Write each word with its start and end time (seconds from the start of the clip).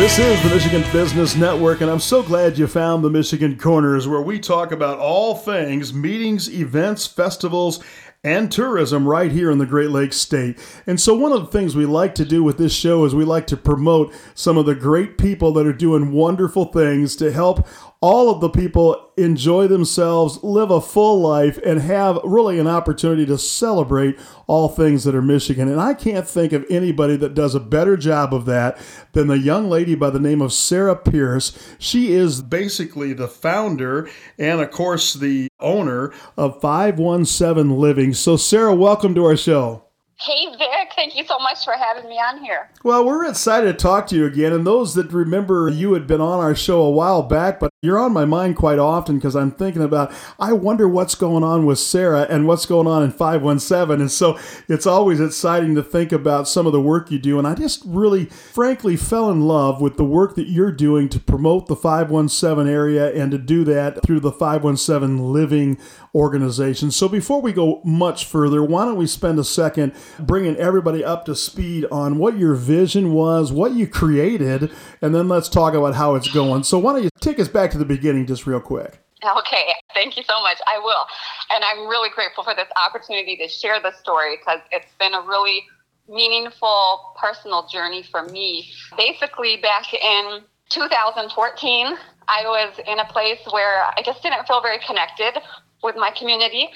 This 0.00 0.18
is 0.18 0.42
the 0.42 0.48
Michigan 0.48 0.82
Business 0.92 1.36
Network, 1.36 1.82
and 1.82 1.90
I'm 1.90 2.00
so 2.00 2.22
glad 2.22 2.56
you 2.56 2.66
found 2.66 3.04
the 3.04 3.10
Michigan 3.10 3.58
Corners, 3.58 4.08
where 4.08 4.22
we 4.22 4.40
talk 4.40 4.72
about 4.72 4.98
all 4.98 5.34
things 5.34 5.92
meetings, 5.92 6.48
events, 6.48 7.06
festivals, 7.06 7.84
and 8.24 8.50
tourism 8.50 9.06
right 9.06 9.30
here 9.30 9.50
in 9.50 9.58
the 9.58 9.66
Great 9.66 9.90
Lakes 9.90 10.16
State. 10.16 10.58
And 10.86 10.98
so, 10.98 11.12
one 11.12 11.32
of 11.32 11.40
the 11.40 11.52
things 11.52 11.76
we 11.76 11.84
like 11.84 12.14
to 12.14 12.24
do 12.24 12.42
with 12.42 12.56
this 12.56 12.72
show 12.72 13.04
is 13.04 13.14
we 13.14 13.26
like 13.26 13.46
to 13.48 13.58
promote 13.58 14.14
some 14.34 14.56
of 14.56 14.64
the 14.64 14.74
great 14.74 15.18
people 15.18 15.52
that 15.52 15.66
are 15.66 15.72
doing 15.74 16.12
wonderful 16.12 16.64
things 16.64 17.14
to 17.16 17.30
help 17.30 17.68
all 18.02 18.30
of 18.30 18.40
the 18.40 18.48
people 18.48 19.12
enjoy 19.18 19.66
themselves, 19.66 20.42
live 20.42 20.70
a 20.70 20.80
full 20.80 21.20
life, 21.20 21.58
and 21.58 21.82
have 21.82 22.18
really 22.24 22.58
an 22.58 22.66
opportunity 22.66 23.26
to 23.26 23.36
celebrate 23.36 24.18
all 24.46 24.70
things 24.70 25.04
that 25.04 25.14
are 25.14 25.20
Michigan. 25.20 25.68
And 25.68 25.78
I 25.78 25.92
can't 25.92 26.26
think 26.26 26.54
of 26.54 26.64
anybody 26.70 27.16
that 27.16 27.34
does 27.34 27.54
a 27.54 27.60
better 27.60 27.98
job 27.98 28.32
of 28.32 28.46
that 28.46 28.78
than 29.12 29.26
the 29.26 29.38
young 29.38 29.68
lady 29.68 29.94
by 29.94 30.08
the 30.08 30.18
name 30.18 30.40
of 30.40 30.52
Sarah 30.52 30.96
Pierce. 30.96 31.76
She 31.78 32.12
is 32.12 32.40
basically 32.40 33.12
the 33.12 33.28
founder 33.28 34.08
and, 34.38 34.62
of 34.62 34.70
course, 34.70 35.12
the 35.12 35.48
owner 35.60 36.12
of 36.38 36.58
517 36.62 37.78
Living. 37.78 38.14
So, 38.14 38.38
Sarah, 38.38 38.74
welcome 38.74 39.14
to 39.14 39.26
our 39.26 39.36
show. 39.36 39.84
Hey, 40.20 40.46
Vic. 40.56 40.68
Thank 40.96 41.16
you 41.16 41.24
so 41.24 41.38
much 41.38 41.64
for 41.64 41.72
having 41.72 42.08
me 42.08 42.16
on 42.16 42.42
here. 42.44 42.68
Well, 42.84 43.06
we're 43.06 43.26
excited 43.26 43.66
to 43.66 43.72
talk 43.72 44.06
to 44.08 44.16
you 44.16 44.26
again. 44.26 44.52
And 44.52 44.66
those 44.66 44.94
that 44.94 45.12
remember 45.12 45.70
you 45.70 45.94
had 45.94 46.06
been 46.06 46.20
on 46.20 46.40
our 46.40 46.54
show 46.54 46.82
a 46.82 46.90
while 46.90 47.22
back, 47.22 47.58
but 47.58 47.69
you're 47.82 47.98
on 47.98 48.12
my 48.12 48.26
mind 48.26 48.56
quite 48.56 48.78
often 48.78 49.16
because 49.16 49.34
I'm 49.34 49.50
thinking 49.50 49.82
about, 49.82 50.12
I 50.38 50.52
wonder 50.52 50.86
what's 50.86 51.14
going 51.14 51.42
on 51.42 51.64
with 51.64 51.78
Sarah 51.78 52.26
and 52.28 52.46
what's 52.46 52.66
going 52.66 52.86
on 52.86 53.02
in 53.02 53.10
517. 53.10 54.02
And 54.02 54.10
so 54.10 54.38
it's 54.68 54.86
always 54.86 55.18
exciting 55.18 55.74
to 55.76 55.82
think 55.82 56.12
about 56.12 56.46
some 56.46 56.66
of 56.66 56.74
the 56.74 56.80
work 56.80 57.10
you 57.10 57.18
do. 57.18 57.38
And 57.38 57.48
I 57.48 57.54
just 57.54 57.82
really, 57.86 58.26
frankly, 58.26 58.98
fell 58.98 59.30
in 59.30 59.48
love 59.48 59.80
with 59.80 59.96
the 59.96 60.04
work 60.04 60.34
that 60.34 60.48
you're 60.48 60.72
doing 60.72 61.08
to 61.08 61.18
promote 61.18 61.68
the 61.68 61.76
517 61.76 62.70
area 62.70 63.14
and 63.14 63.30
to 63.30 63.38
do 63.38 63.64
that 63.64 64.02
through 64.02 64.20
the 64.20 64.32
517 64.32 65.32
Living 65.32 65.78
organization. 66.14 66.90
So 66.90 67.08
before 67.08 67.40
we 67.40 67.54
go 67.54 67.80
much 67.82 68.26
further, 68.26 68.62
why 68.62 68.84
don't 68.84 68.98
we 68.98 69.06
spend 69.06 69.38
a 69.38 69.44
second 69.44 69.94
bringing 70.18 70.56
everybody 70.56 71.02
up 71.02 71.24
to 71.24 71.34
speed 71.34 71.86
on 71.90 72.18
what 72.18 72.36
your 72.36 72.54
vision 72.54 73.14
was, 73.14 73.52
what 73.52 73.72
you 73.72 73.86
created, 73.86 74.70
and 75.00 75.14
then 75.14 75.28
let's 75.28 75.48
talk 75.48 75.72
about 75.72 75.94
how 75.94 76.14
it's 76.14 76.28
going. 76.28 76.64
So 76.64 76.78
why 76.78 76.92
don't 76.92 77.04
you 77.04 77.09
take 77.20 77.38
us 77.38 77.48
back 77.48 77.70
to 77.72 77.78
the 77.78 77.84
beginning 77.84 78.26
just 78.26 78.46
real 78.46 78.60
quick? 78.60 79.00
Okay, 79.22 79.74
thank 79.92 80.16
you 80.16 80.22
so 80.22 80.40
much. 80.40 80.58
I 80.66 80.78
will. 80.78 81.04
And 81.50 81.62
I'm 81.62 81.88
really 81.88 82.08
grateful 82.10 82.42
for 82.42 82.54
this 82.54 82.68
opportunity 82.76 83.36
to 83.36 83.48
share 83.48 83.80
the 83.80 83.92
story 83.92 84.38
because 84.38 84.60
it's 84.70 84.92
been 84.98 85.14
a 85.14 85.20
really 85.20 85.64
meaningful 86.08 87.14
personal 87.20 87.66
journey 87.68 88.02
for 88.02 88.24
me. 88.24 88.70
Basically, 88.96 89.58
back 89.58 89.92
in 89.92 90.40
2014, 90.70 91.96
I 92.28 92.42
was 92.44 92.78
in 92.86 92.98
a 92.98 93.04
place 93.06 93.40
where 93.50 93.84
I 93.84 94.02
just 94.04 94.22
didn't 94.22 94.46
feel 94.46 94.62
very 94.62 94.78
connected 94.86 95.40
with 95.82 95.96
my 95.96 96.10
community. 96.10 96.70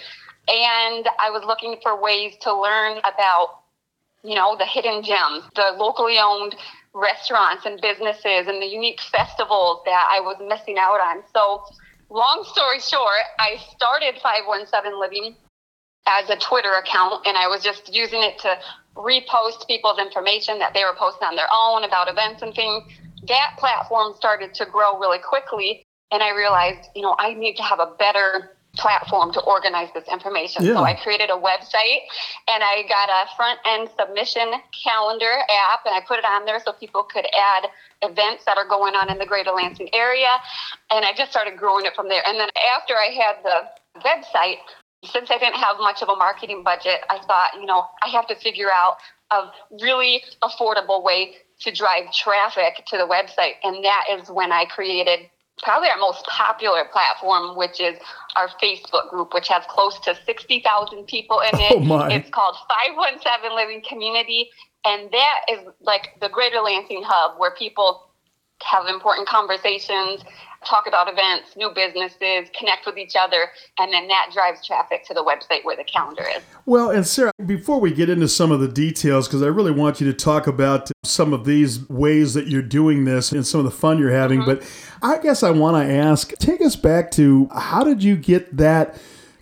And 0.47 1.09
I 1.19 1.31
was 1.31 1.43
looking 1.47 1.77
for 1.83 2.01
ways 2.01 2.35
to 2.43 2.55
learn 2.55 2.99
about, 2.99 3.61
you 4.23 4.35
know, 4.35 4.57
the 4.57 4.67
hidden 4.67 5.03
gems, 5.03 5.45
the 5.55 5.75
locally 5.79 6.19
owned 6.19 6.55
restaurants 6.95 7.67
and 7.67 7.81
businesses 7.81 8.47
and 8.47 8.63
the 8.63 8.67
unique 8.67 9.01
festivals 9.13 9.83
that 9.85 10.09
I 10.11 10.21
was 10.21 10.37
missing 10.49 10.79
out 10.79 11.01
on. 11.01 11.23
So, 11.35 11.65
long 12.09 12.47
story 12.53 12.81
short, 12.81 13.27
I 13.39 13.59
started 13.75 14.15
517 14.23 14.99
Living 14.99 15.35
as 16.07 16.31
a 16.31 16.37
Twitter 16.37 16.73
account 16.75 17.27
and 17.27 17.37
I 17.37 17.49
was 17.49 17.63
just 17.63 17.93
using 17.93 18.23
it 18.23 18.39
to 18.41 18.57
repost 18.95 19.67
people's 19.67 19.99
information 19.99 20.59
that 20.59 20.75
they 20.75 20.85
were 20.85 20.95
posting 20.97 21.27
on 21.27 21.35
their 21.35 21.49
own 21.53 21.85
about 21.85 22.09
events 22.09 22.43
and 22.43 22.55
things. 22.55 22.85
That 23.27 23.57
platform 23.59 24.15
started 24.15 24.55
to 24.55 24.67
grow 24.67 24.99
really 24.99 25.19
quickly 25.19 25.83
and 26.13 26.23
I 26.23 26.37
realized, 26.37 26.91
you 26.95 27.03
know, 27.03 27.17
I 27.19 27.35
need 27.35 27.57
to 27.57 27.63
have 27.63 27.81
a 27.81 27.95
better 27.99 28.57
platform 28.77 29.33
to 29.33 29.41
organize 29.41 29.89
this 29.95 30.05
information. 30.11 30.65
Yeah. 30.65 30.75
So 30.75 30.85
I 30.85 30.95
created 30.95 31.31
a 31.31 31.39
website 31.39 32.07
and 32.49 32.63
I 32.63 32.83
got 32.89 33.09
a 33.09 33.27
front 33.37 33.59
end 33.67 33.89
submission 33.99 34.53
calendar 34.85 35.33
app 35.71 35.87
and 35.87 35.95
I 35.95 36.01
put 36.07 36.19
it 36.19 36.25
on 36.25 36.45
there 36.45 36.61
so 36.65 36.73
people 36.73 37.03
could 37.03 37.27
add 37.27 37.69
events 38.03 38.45
that 38.45 38.57
are 38.57 38.67
going 38.67 38.95
on 38.95 39.11
in 39.11 39.19
the 39.19 39.27
greater 39.27 39.51
Lansing 39.51 39.89
area. 39.95 40.31
And 40.91 41.05
I 41.05 41.13
just 41.17 41.31
started 41.31 41.57
growing 41.57 41.87
it 41.87 41.95
from 41.95 42.09
there. 42.09 42.23
And 42.27 42.39
then 42.39 42.49
after 42.77 42.95
I 42.95 43.11
had 43.15 43.37
the 43.43 44.01
website, 44.01 44.59
since 45.05 45.31
I 45.31 45.39
didn't 45.39 45.57
have 45.61 45.77
much 45.79 46.03
of 46.03 46.09
a 46.09 46.17
marketing 46.17 46.63
budget, 46.65 47.01
I 47.11 47.19
thought, 47.27 47.51
you 47.61 47.67
know, 47.67 47.87
I 48.03 48.09
have 48.09 48.27
to 48.29 48.37
figure 48.37 48.71
out 48.73 48.97
a 49.31 49.51
really 49.83 50.23
affordable 50.43 51.03
way 51.03 51.35
to 51.61 51.73
drive 51.73 52.13
traffic 52.13 52.85
to 52.87 52.97
the 52.97 53.07
website. 53.07 53.55
And 53.63 53.85
that 53.85 54.05
is 54.11 54.29
when 54.29 54.53
I 54.53 54.65
created 54.65 55.31
probably 55.63 55.89
our 55.89 55.99
most 55.99 56.27
popular 56.27 56.85
platform, 56.93 57.57
which 57.57 57.81
is 57.81 57.99
our 58.37 58.49
Facebook 58.63 59.11
group, 59.11 59.33
which 59.33 59.49
has 59.49 59.65
close 59.69 59.99
to 60.01 60.17
60,000 60.27 61.07
people 61.07 61.41
in 61.41 61.61
it. 61.61 61.73
Oh 61.75 61.81
my. 61.81 62.13
It's 62.13 62.31
called 62.31 62.57
517 62.69 63.55
Living 63.55 63.83
Community. 63.89 64.51
And 64.85 65.11
that 65.11 65.41
is 65.51 65.61
like 65.81 66.11
the 66.21 66.29
greater 66.29 66.61
Lansing 66.61 67.03
hub 67.05 67.39
where 67.39 67.53
people 67.53 68.11
have 68.63 68.87
important 68.87 69.29
conversations, 69.29 70.23
talk 70.65 70.87
about 70.87 71.09
events, 71.11 71.57
new 71.57 71.71
businesses, 71.75 72.49
connect 72.59 72.87
with 72.87 72.97
each 72.97 73.15
other, 73.19 73.51
and 73.79 73.93
then 73.93 74.09
that 74.09 74.31
drives 74.33 74.67
traffic 74.67 75.05
to 75.07 75.15
the 75.15 75.23
website 75.23 75.65
where 75.65 75.77
the 75.77 75.85
calendar 75.85 76.25
is. 76.37 76.43
Well, 76.67 76.91
and 76.91 77.07
Sarah, 77.07 77.33
before 77.45 77.81
we 77.81 77.93
get 77.93 78.09
into 78.09 78.29
some 78.29 78.51
of 78.51 78.61
the 78.61 78.69
details, 78.69 79.29
because 79.29 79.43
I 79.43 79.49
really 79.49 79.71
want 79.71 80.01
you 80.01 80.07
to 80.11 80.17
talk 80.17 80.47
about 80.47 80.91
some 81.05 81.33
of 81.33 81.45
these 81.45 81.89
ways 81.89 82.35
that 82.35 82.47
you're 82.47 82.63
doing 82.63 83.05
this 83.05 83.33
and 83.33 83.47
some 83.47 83.61
of 83.61 83.65
the 83.65 83.71
fun 83.71 83.99
you're 83.99 84.11
having, 84.11 84.41
mm-hmm. 84.41 84.61
but 84.61 84.94
I 85.03 85.19
guess 85.19 85.43
I 85.43 85.51
want 85.51 85.77
to 85.77 85.93
ask 85.93 86.33
take 86.39 86.61
us 86.61 86.77
back 86.77 87.11
to 87.13 87.49
how 87.53 87.85
did 87.85 88.03
you 88.03 88.17
get 88.17 88.57
that? 88.57 88.97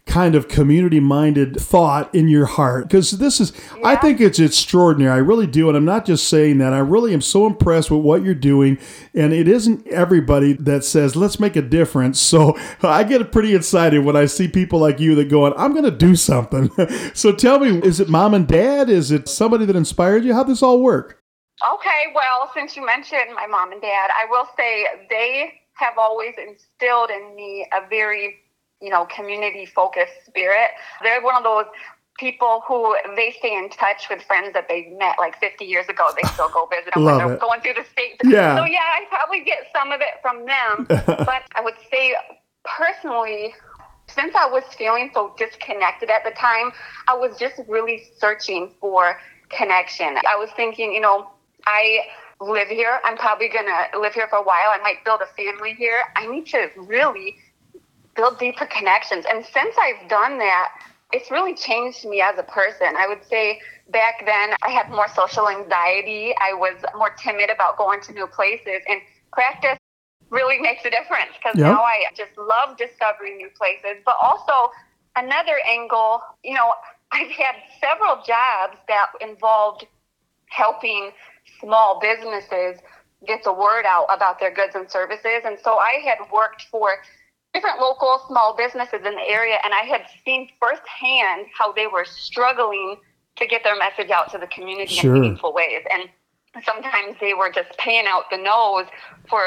kind 0.05 0.35
of 0.35 0.49
community 0.49 0.99
minded 0.99 1.59
thought 1.61 2.13
in 2.15 2.27
your 2.27 2.47
heart? 2.47 2.89
Because 2.89 3.13
this 3.13 3.41
is 3.41 3.53
yeah. 3.77 3.89
i 3.89 3.97
think 3.97 4.21
it's 4.21 4.39
extraordinary 4.39 5.13
i 5.13 5.17
really 5.17 5.47
do 5.47 5.69
and 5.69 5.77
i'm 5.77 5.85
not 5.85 6.05
just 6.05 6.29
saying 6.29 6.59
that 6.59 6.73
i 6.73 6.79
really 6.79 7.15
am 7.15 7.21
so 7.21 7.47
impressed 7.47 7.91
with 7.91 8.01
what 8.01 8.23
you're 8.23 8.35
doing 8.35 8.79
and 9.15 9.33
it 9.33 9.47
isn't 9.47 9.87
everybody 9.87 10.55
that 10.55 10.85
says 10.85 11.15
let's 11.15 11.39
make 11.39 11.57
a 11.57 11.63
difference. 11.63 12.21
So 12.21 12.59
i 12.83 13.05
get 13.05 13.31
pretty 13.33 13.55
excited 13.55 14.05
when 14.05 14.17
i 14.17 14.27
see 14.27 14.49
people 14.49 14.81
like 14.81 14.99
you 14.99 15.15
that 15.15 15.29
go 15.29 15.47
on 15.47 15.55
i'm 15.57 15.73
going 15.73 15.85
to 15.85 15.91
do 15.91 16.17
something. 16.17 16.71
So 17.15 17.33
tell 17.33 17.59
me 17.59 17.79
is 17.79 18.01
it 18.01 18.09
mom 18.09 18.35
and 18.35 18.47
dad? 18.47 18.89
Is 18.89 19.11
it 19.11 19.29
somebody 19.29 19.65
that 19.67 19.77
inspired 19.77 20.25
you? 20.25 20.35
How 20.35 20.43
does 20.43 20.57
this 20.57 20.63
all 20.63 20.83
work 20.83 21.22
okay 21.75 22.13
well 22.15 22.51
since 22.55 22.77
you 22.77 22.85
mentioned 22.85 23.35
my 23.35 23.47
mom 23.47 23.73
and 23.73 23.81
dad 23.81 24.11
i 24.11 24.27
will 24.29 24.47
say 24.57 24.87
they 25.11 25.53
have 25.75 25.99
always 25.99 26.35
instilled 26.39 27.11
in 27.11 27.35
me 27.35 27.67
a 27.73 27.89
very 27.89 28.43
you 28.83 28.91
know, 28.91 29.07
community 29.07 29.65
focused 29.65 30.13
spirit. 30.27 30.71
They're 31.03 31.23
one 31.23 31.37
of 31.37 31.45
those 31.45 31.67
people 32.19 32.63
who 32.67 32.95
they 33.17 33.35
stay 33.39 33.57
in 33.57 33.71
touch 33.71 34.09
with 34.11 34.21
friends 34.23 34.53
that 34.53 34.67
they've 34.69 34.93
met 34.99 35.17
like 35.19 35.39
50 35.39 35.65
years 35.65 35.89
ago. 35.89 36.11
They 36.21 36.29
still 36.35 36.51
go 36.51 36.67
visit 36.67 36.93
them 36.93 37.05
when 37.05 37.17
they're 37.17 37.33
it. 37.35 37.41
going 37.41 37.61
through 37.61 37.75
the 37.75 37.85
state. 37.91 38.21
Yeah. 38.25 38.57
So 38.57 38.65
yeah, 38.65 38.81
I 38.83 39.05
probably 39.09 39.45
get 39.45 39.69
some 39.73 39.93
of 39.93 40.01
it 40.01 40.21
from 40.21 40.45
them. 40.45 40.87
but 41.07 41.43
I 41.55 41.61
would 41.63 41.77
say 41.91 42.15
personally, 42.65 43.55
since 44.09 44.35
I 44.35 44.51
was 44.51 44.65
feeling 44.77 45.11
so 45.15 45.35
disconnected 45.39 46.11
at 46.11 46.25
the 46.25 46.33
time, 46.33 46.73
I 47.09 47.15
was 47.15 47.39
just 47.39 47.61
really 47.69 48.03
searching 48.19 48.73
for 48.81 49.19
connection. 49.49 50.19
I 50.29 50.37
was 50.37 50.51
thinking, 50.57 50.93
you 50.93 51.01
know, 51.01 51.31
I 51.67 52.07
live 52.41 52.69
here. 52.69 53.01
I'm 53.05 53.17
probably 53.17 53.49
going 53.49 53.67
to 53.67 53.99
live 53.99 54.15
here 54.15 54.27
for 54.29 54.37
a 54.37 54.43
while. 54.43 54.71
I 54.71 54.79
might 54.83 55.05
build 55.05 55.21
a 55.23 55.27
family 55.35 55.75
here. 55.75 56.03
I 56.17 56.27
need 56.27 56.47
to 56.47 56.71
really 56.77 57.37
build 58.17 58.39
deeper 58.39 58.67
connections. 58.67 59.25
And 59.29 59.45
since 59.45 59.75
I've 59.81 60.09
done 60.09 60.39
that, 60.39 60.69
it's 61.13 61.31
really 61.31 61.55
changed 61.55 62.05
me 62.05 62.21
as 62.21 62.39
a 62.39 62.43
person. 62.43 62.95
I 62.97 63.07
would 63.07 63.25
say 63.25 63.61
back 63.91 64.25
then 64.25 64.55
I 64.63 64.71
had 64.71 64.91
more 64.91 65.09
social 65.09 65.49
anxiety. 65.49 66.35
I 66.41 66.55
was 66.55 66.83
more 66.97 67.11
timid 67.11 67.51
about 67.51 67.77
going 67.77 68.01
to 68.03 68.13
new 68.13 68.27
places 68.27 68.83
and 68.89 69.01
practice 69.33 69.79
really 70.31 70.59
makes 70.59 70.85
a 70.85 70.91
difference 70.91 71.31
because 71.37 71.59
yep. 71.59 71.67
now 71.67 71.83
I 71.83 72.05
just 72.17 72.37
love 72.39 72.79
discovering 72.79 73.37
new 73.37 73.51
places. 73.57 74.03
But 74.05 74.17
also 74.23 74.73
another 75.15 75.61
angle, 75.69 76.23
you 76.43 76.55
know, 76.55 76.73
I've 77.13 77.31
had 77.31 77.57
several 77.81 78.17
jobs 78.25 78.79
that 78.89 79.13
involved 79.21 79.87
helping 80.47 81.13
small 81.61 82.01
businesses 82.01 82.81
get 83.27 83.45
the 83.45 83.53
word 83.53 83.85
out 83.87 84.07
about 84.11 84.41
their 84.41 84.53
goods 84.53 84.75
and 84.75 84.91
services. 84.91 85.43
And 85.45 85.59
so 85.63 85.77
I 85.77 86.01
had 86.05 86.19
worked 86.33 86.63
for 86.71 86.97
different 87.55 87.79
local 87.79 88.21
small 88.27 88.57
businesses 88.57 89.01
in 89.05 89.15
the 89.15 89.29
area, 89.29 89.59
and 89.63 89.75
I 89.75 89.83
had 89.83 90.03
seen 90.25 90.49
firsthand 90.59 91.47
how 91.57 91.73
they 91.73 91.87
were 91.87 92.05
struggling 92.05 92.97
to 93.37 93.47
get 93.47 93.63
their 93.65 93.77
message 93.77 94.11
out 94.11 94.31
to 94.33 94.39
the 94.39 94.47
community 94.47 94.95
sure. 94.95 95.15
in 95.15 95.21
meaningful 95.21 95.53
ways. 95.53 95.83
And 95.93 96.09
sometimes 96.65 97.17
they 97.21 97.35
were 97.35 97.51
just 97.51 97.77
paying 97.79 98.07
out 98.07 98.25
the 98.31 98.37
nose 98.37 98.87
for 99.29 99.43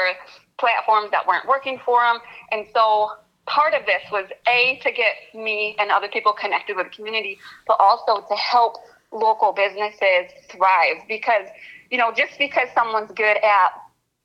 platforms 0.58 1.10
that 1.10 1.26
weren't 1.26 1.46
working 1.46 1.80
for 1.84 2.00
them. 2.00 2.18
And 2.50 2.66
so 2.72 3.10
part 3.46 3.74
of 3.74 3.86
this 3.86 4.02
was 4.10 4.26
A, 4.48 4.80
to 4.82 4.90
get 4.90 5.14
me 5.34 5.76
and 5.78 5.90
other 5.90 6.08
people 6.08 6.32
connected 6.32 6.76
with 6.76 6.86
the 6.86 6.96
community, 6.96 7.38
but 7.66 7.76
also 7.78 8.26
to 8.26 8.34
help 8.34 8.76
local 9.12 9.52
businesses 9.52 10.32
thrive. 10.48 10.96
Because, 11.08 11.46
you 11.90 11.98
know, 11.98 12.12
just 12.12 12.38
because 12.38 12.68
someone's 12.74 13.10
good 13.12 13.36
at 13.36 13.70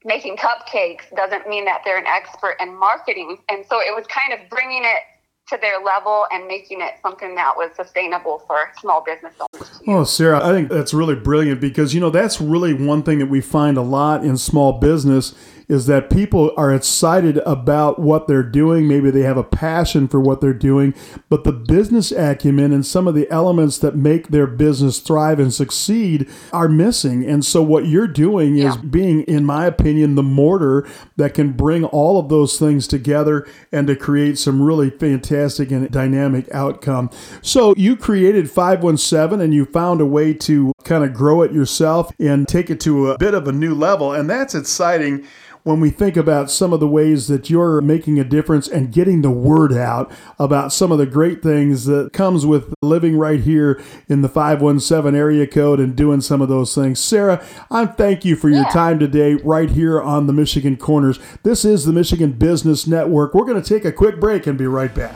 making 0.04 0.38
cupcakes 0.38 1.04
doesn't 1.16 1.48
mean 1.48 1.66
that 1.66 1.82
they're 1.86 1.98
an 1.98 2.08
expert 2.08 2.56
in 2.60 2.76
marketing. 2.76 3.38
And 3.50 3.66
so 3.70 3.80
it 3.80 3.96
was 3.96 4.06
kind 4.08 4.34
of 4.34 4.50
bringing 4.50 4.84
it 4.84 5.04
to 5.50 5.58
their 5.62 5.80
level 5.84 6.26
and 6.32 6.48
making 6.48 6.82
it 6.82 6.94
something 7.02 7.36
that 7.36 7.56
was 7.56 7.72
sustainable 7.76 8.40
for 8.48 8.72
small 8.80 9.04
business 9.04 9.34
owners. 9.40 9.82
Oh, 9.88 10.04
Sarah, 10.04 10.44
I 10.44 10.52
think 10.54 10.70
that's 10.70 10.94
really 10.94 11.16
brilliant 11.16 11.60
because, 11.60 11.94
you 11.94 12.00
know, 12.00 12.10
that's 12.10 12.40
really 12.40 12.74
one 12.74 13.04
thing 13.04 13.20
that 13.20 13.26
we 13.26 13.42
find 13.42 13.78
a 13.78 13.82
lot 13.82 14.24
in 14.24 14.38
small 14.38 14.80
business 14.80 15.36
is 15.72 15.86
that 15.86 16.10
people 16.10 16.52
are 16.58 16.74
excited 16.74 17.38
about 17.46 17.98
what 17.98 18.28
they're 18.28 18.44
doing. 18.44 18.90
Maybe 18.90 19.10
they 19.10 19.22
have 19.22 19.38
a 19.38 19.44
passion 19.44 20.10
for 20.10 20.20
what 20.20 20.42
they're 20.42 20.54
doing, 20.54 20.94
but 21.30 21.46
the 21.46 21.54
business 21.54 22.12
acumen 22.12 22.74
and 22.74 22.86
some 22.86 23.08
of 23.08 23.16
the 23.16 23.30
elements 23.32 23.78
that 23.78 23.96
make 23.96 24.28
their 24.28 24.48
business 24.48 25.00
thrive 25.00 25.40
and 25.40 25.54
succeed 25.54 26.30
are 26.52 26.68
missing. 26.68 27.26
And 27.26 27.46
so, 27.46 27.64
what 27.64 27.88
you're 27.88 28.06
doing 28.06 28.58
is 28.58 28.76
yeah. 28.76 28.82
being, 28.82 29.22
in 29.24 29.46
my 29.46 29.66
opinion, 29.66 30.16
the 30.16 30.24
mortar 30.24 30.86
that 31.16 31.34
can 31.34 31.54
bring 31.54 31.86
all 31.86 32.20
of 32.20 32.28
those 32.28 32.60
things 32.60 32.86
together 32.86 33.48
and 33.72 33.88
to 33.88 33.96
create 33.96 34.38
some 34.38 34.62
really 34.62 34.90
fantastic 34.90 35.72
and 35.72 35.90
dynamic 35.90 36.54
outcome. 36.54 37.10
So, 37.42 37.74
you 37.78 37.96
created 37.96 38.52
517 38.52 39.40
and 39.40 39.54
you 39.54 39.64
found 39.64 40.02
a 40.02 40.06
way 40.06 40.34
to 40.34 40.74
kind 40.84 41.06
of 41.06 41.14
grow 41.14 41.44
it 41.44 41.54
yourself 41.54 42.12
and 42.20 42.46
take 42.46 42.70
it 42.70 42.82
to 42.82 43.12
a 43.12 43.18
bit 43.18 43.34
of 43.34 43.48
a 43.48 43.54
new 43.54 43.74
level. 43.74 44.12
And 44.12 44.30
that's 44.30 44.54
exciting 44.54 45.26
when 45.64 45.80
we 45.80 45.90
think 45.90 46.18
about 46.18 46.50
some 46.50 46.74
of 46.74 46.80
the 46.80 46.88
ways 46.88 47.28
that 47.28 47.50
you're 47.50 47.82
making 47.82 48.20
a 48.20 48.24
difference 48.24 48.68
and 48.68 48.92
getting 48.92 49.22
the 49.22 49.32
word 49.32 49.74
out 49.74 50.12
about 50.40 50.74
some 50.74 50.92
of 50.92 50.98
the 50.98 51.06
great 51.06 51.44
things 51.44 51.86
that 51.86 52.12
comes 52.14 52.46
with 52.46 52.74
living 52.82 53.18
right 53.18 53.42
here 53.42 53.82
in 54.08 54.22
the 54.22 54.30
517 54.30 55.16
area 55.16 55.46
code 55.46 55.80
and 55.80 55.96
doing 55.96 56.22
some 56.22 56.42
of 56.42 56.50
those 56.50 56.74
things. 56.74 57.00
Sarah, 57.00 57.46
I 57.70 57.86
thank 57.86 58.26
you 58.26 58.36
for 58.36 58.50
your 58.50 58.64
yeah. 58.64 58.70
time 58.70 59.00
today 59.00 59.36
right 59.36 59.70
here 59.70 60.02
on 60.02 60.28
the 60.28 60.34
Michigan 60.34 60.78
Corners. 60.78 61.20
This 61.44 61.64
is 61.64 61.86
the 61.86 61.94
Michigan 61.94 62.34
Business 62.34 62.88
Network. 62.88 63.34
We're 63.34 63.46
going 63.46 63.62
to 63.62 63.68
take 63.68 63.86
a 63.86 63.92
quick 63.92 64.20
break 64.20 64.48
and 64.48 64.58
be 64.58 64.68
right 64.68 64.94
back. 64.94 65.16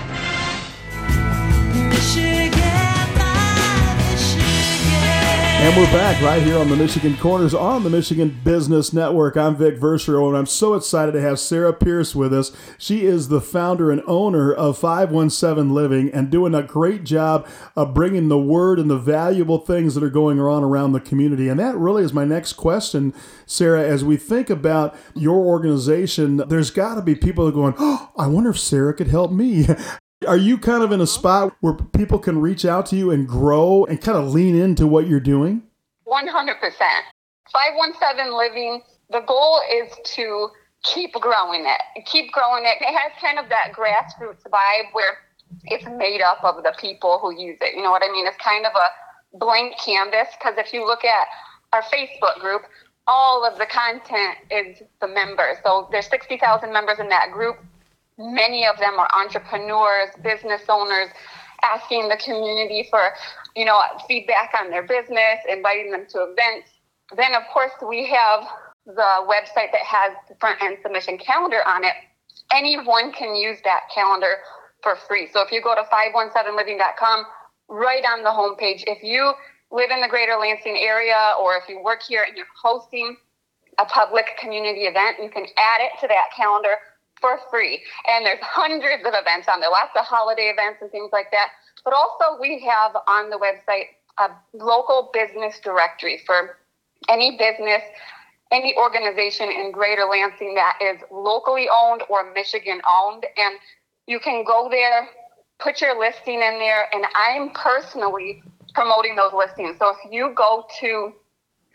And 5.61 5.77
we're 5.77 5.91
back 5.93 6.19
right 6.23 6.41
here 6.41 6.57
on 6.57 6.69
the 6.69 6.75
Michigan 6.75 7.15
Corners 7.17 7.53
on 7.53 7.83
the 7.83 7.89
Michigan 7.91 8.41
Business 8.43 8.93
Network. 8.93 9.37
I'm 9.37 9.55
Vic 9.55 9.77
Verchereau, 9.77 10.27
and 10.27 10.35
I'm 10.35 10.47
so 10.47 10.73
excited 10.73 11.11
to 11.11 11.21
have 11.21 11.39
Sarah 11.39 11.71
Pierce 11.71 12.15
with 12.15 12.33
us. 12.33 12.51
She 12.79 13.05
is 13.05 13.27
the 13.27 13.39
founder 13.39 13.91
and 13.91 14.01
owner 14.07 14.51
of 14.51 14.79
517 14.79 15.71
Living 15.71 16.11
and 16.11 16.31
doing 16.31 16.55
a 16.55 16.63
great 16.63 17.03
job 17.03 17.47
of 17.75 17.93
bringing 17.93 18.27
the 18.27 18.39
word 18.39 18.79
and 18.79 18.89
the 18.89 18.97
valuable 18.97 19.59
things 19.59 19.93
that 19.93 20.03
are 20.03 20.09
going 20.09 20.39
on 20.39 20.63
around 20.63 20.93
the 20.93 20.99
community. 20.99 21.47
And 21.47 21.59
that 21.59 21.77
really 21.77 22.03
is 22.03 22.11
my 22.11 22.25
next 22.25 22.53
question, 22.53 23.13
Sarah. 23.45 23.87
As 23.87 24.03
we 24.03 24.17
think 24.17 24.49
about 24.49 24.97
your 25.13 25.45
organization, 25.45 26.37
there's 26.37 26.71
got 26.71 26.95
to 26.95 27.03
be 27.03 27.13
people 27.13 27.45
that 27.45 27.51
are 27.51 27.53
going, 27.53 27.75
oh, 27.77 28.09
I 28.17 28.25
wonder 28.25 28.49
if 28.49 28.59
Sarah 28.59 28.95
could 28.95 29.09
help 29.09 29.31
me. 29.31 29.67
Are 30.27 30.37
you 30.37 30.59
kind 30.59 30.83
of 30.83 30.91
in 30.91 31.01
a 31.01 31.07
spot 31.07 31.55
where 31.61 31.73
people 31.73 32.19
can 32.19 32.39
reach 32.39 32.63
out 32.63 32.85
to 32.87 32.95
you 32.95 33.09
and 33.09 33.27
grow 33.27 33.85
and 33.85 33.99
kind 33.99 34.19
of 34.19 34.31
lean 34.31 34.53
into 34.53 34.85
what 34.85 35.07
you're 35.07 35.19
doing? 35.19 35.63
100%. 36.05 36.27
517 37.51 38.37
Living, 38.37 38.83
the 39.09 39.21
goal 39.21 39.59
is 39.73 39.91
to 40.03 40.49
keep 40.83 41.13
growing 41.13 41.65
it, 41.65 42.05
keep 42.05 42.31
growing 42.31 42.65
it. 42.65 42.77
It 42.81 42.93
has 42.93 43.11
kind 43.19 43.39
of 43.39 43.49
that 43.49 43.73
grassroots 43.73 44.43
vibe 44.43 44.93
where 44.93 45.17
it's 45.63 45.85
made 45.97 46.21
up 46.21 46.43
of 46.43 46.63
the 46.63 46.75
people 46.79 47.17
who 47.19 47.33
use 47.33 47.57
it. 47.59 47.75
You 47.75 47.81
know 47.81 47.89
what 47.89 48.03
I 48.07 48.11
mean? 48.11 48.27
It's 48.27 48.37
kind 48.37 48.67
of 48.67 48.73
a 48.75 49.37
blank 49.39 49.73
canvas 49.83 50.27
because 50.37 50.53
if 50.59 50.71
you 50.71 50.85
look 50.85 51.03
at 51.03 51.27
our 51.73 51.81
Facebook 51.81 52.39
group, 52.39 52.61
all 53.07 53.43
of 53.43 53.57
the 53.57 53.65
content 53.65 54.37
is 54.51 54.83
the 55.01 55.07
members. 55.07 55.57
So 55.65 55.89
there's 55.91 56.07
60,000 56.07 56.71
members 56.71 56.99
in 56.99 57.09
that 57.09 57.31
group 57.31 57.57
Many 58.21 58.67
of 58.67 58.77
them 58.77 58.99
are 58.99 59.09
entrepreneurs, 59.13 60.09
business 60.23 60.61
owners, 60.69 61.09
asking 61.63 62.09
the 62.09 62.17
community 62.17 62.87
for, 62.89 63.11
you 63.55 63.65
know, 63.65 63.79
feedback 64.07 64.53
on 64.59 64.69
their 64.69 64.83
business, 64.83 65.39
inviting 65.49 65.91
them 65.91 66.05
to 66.09 66.19
events. 66.29 66.69
Then, 67.15 67.33
of 67.33 67.43
course, 67.51 67.71
we 67.87 68.07
have 68.07 68.47
the 68.85 69.25
website 69.27 69.71
that 69.71 69.85
has 69.85 70.13
the 70.29 70.35
front 70.39 70.61
end 70.61 70.77
submission 70.81 71.17
calendar 71.17 71.61
on 71.67 71.83
it. 71.83 71.93
Anyone 72.53 73.11
can 73.11 73.35
use 73.35 73.57
that 73.63 73.81
calendar 73.93 74.37
for 74.81 74.95
free. 75.07 75.27
So 75.31 75.41
if 75.41 75.51
you 75.51 75.61
go 75.61 75.75
to 75.75 75.83
517living.com, 75.83 77.25
right 77.69 78.03
on 78.03 78.23
the 78.23 78.29
homepage, 78.29 78.83
if 78.87 79.03
you 79.03 79.33
live 79.71 79.91
in 79.91 80.01
the 80.01 80.07
greater 80.07 80.35
Lansing 80.35 80.77
area 80.77 81.33
or 81.39 81.55
if 81.55 81.63
you 81.69 81.81
work 81.83 82.01
here 82.01 82.23
and 82.27 82.35
you're 82.35 82.45
hosting 82.61 83.15
a 83.77 83.85
public 83.85 84.25
community 84.39 84.81
event, 84.81 85.17
you 85.21 85.29
can 85.29 85.45
add 85.57 85.81
it 85.81 85.91
to 86.01 86.07
that 86.07 86.29
calendar 86.35 86.75
for 87.21 87.39
free. 87.49 87.81
And 88.07 88.25
there's 88.25 88.41
hundreds 88.41 89.05
of 89.05 89.13
events 89.13 89.47
on 89.47 89.61
there, 89.61 89.69
lots 89.69 89.91
of 89.97 90.05
holiday 90.05 90.51
events 90.51 90.81
and 90.81 90.91
things 90.91 91.11
like 91.13 91.31
that. 91.31 91.49
But 91.85 91.93
also, 91.93 92.39
we 92.39 92.59
have 92.67 92.95
on 93.07 93.29
the 93.29 93.37
website 93.37 93.95
a 94.17 94.29
local 94.53 95.09
business 95.13 95.59
directory 95.63 96.21
for 96.25 96.57
any 97.09 97.37
business, 97.37 97.81
any 98.51 98.75
organization 98.75 99.49
in 99.49 99.71
Greater 99.71 100.05
Lansing 100.05 100.55
that 100.55 100.77
is 100.81 100.97
locally 101.11 101.67
owned 101.71 102.03
or 102.09 102.31
Michigan 102.33 102.81
owned. 102.89 103.25
And 103.37 103.55
you 104.07 104.19
can 104.19 104.43
go 104.43 104.67
there, 104.69 105.07
put 105.59 105.81
your 105.81 105.97
listing 105.99 106.35
in 106.35 106.59
there, 106.59 106.93
and 106.93 107.05
I'm 107.15 107.51
personally 107.51 108.43
promoting 108.73 109.15
those 109.15 109.33
listings. 109.33 109.77
So 109.79 109.89
if 109.89 110.11
you 110.11 110.33
go 110.35 110.65
to 110.81 111.13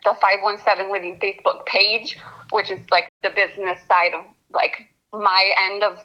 the 0.04 0.14
517 0.20 0.92
Living 0.92 1.18
Facebook 1.18 1.66
page, 1.66 2.18
which 2.50 2.70
is 2.70 2.80
like 2.90 3.10
the 3.22 3.30
business 3.30 3.80
side 3.88 4.12
of 4.14 4.24
like 4.52 4.88
my 5.18 5.52
end 5.70 5.82
of 5.82 5.98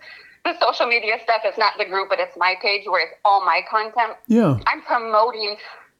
the 0.44 0.58
social 0.60 0.88
media 0.88 1.18
stuff. 1.24 1.42
It's 1.44 1.58
not 1.58 1.74
the 1.78 1.86
group, 1.86 2.10
but 2.10 2.20
it's 2.20 2.36
my 2.38 2.56
page 2.62 2.86
where 2.86 3.02
it's 3.02 3.16
all 3.24 3.46
my 3.46 3.62
content. 3.70 4.18
Yeah. 4.28 4.58
I'm 4.68 4.82
promoting 4.82 5.58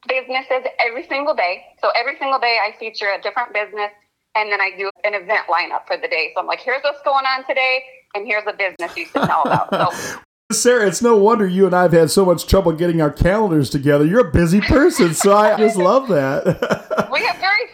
businesses 0.08 0.66
every 0.80 1.06
single 1.08 1.36
day. 1.36 1.64
So 1.82 1.92
every 1.96 2.18
single 2.18 2.40
day 2.40 2.58
I 2.62 2.76
feature 2.80 3.08
a 3.18 3.22
different 3.22 3.54
business 3.54 3.92
and 4.36 4.52
then 4.52 4.62
I 4.62 4.72
do 4.78 4.90
an 5.04 5.14
event 5.14 5.48
lineup 5.48 5.86
for 5.88 5.98
the 5.98 6.08
day. 6.08 6.32
So 6.34 6.42
I'm 6.42 6.48
like, 6.48 6.62
here's 6.62 6.82
what's 6.84 7.02
going 7.04 7.26
on 7.26 7.46
today, 7.46 7.84
and 8.16 8.26
here's 8.26 8.44
a 8.48 8.54
business 8.54 8.96
you 8.96 9.06
should 9.06 9.28
know 9.28 9.42
about. 9.42 9.70
So 9.72 10.20
Sarah, 10.52 10.88
it's 10.88 11.02
no 11.02 11.16
wonder 11.18 11.48
you 11.48 11.66
and 11.66 11.76
I 11.76 11.84
have 11.84 11.94
had 11.94 12.12
so 12.12 12.26
much 12.26 12.46
trouble 12.46 12.74
getting 12.74 13.02
our 13.02 13.12
calendars 13.12 13.70
together. 13.70 14.06
You're 14.06 14.28
a 14.28 14.32
busy 14.32 14.62
person, 14.62 15.14
so 15.14 15.36
I 15.36 15.58
just 15.58 15.78
love 15.78 16.08
that. 16.10 17.10
we 17.12 17.26
have 17.26 17.38
very 17.38 17.68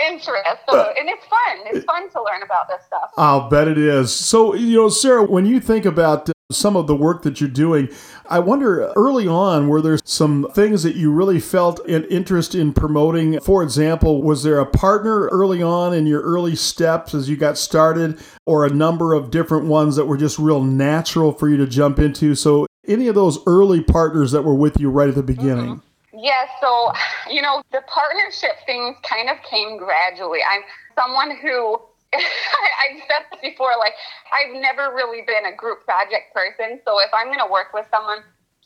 similar 0.00 0.12
interests, 0.12 0.64
so, 0.68 0.92
and 0.98 1.08
it's 1.08 1.24
fun. 1.26 1.58
It's 1.66 1.84
fun 1.84 2.10
to 2.10 2.22
learn 2.22 2.42
about 2.42 2.68
this 2.68 2.84
stuff. 2.86 3.10
I'll 3.16 3.48
bet 3.48 3.68
it 3.68 3.78
is. 3.78 4.12
So, 4.12 4.54
you 4.54 4.76
know, 4.76 4.88
Sarah, 4.88 5.24
when 5.24 5.46
you 5.46 5.60
think 5.60 5.84
about 5.84 6.30
some 6.50 6.76
of 6.76 6.86
the 6.86 6.96
work 6.96 7.22
that 7.22 7.40
you're 7.40 7.48
doing. 7.48 7.88
I 8.28 8.38
wonder 8.38 8.92
early 8.96 9.26
on, 9.26 9.68
were 9.68 9.80
there 9.80 9.98
some 10.04 10.48
things 10.52 10.82
that 10.82 10.96
you 10.96 11.12
really 11.12 11.40
felt 11.40 11.78
an 11.86 12.04
interest 12.04 12.54
in 12.54 12.72
promoting? 12.72 13.40
For 13.40 13.62
example, 13.62 14.22
was 14.22 14.42
there 14.42 14.58
a 14.58 14.66
partner 14.66 15.28
early 15.28 15.62
on 15.62 15.94
in 15.94 16.06
your 16.06 16.22
early 16.22 16.56
steps 16.56 17.14
as 17.14 17.28
you 17.28 17.36
got 17.36 17.56
started, 17.56 18.18
or 18.46 18.64
a 18.64 18.70
number 18.70 19.14
of 19.14 19.30
different 19.30 19.66
ones 19.66 19.96
that 19.96 20.06
were 20.06 20.16
just 20.16 20.38
real 20.38 20.62
natural 20.62 21.32
for 21.32 21.48
you 21.48 21.56
to 21.56 21.66
jump 21.66 21.98
into? 21.98 22.34
So, 22.34 22.66
any 22.86 23.08
of 23.08 23.14
those 23.14 23.38
early 23.46 23.82
partners 23.82 24.32
that 24.32 24.42
were 24.42 24.54
with 24.54 24.80
you 24.80 24.90
right 24.90 25.08
at 25.08 25.14
the 25.14 25.22
beginning? 25.22 25.76
Mm-hmm. 25.76 25.89
Yes, 26.20 26.48
yeah, 26.52 26.60
so, 26.60 26.92
you 27.32 27.40
know, 27.40 27.62
the 27.72 27.82
partnership 27.88 28.60
things 28.66 28.96
kind 29.02 29.30
of 29.30 29.36
came 29.48 29.78
gradually. 29.78 30.40
I'm 30.44 30.62
someone 30.94 31.36
who 31.36 31.80
I've 32.14 32.98
said 33.06 33.30
this 33.30 33.40
before, 33.40 33.72
like 33.78 33.94
I've 34.34 34.60
never 34.60 34.92
really 34.94 35.22
been 35.22 35.46
a 35.46 35.54
group 35.54 35.84
project 35.84 36.34
person. 36.34 36.80
So 36.84 36.98
if 37.00 37.10
I'm 37.14 37.28
going 37.28 37.38
to 37.38 37.50
work 37.50 37.72
with 37.72 37.86
someone, 37.90 38.18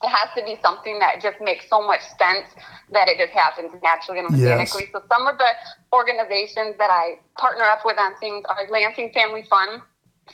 it 0.02 0.08
has 0.08 0.28
to 0.36 0.42
be 0.44 0.58
something 0.62 0.98
that 0.98 1.20
just 1.22 1.40
makes 1.40 1.68
so 1.68 1.80
much 1.80 2.00
sense 2.18 2.48
that 2.92 3.08
it 3.08 3.16
just 3.18 3.32
happens 3.32 3.70
naturally 3.82 4.20
and 4.20 4.28
organically. 4.28 4.88
Yes. 4.88 4.92
So 4.92 5.02
some 5.08 5.26
of 5.26 5.38
the 5.38 5.48
organizations 5.92 6.76
that 6.78 6.90
I 6.90 7.20
partner 7.38 7.64
up 7.64 7.84
with 7.84 7.98
on 7.98 8.16
things 8.18 8.44
are 8.48 8.66
Lansing 8.70 9.12
Family 9.12 9.44
Fun. 9.48 9.80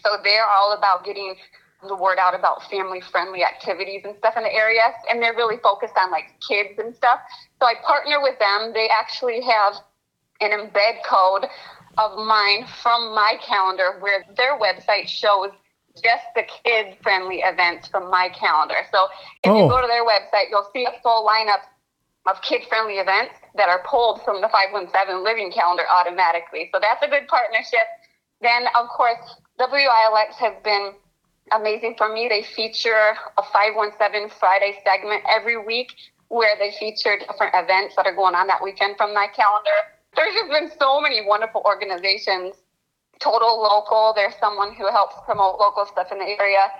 So 0.02 0.16
they're 0.22 0.46
all 0.46 0.72
about 0.72 1.04
getting 1.04 1.34
the 1.86 1.96
word 1.96 2.18
out 2.18 2.34
about 2.34 2.68
family 2.70 3.00
friendly 3.00 3.44
activities 3.44 4.02
and 4.04 4.14
stuff 4.18 4.34
in 4.36 4.42
the 4.42 4.52
area. 4.52 4.82
And 5.10 5.22
they're 5.22 5.34
really 5.34 5.58
focused 5.62 5.94
on 6.00 6.10
like 6.10 6.34
kids 6.46 6.78
and 6.78 6.94
stuff. 6.94 7.20
So 7.60 7.66
I 7.66 7.74
partner 7.86 8.20
with 8.20 8.38
them. 8.38 8.72
They 8.72 8.88
actually 8.88 9.40
have 9.42 9.74
an 10.40 10.50
embed 10.50 11.04
code 11.08 11.46
of 11.98 12.16
mine 12.16 12.66
from 12.82 13.14
my 13.14 13.34
calendar 13.46 13.98
where 14.00 14.24
their 14.36 14.58
website 14.58 15.06
shows 15.08 15.50
just 15.96 16.24
the 16.34 16.42
kid 16.42 16.96
friendly 17.02 17.42
events 17.44 17.88
from 17.88 18.10
my 18.10 18.28
calendar. 18.28 18.86
So 18.92 19.08
if 19.42 19.50
oh. 19.50 19.56
you 19.56 19.68
go 19.68 19.80
to 19.80 19.86
their 19.86 20.06
website, 20.06 20.48
you'll 20.50 20.68
see 20.72 20.84
a 20.84 20.92
full 21.02 21.26
lineup 21.26 21.66
of 22.26 22.40
kid 22.42 22.62
friendly 22.68 22.94
events 22.94 23.34
that 23.56 23.68
are 23.68 23.82
pulled 23.84 24.22
from 24.22 24.40
the 24.40 24.48
517 24.48 25.24
living 25.24 25.50
calendar 25.50 25.84
automatically. 25.88 26.70
So 26.72 26.78
that's 26.80 27.02
a 27.02 27.08
good 27.08 27.26
partnership. 27.28 27.88
Then, 28.40 28.66
of 28.78 28.88
course, 28.88 29.18
WILX 29.58 30.34
has 30.38 30.54
been 30.62 30.92
amazing 31.52 31.94
for 31.96 32.12
me. 32.12 32.28
They 32.28 32.42
feature 32.42 33.14
a 33.38 33.42
517 33.42 34.30
Friday 34.38 34.78
segment 34.84 35.22
every 35.28 35.56
week 35.56 35.92
where 36.28 36.56
they 36.58 36.72
feature 36.78 37.18
different 37.18 37.54
events 37.54 37.96
that 37.96 38.06
are 38.06 38.14
going 38.14 38.34
on 38.34 38.46
that 38.46 38.62
weekend 38.62 38.96
from 38.96 39.12
my 39.12 39.26
calendar. 39.34 39.70
There's 40.16 40.34
just 40.34 40.50
been 40.50 40.70
so 40.78 41.00
many 41.00 41.24
wonderful 41.26 41.62
organizations. 41.64 42.54
Total 43.20 43.60
Local, 43.60 44.12
there's 44.14 44.34
someone 44.40 44.74
who 44.74 44.90
helps 44.90 45.14
promote 45.26 45.58
local 45.58 45.86
stuff 45.86 46.10
in 46.10 46.18
the 46.18 46.24
area. 46.24 46.70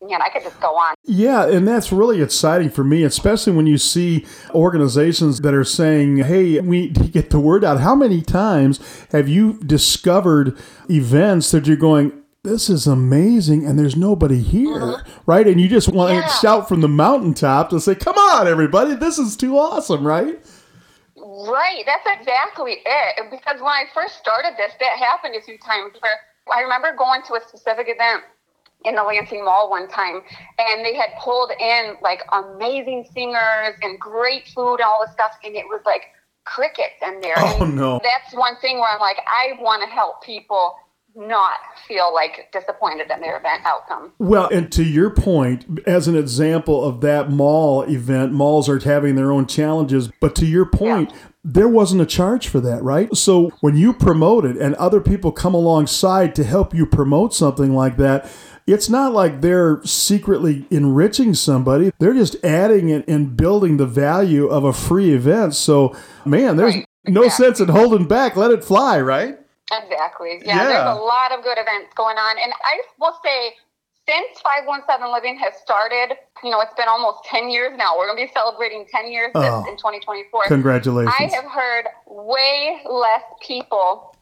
And 0.00 0.22
I 0.22 0.28
could 0.28 0.44
just 0.44 0.60
go 0.60 0.68
on. 0.68 0.94
Yeah, 1.02 1.48
and 1.48 1.66
that's 1.66 1.90
really 1.90 2.22
exciting 2.22 2.70
for 2.70 2.84
me, 2.84 3.02
especially 3.02 3.52
when 3.54 3.66
you 3.66 3.78
see 3.78 4.26
organizations 4.50 5.40
that 5.40 5.54
are 5.54 5.64
saying, 5.64 6.18
hey, 6.18 6.60
we 6.60 6.82
need 6.82 6.94
to 6.94 7.08
get 7.08 7.30
the 7.30 7.40
word 7.40 7.64
out. 7.64 7.80
How 7.80 7.96
many 7.96 8.22
times 8.22 8.78
have 9.10 9.28
you 9.28 9.54
discovered 9.54 10.56
events 10.88 11.50
that 11.50 11.66
you're 11.66 11.76
going, 11.76 12.12
this 12.48 12.70
is 12.70 12.86
amazing 12.86 13.66
and 13.66 13.78
there's 13.78 13.96
nobody 13.96 14.40
here 14.40 14.80
uh-huh. 14.80 15.02
right 15.26 15.46
and 15.46 15.60
you 15.60 15.68
just 15.68 15.88
want 15.88 16.14
yeah. 16.14 16.22
to 16.22 16.28
shout 16.28 16.68
from 16.68 16.80
the 16.80 16.88
mountaintop 16.88 17.68
to 17.68 17.78
say 17.78 17.94
come 17.94 18.16
on 18.16 18.48
everybody 18.48 18.94
this 18.94 19.18
is 19.18 19.36
too 19.36 19.58
awesome 19.58 20.06
right 20.06 20.40
right 21.16 21.82
that's 21.84 22.20
exactly 22.20 22.78
it 22.84 23.30
because 23.30 23.60
when 23.60 23.70
i 23.70 23.84
first 23.92 24.16
started 24.16 24.54
this 24.56 24.72
that 24.80 24.96
happened 24.98 25.34
a 25.36 25.42
few 25.42 25.58
times 25.58 25.92
where 26.00 26.18
i 26.54 26.62
remember 26.62 26.94
going 26.96 27.20
to 27.22 27.34
a 27.34 27.40
specific 27.46 27.86
event 27.88 28.24
in 28.84 28.94
the 28.94 29.02
Lansing 29.02 29.44
Mall 29.44 29.70
one 29.70 29.88
time, 29.88 30.20
and 30.56 30.84
they 30.84 30.94
had 30.94 31.08
pulled 31.20 31.50
in 31.58 31.96
like 32.00 32.22
amazing 32.32 33.04
singers 33.12 33.74
and 33.82 33.98
great 33.98 34.46
food 34.54 34.74
and 34.74 34.82
all 34.82 35.02
this 35.04 35.12
stuff, 35.12 35.32
and 35.42 35.56
it 35.56 35.64
was 35.64 35.80
like 35.84 36.02
crickets 36.44 36.94
in 37.04 37.20
there. 37.20 37.34
Oh 37.38 37.64
and 37.64 37.74
no! 37.74 38.00
That's 38.04 38.32
one 38.34 38.56
thing 38.60 38.78
where 38.78 38.88
I'm 38.88 39.00
like, 39.00 39.18
I 39.26 39.60
want 39.60 39.82
to 39.82 39.88
help 39.88 40.22
people 40.22 40.76
not 41.18 41.54
feel 41.86 42.14
like 42.14 42.48
disappointed 42.52 43.10
in 43.10 43.20
their 43.20 43.36
event 43.38 43.62
outcome. 43.64 44.12
Well, 44.18 44.48
and 44.48 44.70
to 44.72 44.84
your 44.84 45.10
point, 45.10 45.80
as 45.86 46.06
an 46.06 46.16
example 46.16 46.84
of 46.84 47.00
that 47.00 47.30
mall 47.30 47.82
event, 47.82 48.32
malls 48.32 48.68
are 48.68 48.78
having 48.78 49.16
their 49.16 49.32
own 49.32 49.46
challenges. 49.46 50.10
But 50.20 50.36
to 50.36 50.46
your 50.46 50.64
point, 50.64 51.10
yeah. 51.10 51.18
there 51.44 51.68
wasn't 51.68 52.02
a 52.02 52.06
charge 52.06 52.46
for 52.46 52.60
that, 52.60 52.82
right? 52.84 53.14
So 53.16 53.50
when 53.60 53.76
you 53.76 53.92
promote 53.92 54.44
it 54.44 54.56
and 54.56 54.76
other 54.76 55.00
people 55.00 55.32
come 55.32 55.54
alongside 55.54 56.36
to 56.36 56.44
help 56.44 56.72
you 56.72 56.86
promote 56.86 57.34
something 57.34 57.74
like 57.74 57.96
that, 57.96 58.30
it's 58.68 58.88
not 58.88 59.12
like 59.12 59.40
they're 59.40 59.82
secretly 59.84 60.66
enriching 60.70 61.34
somebody. 61.34 61.90
They're 61.98 62.14
just 62.14 62.36
adding 62.44 62.90
it 62.90 63.08
and 63.08 63.36
building 63.36 63.78
the 63.78 63.86
value 63.86 64.46
of 64.46 64.62
a 64.62 64.74
free 64.74 65.14
event. 65.14 65.54
So, 65.54 65.96
man, 66.26 66.56
there's 66.56 66.74
right. 66.76 66.86
no 67.06 67.28
sense 67.28 67.60
in 67.60 67.68
holding 67.68 68.06
back. 68.06 68.36
Let 68.36 68.50
it 68.50 68.62
fly, 68.62 69.00
right? 69.00 69.38
Exactly. 69.72 70.40
Yeah, 70.44 70.56
yeah, 70.56 70.64
there's 70.64 70.96
a 70.96 71.00
lot 71.00 71.32
of 71.32 71.44
good 71.44 71.58
events 71.58 71.92
going 71.94 72.16
on. 72.16 72.36
And 72.42 72.52
I 72.52 72.80
will 72.98 73.16
say, 73.22 73.54
since 74.08 74.40
517 74.40 75.12
Living 75.12 75.36
has 75.36 75.52
started, 75.60 76.16
you 76.42 76.50
know, 76.50 76.60
it's 76.60 76.72
been 76.74 76.88
almost 76.88 77.24
10 77.24 77.50
years 77.50 77.76
now. 77.76 77.98
We're 77.98 78.06
going 78.06 78.18
to 78.18 78.26
be 78.26 78.32
celebrating 78.32 78.86
10 78.90 79.12
years 79.12 79.30
oh, 79.34 79.68
in 79.68 79.76
2024. 79.76 80.44
Congratulations. 80.46 81.14
I 81.18 81.24
have 81.34 81.44
heard 81.44 81.84
way 82.06 82.80
less 82.88 83.22
people 83.42 84.14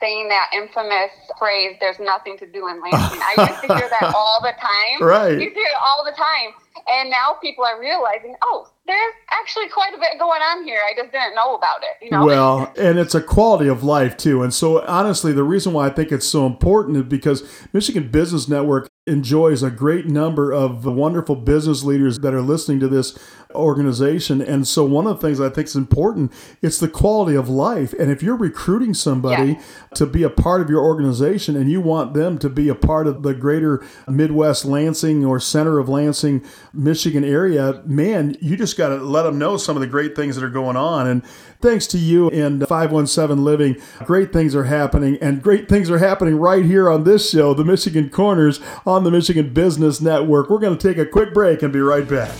saying 0.00 0.28
that 0.28 0.50
infamous 0.54 1.12
phrase, 1.38 1.76
there's 1.80 1.98
nothing 1.98 2.36
to 2.38 2.46
do 2.46 2.68
in 2.68 2.80
Lansing. 2.80 3.20
I 3.20 3.48
used 3.48 3.60
to 3.62 3.74
hear 3.76 3.88
that 3.88 4.14
all 4.16 4.40
the 4.42 4.52
time. 4.60 5.06
Right. 5.06 5.32
You 5.32 5.50
hear 5.50 5.68
it 5.68 5.78
all 5.80 6.04
the 6.04 6.12
time. 6.12 6.52
And 6.88 7.10
now 7.10 7.36
people 7.40 7.64
are 7.64 7.80
realizing, 7.80 8.36
oh, 8.42 8.68
there's 8.86 9.14
actually 9.30 9.68
quite 9.68 9.94
a 9.94 9.98
bit 9.98 10.18
going 10.18 10.40
on 10.40 10.64
here. 10.64 10.80
I 10.88 10.94
just 10.96 11.12
didn't 11.12 11.34
know 11.34 11.54
about 11.56 11.82
it. 11.82 12.04
You 12.04 12.10
know? 12.10 12.24
Well, 12.24 12.72
and 12.78 12.98
it's 12.98 13.14
a 13.14 13.20
quality 13.20 13.68
of 13.68 13.82
life 13.82 14.16
too. 14.16 14.42
And 14.42 14.54
so 14.54 14.84
honestly, 14.86 15.32
the 15.32 15.42
reason 15.42 15.72
why 15.72 15.86
I 15.86 15.90
think 15.90 16.12
it's 16.12 16.26
so 16.26 16.46
important 16.46 16.96
is 16.96 17.02
because 17.04 17.42
Michigan 17.72 18.10
Business 18.10 18.48
Network 18.48 18.88
enjoys 19.06 19.62
a 19.62 19.70
great 19.70 20.06
number 20.06 20.52
of 20.52 20.84
wonderful 20.84 21.36
business 21.36 21.84
leaders 21.84 22.18
that 22.20 22.34
are 22.34 22.42
listening 22.42 22.80
to 22.80 22.88
this 22.88 23.18
organization. 23.56 24.40
And 24.40 24.66
so 24.66 24.84
one 24.84 25.06
of 25.06 25.20
the 25.20 25.26
things 25.26 25.40
I 25.40 25.48
think 25.48 25.66
is 25.66 25.76
important, 25.76 26.32
it's 26.62 26.78
the 26.78 26.88
quality 26.88 27.36
of 27.36 27.48
life. 27.48 27.92
And 27.94 28.10
if 28.10 28.22
you're 28.22 28.36
recruiting 28.36 28.94
somebody 28.94 29.52
yeah. 29.52 29.62
to 29.94 30.06
be 30.06 30.22
a 30.22 30.30
part 30.30 30.60
of 30.60 30.70
your 30.70 30.82
organization 30.82 31.56
and 31.56 31.70
you 31.70 31.80
want 31.80 32.14
them 32.14 32.38
to 32.38 32.48
be 32.48 32.68
a 32.68 32.74
part 32.74 33.06
of 33.06 33.22
the 33.22 33.34
greater 33.34 33.84
Midwest 34.08 34.64
Lansing 34.64 35.24
or 35.24 35.40
center 35.40 35.78
of 35.78 35.88
Lansing, 35.88 36.44
Michigan 36.72 37.24
area, 37.24 37.82
man, 37.84 38.36
you 38.40 38.56
just 38.56 38.76
got 38.76 38.88
to 38.88 38.96
let 38.96 39.22
them 39.22 39.38
know 39.38 39.56
some 39.56 39.76
of 39.76 39.80
the 39.80 39.86
great 39.86 40.14
things 40.14 40.36
that 40.36 40.44
are 40.44 40.50
going 40.50 40.76
on. 40.76 41.06
And 41.06 41.24
thanks 41.60 41.86
to 41.88 41.98
you 41.98 42.30
and 42.30 42.66
517 42.66 43.44
Living, 43.44 43.76
great 44.04 44.32
things 44.32 44.54
are 44.54 44.64
happening 44.64 45.18
and 45.20 45.42
great 45.42 45.68
things 45.68 45.90
are 45.90 45.98
happening 45.98 46.36
right 46.36 46.64
here 46.64 46.90
on 46.90 47.04
this 47.04 47.30
show, 47.30 47.54
the 47.54 47.64
Michigan 47.64 48.10
Corners 48.10 48.60
on 48.84 49.04
the 49.04 49.10
Michigan 49.10 49.52
Business 49.52 50.00
Network. 50.00 50.50
We're 50.50 50.58
going 50.58 50.76
to 50.76 50.88
take 50.88 50.98
a 50.98 51.06
quick 51.06 51.32
break 51.32 51.62
and 51.62 51.72
be 51.72 51.80
right 51.80 52.08
back. 52.08 52.36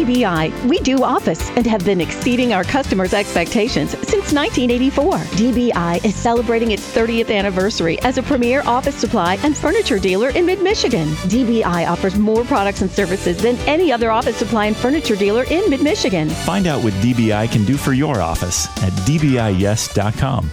DBI, 0.00 0.64
we 0.66 0.78
do 0.78 1.04
office 1.04 1.50
and 1.50 1.66
have 1.66 1.84
been 1.84 2.00
exceeding 2.00 2.54
our 2.54 2.64
customers' 2.64 3.12
expectations 3.12 3.90
since 3.90 4.32
1984. 4.32 5.18
DBI 5.36 6.02
is 6.02 6.14
celebrating 6.14 6.70
its 6.70 6.90
30th 6.94 7.30
anniversary 7.30 8.00
as 8.00 8.16
a 8.16 8.22
premier 8.22 8.62
office 8.64 8.94
supply 8.94 9.36
and 9.42 9.54
furniture 9.54 9.98
dealer 9.98 10.30
in 10.30 10.46
mid 10.46 10.62
Michigan. 10.62 11.08
DBI 11.28 11.86
offers 11.86 12.16
more 12.16 12.44
products 12.44 12.80
and 12.80 12.90
services 12.90 13.36
than 13.42 13.56
any 13.68 13.92
other 13.92 14.10
office 14.10 14.36
supply 14.36 14.66
and 14.66 14.76
furniture 14.76 15.16
dealer 15.16 15.44
in 15.50 15.68
mid 15.68 15.82
Michigan. 15.82 16.30
Find 16.30 16.66
out 16.66 16.82
what 16.82 16.94
DBI 16.94 17.52
can 17.52 17.66
do 17.66 17.76
for 17.76 17.92
your 17.92 18.22
office 18.22 18.68
at 18.82 18.92
dbiyes.com. 19.06 20.50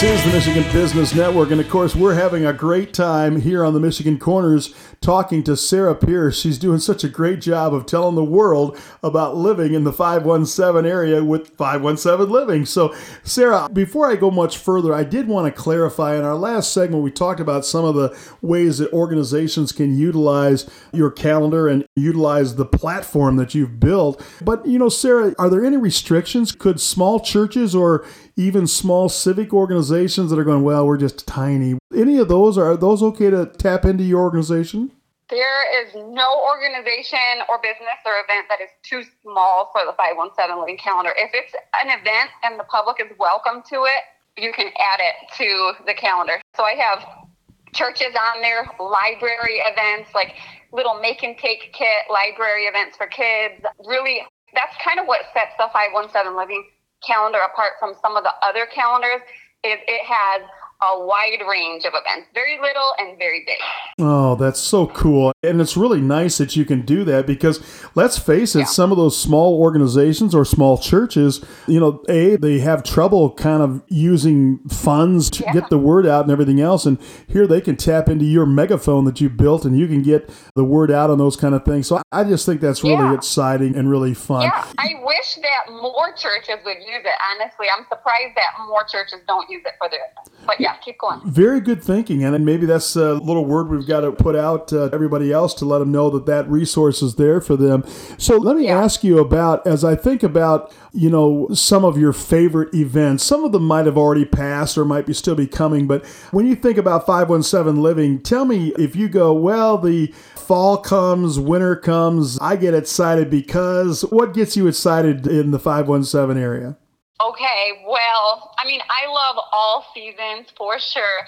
This 0.00 0.18
is 0.18 0.24
the 0.24 0.32
Michigan 0.32 0.72
Business 0.72 1.14
Network, 1.14 1.52
and 1.52 1.60
of 1.60 1.70
course, 1.70 1.94
we're 1.94 2.14
having 2.14 2.44
a 2.44 2.52
great 2.52 2.92
time 2.92 3.40
here 3.40 3.64
on 3.64 3.74
the 3.74 3.80
Michigan 3.80 4.18
Corners 4.18 4.74
talking 5.00 5.44
to 5.44 5.56
Sarah 5.56 5.94
Pierce. 5.94 6.38
She's 6.38 6.58
doing 6.58 6.80
such 6.80 7.04
a 7.04 7.08
great 7.08 7.40
job 7.40 7.72
of 7.72 7.86
telling 7.86 8.16
the 8.16 8.24
world 8.24 8.76
about 9.04 9.36
living 9.36 9.72
in 9.72 9.84
the 9.84 9.92
517 9.92 10.84
area 10.90 11.24
with 11.24 11.56
517 11.56 12.28
Living. 12.28 12.66
So, 12.66 12.92
Sarah, 13.22 13.68
before 13.72 14.10
I 14.10 14.16
go 14.16 14.32
much 14.32 14.58
further, 14.58 14.92
I 14.92 15.04
did 15.04 15.28
want 15.28 15.46
to 15.46 15.62
clarify 15.62 16.16
in 16.16 16.24
our 16.24 16.34
last 16.34 16.72
segment, 16.72 17.04
we 17.04 17.12
talked 17.12 17.38
about 17.38 17.64
some 17.64 17.84
of 17.84 17.94
the 17.94 18.18
ways 18.42 18.78
that 18.78 18.92
organizations 18.92 19.70
can 19.70 19.96
utilize 19.96 20.68
your 20.92 21.10
calendar 21.10 21.68
and 21.68 21.86
utilize 21.94 22.56
the 22.56 22.66
platform 22.66 23.36
that 23.36 23.54
you've 23.54 23.78
built. 23.78 24.20
But, 24.42 24.66
you 24.66 24.78
know, 24.78 24.88
Sarah, 24.88 25.34
are 25.38 25.48
there 25.48 25.64
any 25.64 25.76
restrictions? 25.76 26.50
Could 26.50 26.80
small 26.80 27.20
churches 27.20 27.76
or 27.76 28.04
even 28.36 28.66
small 28.66 29.08
civic 29.08 29.52
organizations 29.52 30.30
that 30.30 30.38
are 30.38 30.44
going, 30.44 30.62
well, 30.62 30.86
we're 30.86 30.96
just 30.96 31.26
tiny. 31.26 31.78
Any 31.94 32.18
of 32.18 32.28
those, 32.28 32.58
are 32.58 32.76
those 32.76 33.02
okay 33.02 33.30
to 33.30 33.46
tap 33.46 33.84
into 33.84 34.04
your 34.04 34.22
organization? 34.22 34.90
There 35.30 35.82
is 35.82 35.94
no 35.94 36.44
organization 36.44 37.42
or 37.48 37.58
business 37.58 37.98
or 38.04 38.12
event 38.22 38.46
that 38.50 38.60
is 38.60 38.68
too 38.82 39.02
small 39.22 39.70
for 39.72 39.86
the 39.86 39.94
517 39.96 40.60
Living 40.60 40.76
Calendar. 40.76 41.14
If 41.16 41.30
it's 41.32 41.54
an 41.82 41.88
event 41.88 42.30
and 42.42 42.60
the 42.60 42.64
public 42.64 43.00
is 43.00 43.10
welcome 43.18 43.62
to 43.70 43.86
it, 43.88 44.04
you 44.36 44.52
can 44.52 44.66
add 44.66 45.00
it 45.00 45.14
to 45.38 45.84
the 45.86 45.94
calendar. 45.94 46.40
So 46.56 46.64
I 46.64 46.74
have 46.74 47.26
churches 47.72 48.14
on 48.14 48.42
there, 48.42 48.68
library 48.78 49.62
events, 49.64 50.10
like 50.14 50.34
little 50.72 51.00
make 51.00 51.22
and 51.22 51.38
take 51.38 51.72
kit, 51.72 52.10
library 52.10 52.66
events 52.66 52.96
for 52.96 53.06
kids. 53.06 53.64
Really, 53.86 54.22
that's 54.54 54.76
kind 54.84 55.00
of 55.00 55.06
what 55.06 55.22
sets 55.32 55.54
the 55.56 55.70
517 55.72 56.36
Living 56.36 56.64
calendar 57.06 57.38
apart 57.38 57.72
from 57.78 57.94
some 58.00 58.16
of 58.16 58.24
the 58.24 58.32
other 58.42 58.66
calendars 58.66 59.20
is 59.64 59.78
it 59.86 60.04
has 60.04 60.42
a 60.82 61.06
wide 61.06 61.40
range 61.48 61.84
of 61.84 61.92
events, 61.94 62.28
very 62.34 62.58
little 62.60 62.94
and 62.98 63.16
very 63.18 63.44
big. 63.46 63.56
Oh, 63.98 64.34
that's 64.34 64.60
so 64.60 64.86
cool. 64.88 65.32
And 65.42 65.60
it's 65.60 65.76
really 65.76 66.00
nice 66.00 66.38
that 66.38 66.56
you 66.56 66.64
can 66.64 66.82
do 66.82 67.04
that 67.04 67.26
because 67.26 67.58
let's 67.94 68.18
face 68.18 68.54
it, 68.54 68.60
Yeah. 68.60 68.64
some 68.66 68.90
of 68.92 68.98
those 68.98 69.16
small 69.16 69.58
organizations 69.60 70.34
or 70.34 70.44
small 70.44 70.78
churches, 70.78 71.44
you 71.66 71.78
know, 71.80 72.02
A, 72.08 72.36
they 72.36 72.58
have 72.60 72.82
trouble 72.82 73.30
kind 73.30 73.62
of 73.62 73.82
using 73.88 74.58
funds 74.68 75.30
to 75.30 75.44
Yeah. 75.44 75.52
get 75.52 75.70
the 75.70 75.78
word 75.78 76.06
out 76.06 76.24
and 76.24 76.32
everything 76.32 76.60
else. 76.60 76.86
And 76.86 76.98
here 77.26 77.46
they 77.46 77.60
can 77.60 77.76
tap 77.76 78.08
into 78.08 78.24
your 78.24 78.46
megaphone 78.46 79.04
that 79.04 79.20
you 79.20 79.28
built 79.28 79.64
and 79.64 79.78
you 79.78 79.86
can 79.86 80.02
get 80.02 80.30
the 80.54 80.64
word 80.64 80.90
out 80.90 81.10
on 81.10 81.18
those 81.18 81.36
kind 81.36 81.54
of 81.54 81.64
things. 81.64 81.86
So 81.86 82.00
I 82.12 82.24
just 82.24 82.46
think 82.46 82.60
that's 82.60 82.82
really 82.82 82.96
Yeah. 82.96 83.14
exciting 83.14 83.76
and 83.76 83.90
really 83.90 84.14
fun. 84.14 84.42
Yeah, 84.42 84.64
I 84.78 84.94
wish 85.04 85.36
that 85.36 85.72
more 85.72 86.12
churches 86.16 86.56
would 86.64 86.78
use 86.78 87.04
it. 87.04 87.16
Honestly, 87.32 87.66
I'm 87.76 87.84
surprised 87.88 88.34
that 88.36 88.66
more 88.68 88.82
churches 88.90 89.20
don't 89.28 89.48
use 89.50 89.62
it 89.64 89.72
for 89.78 89.88
their. 89.88 90.00
But 90.46 90.60
yeah, 90.60 90.74
keep 90.84 90.98
going. 90.98 91.20
Very 91.24 91.60
good 91.60 91.82
thinking, 91.82 92.22
and 92.24 92.34
then 92.34 92.44
maybe 92.44 92.66
that's 92.66 92.96
a 92.96 93.14
little 93.14 93.44
word 93.44 93.70
we've 93.70 93.86
got 93.86 94.00
to 94.00 94.12
put 94.12 94.36
out 94.36 94.68
to 94.68 94.90
everybody 94.92 95.32
else 95.32 95.54
to 95.54 95.64
let 95.64 95.78
them 95.78 95.90
know 95.92 96.10
that 96.10 96.26
that 96.26 96.48
resource 96.50 97.02
is 97.02 97.14
there 97.14 97.40
for 97.40 97.56
them. 97.56 97.83
So 98.18 98.36
let 98.36 98.56
me 98.56 98.68
ask 98.68 99.04
you 99.04 99.18
about 99.18 99.66
as 99.66 99.84
I 99.84 99.96
think 99.96 100.22
about 100.22 100.72
you 100.92 101.10
know 101.10 101.48
some 101.52 101.84
of 101.84 101.98
your 101.98 102.12
favorite 102.12 102.74
events. 102.74 103.24
Some 103.24 103.44
of 103.44 103.52
them 103.52 103.64
might 103.64 103.86
have 103.86 103.98
already 103.98 104.24
passed 104.24 104.76
or 104.78 104.84
might 104.84 105.06
be 105.06 105.12
still 105.12 105.34
be 105.34 105.46
coming, 105.46 105.86
but 105.86 106.04
when 106.30 106.46
you 106.46 106.54
think 106.54 106.78
about 106.78 107.06
517 107.06 107.82
Living, 107.82 108.20
tell 108.20 108.44
me 108.44 108.72
if 108.78 108.94
you 108.96 109.08
go 109.08 109.32
well 109.32 109.78
the 109.78 110.12
fall 110.36 110.76
comes, 110.78 111.38
winter 111.38 111.74
comes, 111.76 112.38
I 112.40 112.56
get 112.56 112.74
excited 112.74 113.30
because 113.30 114.02
what 114.02 114.34
gets 114.34 114.56
you 114.56 114.66
excited 114.68 115.26
in 115.26 115.50
the 115.50 115.58
517 115.58 116.40
area? 116.40 116.76
Okay, 117.20 117.84
well, 117.86 118.54
I 118.58 118.66
mean, 118.66 118.80
I 118.90 119.06
love 119.06 119.36
all 119.52 119.86
seasons 119.94 120.48
for 120.56 120.78
sure. 120.80 121.20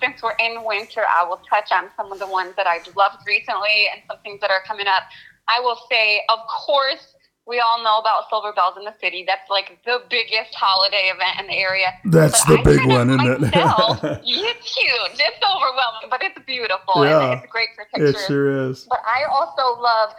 Since 0.00 0.22
we're 0.22 0.34
in 0.38 0.64
winter, 0.64 1.02
I 1.08 1.28
will 1.28 1.40
touch 1.48 1.70
on 1.70 1.90
some 1.96 2.10
of 2.10 2.18
the 2.18 2.26
ones 2.26 2.54
that 2.56 2.66
I've 2.66 2.86
loved 2.96 3.18
recently 3.26 3.88
and 3.92 4.02
some 4.08 4.18
things 4.24 4.40
that 4.40 4.50
are 4.50 4.62
coming 4.66 4.86
up. 4.86 5.02
I 5.48 5.60
will 5.60 5.78
say, 5.90 6.22
of 6.28 6.38
course, 6.48 7.14
we 7.46 7.60
all 7.60 7.82
know 7.84 7.98
about 7.98 8.28
Silver 8.30 8.52
Bells 8.54 8.74
in 8.78 8.84
the 8.84 8.94
City. 9.00 9.24
That's 9.26 9.48
like 9.50 9.78
the 9.84 9.98
biggest 10.08 10.54
holiday 10.54 11.12
event 11.14 11.40
in 11.40 11.46
the 11.48 11.58
area. 11.58 11.92
That's 12.06 12.42
But 12.46 12.64
the 12.64 12.70
I 12.70 12.76
big 12.76 12.86
one, 12.86 13.10
isn't 13.10 13.30
it? 13.30 13.40
myself- 13.40 14.00
it's 14.02 14.76
huge. 14.76 15.20
It's 15.20 15.44
overwhelming, 15.44 16.08
but 16.08 16.22
it's 16.22 16.38
beautiful 16.46 17.04
Yeah. 17.04 17.20
and 17.32 17.42
it's 17.42 17.52
great 17.52 17.68
for 17.76 17.84
pictures. 17.92 18.22
It 18.22 18.26
sure 18.26 18.70
is. 18.70 18.86
But 18.88 19.00
I 19.06 19.24
also 19.24 19.78
love 19.80 20.10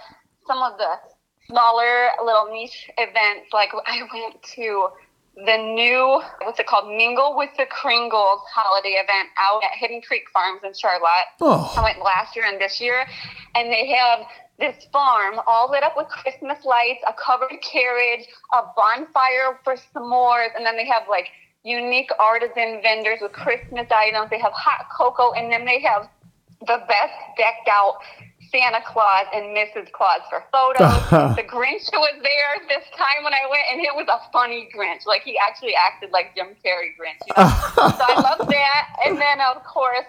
some 0.46 0.62
of 0.62 0.78
the 0.78 0.92
smaller 1.48 2.10
little 2.24 2.46
niche 2.52 2.90
events. 3.00 3.52
Like 3.54 3.72
I 3.88 4.02
went 4.14 4.42
to 4.56 4.90
the 5.36 5.58
new, 5.58 6.22
what's 6.42 6.60
it 6.60 6.66
called? 6.68 6.88
Mingle 6.88 7.36
with 7.36 7.50
the 7.58 7.66
Kringles 7.66 8.40
holiday 8.54 8.96
event 9.04 9.30
out 9.38 9.62
at 9.64 9.72
Hidden 9.78 10.02
Creek 10.02 10.24
Farms 10.32 10.62
in 10.64 10.74
Charlotte. 10.74 11.28
Oh. 11.42 11.74
I 11.76 11.80
Oh, 11.80 11.84
went 11.84 12.00
last 12.00 12.36
year 12.36 12.46
and 12.46 12.60
this 12.60 12.80
year, 12.80 13.06
and 13.54 13.70
they 13.72 13.88
have 13.88 14.20
this 14.58 14.86
farm 14.94 15.36
all 15.46 15.70
lit 15.70 15.84
up 15.84 15.98
with 15.98 16.08
Christmas 16.08 16.64
lights, 16.64 17.04
a 17.06 17.14
covered 17.14 17.60
carriage, 17.62 18.26
a 18.54 18.64
bonfire 18.78 19.60
for 19.66 19.76
s'mores, 19.76 20.56
and 20.56 20.66
then 20.66 20.78
they 20.78 20.86
have 20.88 21.04
like 21.10 21.28
unique 21.64 22.10
artisan 22.20 22.80
vendors 22.82 23.20
with 23.22 23.34
Christmas 23.34 23.88
items. 23.92 24.30
They 24.30 24.40
have 24.40 24.54
hot 24.54 24.88
cocoa, 24.96 25.34
and 25.34 25.52
then 25.52 25.66
they 25.66 25.82
have 25.82 26.08
the 26.62 26.82
best 26.88 27.14
decked 27.38 27.68
out 27.70 27.96
Santa 28.56 28.82
Claus 28.88 29.28
and 29.34 29.56
Mrs. 29.56 29.92
Claus 29.92 30.22
for 30.30 30.44
photos. 30.52 30.96
the 31.36 31.44
Grinch 31.44 31.92
was 31.92 32.16
there 32.24 32.68
this 32.70 32.88
time 32.96 33.24
when 33.24 33.34
I 33.34 33.44
went, 33.52 33.64
and 33.72 33.82
it 33.82 33.94
was 33.94 34.08
a 34.08 34.32
funny 34.32 34.70
Grinch. 34.74 35.06
Like 35.06 35.24
he 35.24 35.38
actually 35.38 35.76
acted 35.76 36.12
like 36.12 36.36
Jim 36.36 36.56
Carrey 36.64 36.96
Grinch. 36.96 37.20
You 37.28 37.34
know? 37.36 37.50
so 37.76 38.04
I 38.08 38.16
love 38.22 38.48
that. 38.48 38.88
And 39.06 39.18
then 39.18 39.42
of 39.42 39.64
course 39.64 40.06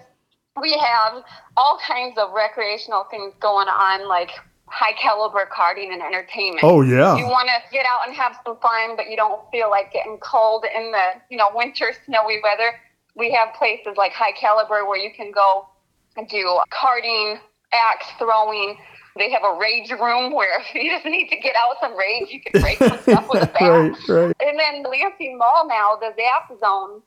we 0.60 0.72
have 0.78 1.24
all 1.56 1.78
kinds 1.86 2.16
of 2.18 2.32
recreational 2.32 3.04
things 3.10 3.34
going 3.40 3.68
on, 3.68 4.08
like 4.08 4.30
high 4.66 4.94
caliber 5.00 5.48
karting 5.52 5.92
and 5.92 6.02
entertainment. 6.02 6.62
oh 6.62 6.82
yeah. 6.82 7.16
You 7.16 7.26
want 7.26 7.48
to 7.48 7.58
get 7.72 7.84
out 7.86 8.06
and 8.06 8.16
have 8.16 8.38
some 8.44 8.58
fun, 8.58 8.96
but 8.96 9.10
you 9.10 9.16
don't 9.16 9.42
feel 9.50 9.70
like 9.70 9.92
getting 9.92 10.18
cold 10.18 10.64
in 10.64 10.92
the 10.92 11.20
you 11.30 11.36
know 11.36 11.48
winter 11.52 11.92
snowy 12.04 12.38
weather. 12.42 12.78
We 13.16 13.32
have 13.32 13.54
places 13.54 13.96
like 13.96 14.12
High 14.12 14.32
Caliber 14.32 14.86
where 14.86 14.98
you 14.98 15.10
can 15.12 15.32
go 15.32 15.68
and 16.16 16.28
do 16.28 16.60
karting, 16.70 17.38
axe 17.72 18.06
throwing. 18.18 18.78
They 19.16 19.30
have 19.30 19.42
a 19.44 19.58
rage 19.58 19.90
room 19.90 20.34
where 20.34 20.60
if 20.60 20.74
you 20.74 20.90
just 20.90 21.06
need 21.06 21.28
to 21.28 21.36
get 21.36 21.56
out 21.56 21.76
some 21.80 21.96
rage, 21.96 22.28
you 22.30 22.40
can 22.40 22.60
break 22.60 22.78
some 22.78 22.98
stuff 22.98 23.26
with 23.30 23.42
a 23.42 23.46
bat. 23.46 23.60
right, 23.60 24.08
right. 24.08 24.36
And 24.40 24.58
then 24.58 24.82
the 24.82 24.90
Lansing 24.90 25.38
Mall 25.38 25.66
now, 25.66 25.96
the 25.96 26.12
Zap 26.16 26.58
Zone 26.60 27.02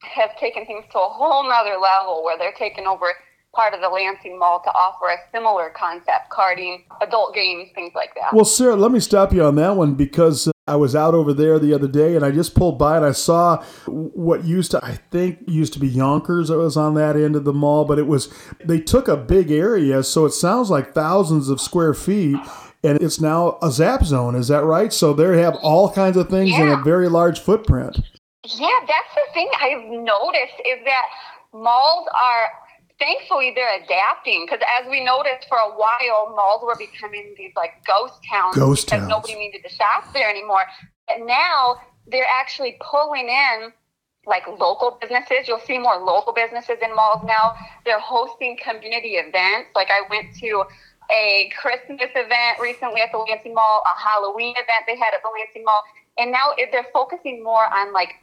has 0.00 0.30
taken 0.40 0.64
things 0.64 0.84
to 0.92 0.98
a 0.98 1.08
whole 1.08 1.46
nother 1.46 1.76
level 1.76 2.24
where 2.24 2.38
they're 2.38 2.54
taking 2.56 2.86
over 2.86 3.12
part 3.54 3.74
of 3.74 3.80
the 3.80 3.88
Lansing 3.88 4.38
Mall 4.38 4.60
to 4.64 4.70
offer 4.70 5.08
a 5.08 5.16
similar 5.32 5.70
concept, 5.70 6.30
karting, 6.30 6.84
adult 7.00 7.34
games, 7.34 7.68
things 7.74 7.92
like 7.94 8.14
that. 8.14 8.32
Well, 8.32 8.44
Sarah, 8.44 8.76
let 8.76 8.92
me 8.92 9.00
stop 9.00 9.32
you 9.32 9.44
on 9.44 9.56
that 9.56 9.76
one 9.76 9.94
because 9.94 10.46
uh, 10.46 10.52
I 10.68 10.76
was 10.76 10.94
out 10.94 11.14
over 11.14 11.34
there 11.34 11.58
the 11.58 11.74
other 11.74 11.88
day 11.88 12.14
and 12.14 12.24
I 12.24 12.30
just 12.30 12.54
pulled 12.54 12.78
by 12.78 12.96
and 12.96 13.04
I 13.04 13.12
saw 13.12 13.62
what 13.86 14.44
used 14.44 14.70
to, 14.70 14.84
I 14.84 15.00
think, 15.10 15.40
used 15.48 15.72
to 15.72 15.80
be 15.80 15.88
Yonkers 15.88 16.48
that 16.48 16.58
was 16.58 16.76
on 16.76 16.94
that 16.94 17.16
end 17.16 17.34
of 17.34 17.44
the 17.44 17.52
mall, 17.52 17.84
but 17.84 17.98
it 17.98 18.06
was, 18.06 18.32
they 18.64 18.80
took 18.80 19.08
a 19.08 19.16
big 19.16 19.50
area, 19.50 20.02
so 20.04 20.26
it 20.26 20.32
sounds 20.32 20.70
like 20.70 20.94
thousands 20.94 21.48
of 21.48 21.60
square 21.60 21.94
feet. 21.94 22.38
And 22.82 22.98
it's 23.02 23.20
now 23.20 23.58
a 23.60 23.70
zap 23.70 24.04
zone, 24.04 24.34
is 24.34 24.48
that 24.48 24.64
right? 24.64 24.90
So 24.90 25.12
they 25.12 25.42
have 25.42 25.54
all 25.56 25.92
kinds 25.92 26.16
of 26.16 26.30
things 26.30 26.56
in 26.56 26.66
a 26.66 26.82
very 26.82 27.10
large 27.10 27.38
footprint. 27.38 28.00
Yeah, 28.42 28.80
that's 28.86 29.14
the 29.14 29.34
thing 29.34 29.50
I've 29.60 29.84
noticed 29.84 30.60
is 30.64 30.78
that 30.86 31.04
malls 31.52 32.08
are 32.18 32.48
thankfully 33.00 33.52
they're 33.54 33.82
adapting 33.82 34.46
because 34.46 34.60
as 34.78 34.88
we 34.88 35.02
noticed 35.02 35.48
for 35.48 35.58
a 35.58 35.70
while, 35.70 36.34
malls 36.36 36.62
were 36.62 36.76
becoming 36.76 37.34
these 37.36 37.52
like 37.56 37.82
ghost 37.86 38.20
towns 38.30 38.54
Ghost 38.54 38.86
because 38.86 39.00
towns. 39.00 39.10
nobody 39.10 39.34
needed 39.34 39.62
to 39.66 39.74
shop 39.74 40.12
there 40.12 40.30
anymore. 40.30 40.62
But 41.08 41.26
now 41.26 41.76
they're 42.06 42.28
actually 42.28 42.78
pulling 42.80 43.28
in 43.28 43.72
like 44.26 44.46
local 44.46 44.98
businesses. 45.00 45.48
You'll 45.48 45.60
see 45.60 45.78
more 45.78 45.96
local 45.96 46.32
businesses 46.32 46.76
in 46.82 46.94
malls 46.94 47.24
now. 47.24 47.54
They're 47.84 47.98
hosting 47.98 48.58
community 48.62 49.16
events. 49.16 49.70
Like 49.74 49.88
I 49.90 50.02
went 50.08 50.36
to 50.36 50.64
a 51.10 51.50
Christmas 51.58 52.10
event 52.14 52.60
recently 52.60 53.00
at 53.00 53.10
the 53.10 53.18
Lansing 53.18 53.54
Mall, 53.54 53.82
a 53.84 54.00
Halloween 54.00 54.52
event 54.52 54.84
they 54.86 54.96
had 54.96 55.12
at 55.14 55.22
the 55.22 55.30
Lansing 55.34 55.64
Mall, 55.64 55.82
and 56.18 56.30
now 56.30 56.52
they're 56.70 56.86
focusing 56.92 57.42
more 57.42 57.64
on 57.64 57.92
like 57.92 58.14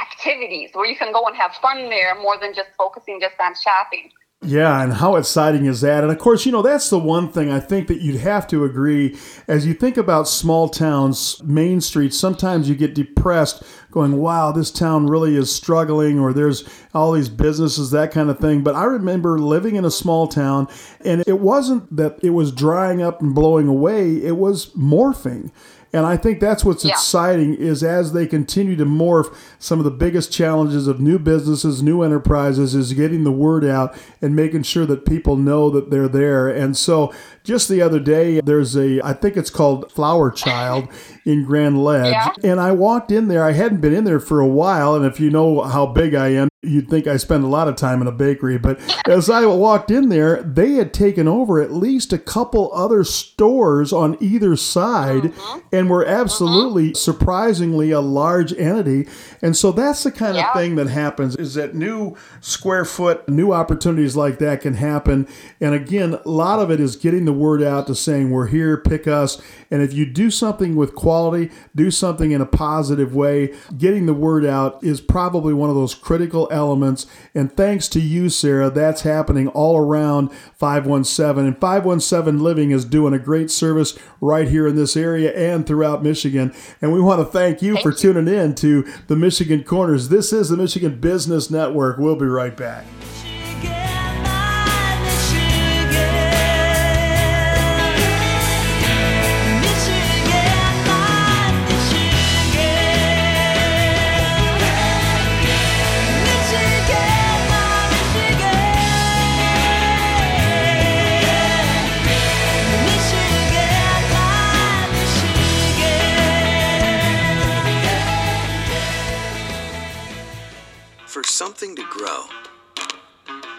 activities 0.00 0.70
where 0.72 0.86
you 0.86 0.96
can 0.96 1.12
go 1.12 1.24
and 1.26 1.36
have 1.36 1.54
fun 1.54 1.88
there 1.88 2.14
more 2.20 2.38
than 2.38 2.54
just 2.54 2.68
focusing 2.76 3.20
just 3.20 3.34
on 3.40 3.54
shopping. 3.54 4.10
Yeah, 4.42 4.82
and 4.82 4.92
how 4.92 5.16
exciting 5.16 5.64
is 5.64 5.80
that? 5.80 6.04
And 6.04 6.12
of 6.12 6.18
course, 6.18 6.44
you 6.44 6.52
know, 6.52 6.60
that's 6.60 6.90
the 6.90 6.98
one 6.98 7.32
thing 7.32 7.50
I 7.50 7.58
think 7.58 7.88
that 7.88 8.02
you'd 8.02 8.20
have 8.20 8.46
to 8.48 8.64
agree 8.64 9.16
as 9.48 9.66
you 9.66 9.72
think 9.72 9.96
about 9.96 10.28
small 10.28 10.68
towns, 10.68 11.42
main 11.42 11.80
streets, 11.80 12.18
sometimes 12.18 12.68
you 12.68 12.74
get 12.74 12.94
depressed 12.94 13.62
going, 13.90 14.18
wow, 14.18 14.52
this 14.52 14.70
town 14.70 15.06
really 15.06 15.36
is 15.36 15.52
struggling, 15.52 16.20
or 16.20 16.34
there's 16.34 16.68
all 16.94 17.12
these 17.12 17.30
businesses, 17.30 17.90
that 17.92 18.12
kind 18.12 18.28
of 18.28 18.38
thing. 18.38 18.62
But 18.62 18.74
I 18.74 18.84
remember 18.84 19.38
living 19.38 19.74
in 19.74 19.86
a 19.86 19.90
small 19.90 20.28
town, 20.28 20.68
and 21.02 21.24
it 21.26 21.40
wasn't 21.40 21.96
that 21.96 22.18
it 22.22 22.30
was 22.30 22.52
drying 22.52 23.00
up 23.00 23.22
and 23.22 23.34
blowing 23.34 23.68
away, 23.68 24.16
it 24.16 24.36
was 24.36 24.66
morphing. 24.74 25.50
And 25.92 26.04
I 26.04 26.16
think 26.16 26.40
that's 26.40 26.64
what's 26.64 26.84
Yeah. 26.84 26.92
exciting 26.92 27.54
is 27.54 27.82
as 27.82 28.12
they 28.12 28.26
continue 28.26 28.76
to 28.76 28.84
morph, 28.84 29.32
some 29.58 29.78
of 29.78 29.84
the 29.84 29.90
biggest 29.90 30.30
challenges 30.32 30.86
of 30.86 31.00
new 31.00 31.18
businesses, 31.18 31.82
new 31.82 32.02
enterprises 32.02 32.74
is 32.74 32.92
getting 32.92 33.24
the 33.24 33.32
word 33.32 33.64
out 33.64 33.94
and 34.20 34.36
making 34.36 34.62
sure 34.64 34.84
that 34.86 35.06
people 35.06 35.36
know 35.36 35.70
that 35.70 35.90
they're 35.90 36.08
there. 36.08 36.48
And 36.48 36.76
so 36.76 37.12
just 37.44 37.68
the 37.68 37.80
other 37.80 38.00
day, 38.00 38.40
there's 38.40 38.76
a, 38.76 39.00
I 39.02 39.12
think 39.12 39.36
it's 39.36 39.50
called 39.50 39.90
Flower 39.92 40.30
Child 40.30 40.88
in 41.24 41.44
Grand 41.44 41.82
Ledge. 41.82 42.12
Yeah. 42.12 42.28
And 42.44 42.60
I 42.60 42.72
walked 42.72 43.10
in 43.10 43.28
there. 43.28 43.44
I 43.44 43.52
hadn't 43.52 43.80
been 43.80 43.94
in 43.94 44.04
there 44.04 44.20
for 44.20 44.40
a 44.40 44.46
while. 44.46 44.94
And 44.94 45.04
if 45.06 45.18
you 45.20 45.30
know 45.30 45.62
how 45.62 45.86
big 45.86 46.14
I 46.14 46.28
am, 46.28 46.48
you'd 46.66 46.88
think 46.88 47.06
I 47.06 47.16
spend 47.16 47.44
a 47.44 47.48
lot 47.48 47.68
of 47.68 47.76
time 47.76 48.00
in 48.00 48.06
a 48.06 48.12
bakery. 48.12 48.58
But 48.58 48.80
as 49.06 49.30
I 49.30 49.46
walked 49.46 49.90
in 49.90 50.08
there, 50.08 50.42
they 50.42 50.72
had 50.72 50.92
taken 50.92 51.28
over 51.28 51.60
at 51.60 51.72
least 51.72 52.12
a 52.12 52.18
couple 52.18 52.70
other 52.72 53.04
stores 53.04 53.92
on 53.92 54.16
either 54.20 54.56
side 54.56 55.24
mm-hmm. 55.24 55.58
and 55.72 55.90
were 55.90 56.04
mm-hmm. 56.04 56.20
absolutely 56.20 56.94
surprisingly 56.94 57.90
a 57.90 58.00
large 58.00 58.52
entity. 58.52 59.08
And 59.42 59.56
so 59.56 59.72
that's 59.72 60.02
the 60.02 60.12
kind 60.12 60.36
Yeah. 60.36 60.48
of 60.48 60.56
thing 60.56 60.76
that 60.76 60.88
happens 60.88 61.36
is 61.36 61.54
that 61.54 61.74
new 61.74 62.16
square 62.40 62.84
foot, 62.84 63.28
new 63.28 63.52
opportunities 63.52 64.16
like 64.16 64.38
that 64.38 64.60
can 64.60 64.74
happen. 64.74 65.26
And 65.60 65.74
again, 65.74 66.18
a 66.24 66.28
lot 66.28 66.58
of 66.58 66.70
it 66.70 66.80
is 66.80 66.96
getting 66.96 67.24
the 67.24 67.32
word 67.32 67.62
out 67.62 67.86
to 67.86 67.94
saying 67.94 68.30
we're 68.30 68.46
here, 68.48 68.76
pick 68.76 69.06
us. 69.06 69.40
And 69.70 69.82
if 69.82 69.92
you 69.92 70.06
do 70.06 70.30
something 70.30 70.76
with 70.76 70.94
quality, 70.94 71.50
do 71.74 71.90
something 71.90 72.30
in 72.30 72.40
a 72.40 72.46
positive 72.46 73.14
way, 73.14 73.54
getting 73.76 74.06
the 74.06 74.14
word 74.14 74.44
out 74.44 74.82
is 74.82 75.00
probably 75.00 75.54
one 75.54 75.70
of 75.70 75.76
those 75.76 75.94
critical 75.94 76.48
elements. 76.56 77.06
And 77.34 77.54
thanks 77.56 77.86
to 77.88 78.00
you, 78.00 78.28
Sarah, 78.28 78.70
that's 78.70 79.02
happening 79.02 79.46
all 79.48 79.78
around 79.78 80.32
517. 80.54 81.46
And 81.46 81.60
517 81.60 82.42
Living 82.42 82.70
is 82.72 82.84
doing 82.84 83.14
a 83.14 83.18
great 83.18 83.50
service 83.50 83.96
right 84.20 84.48
here 84.48 84.66
in 84.66 84.74
this 84.74 84.96
area 84.96 85.32
and 85.32 85.66
throughout 85.66 86.02
Michigan. 86.02 86.52
And 86.80 86.92
we 86.92 87.00
want 87.00 87.20
to 87.20 87.26
thank 87.26 87.62
you 87.62 87.74
Thank 87.74 87.82
for 87.84 87.90
you. 87.90 87.96
tuning 87.96 88.34
in 88.34 88.54
to 88.56 88.82
the 89.06 89.16
Michigan 89.16 89.62
Corners. 89.62 90.08
This 90.08 90.32
is 90.32 90.48
the 90.48 90.56
Michigan 90.56 91.00
Business 91.00 91.50
Network. 91.50 91.98
We'll 91.98 92.16
be 92.16 92.26
right 92.26 92.56
back. 92.56 92.84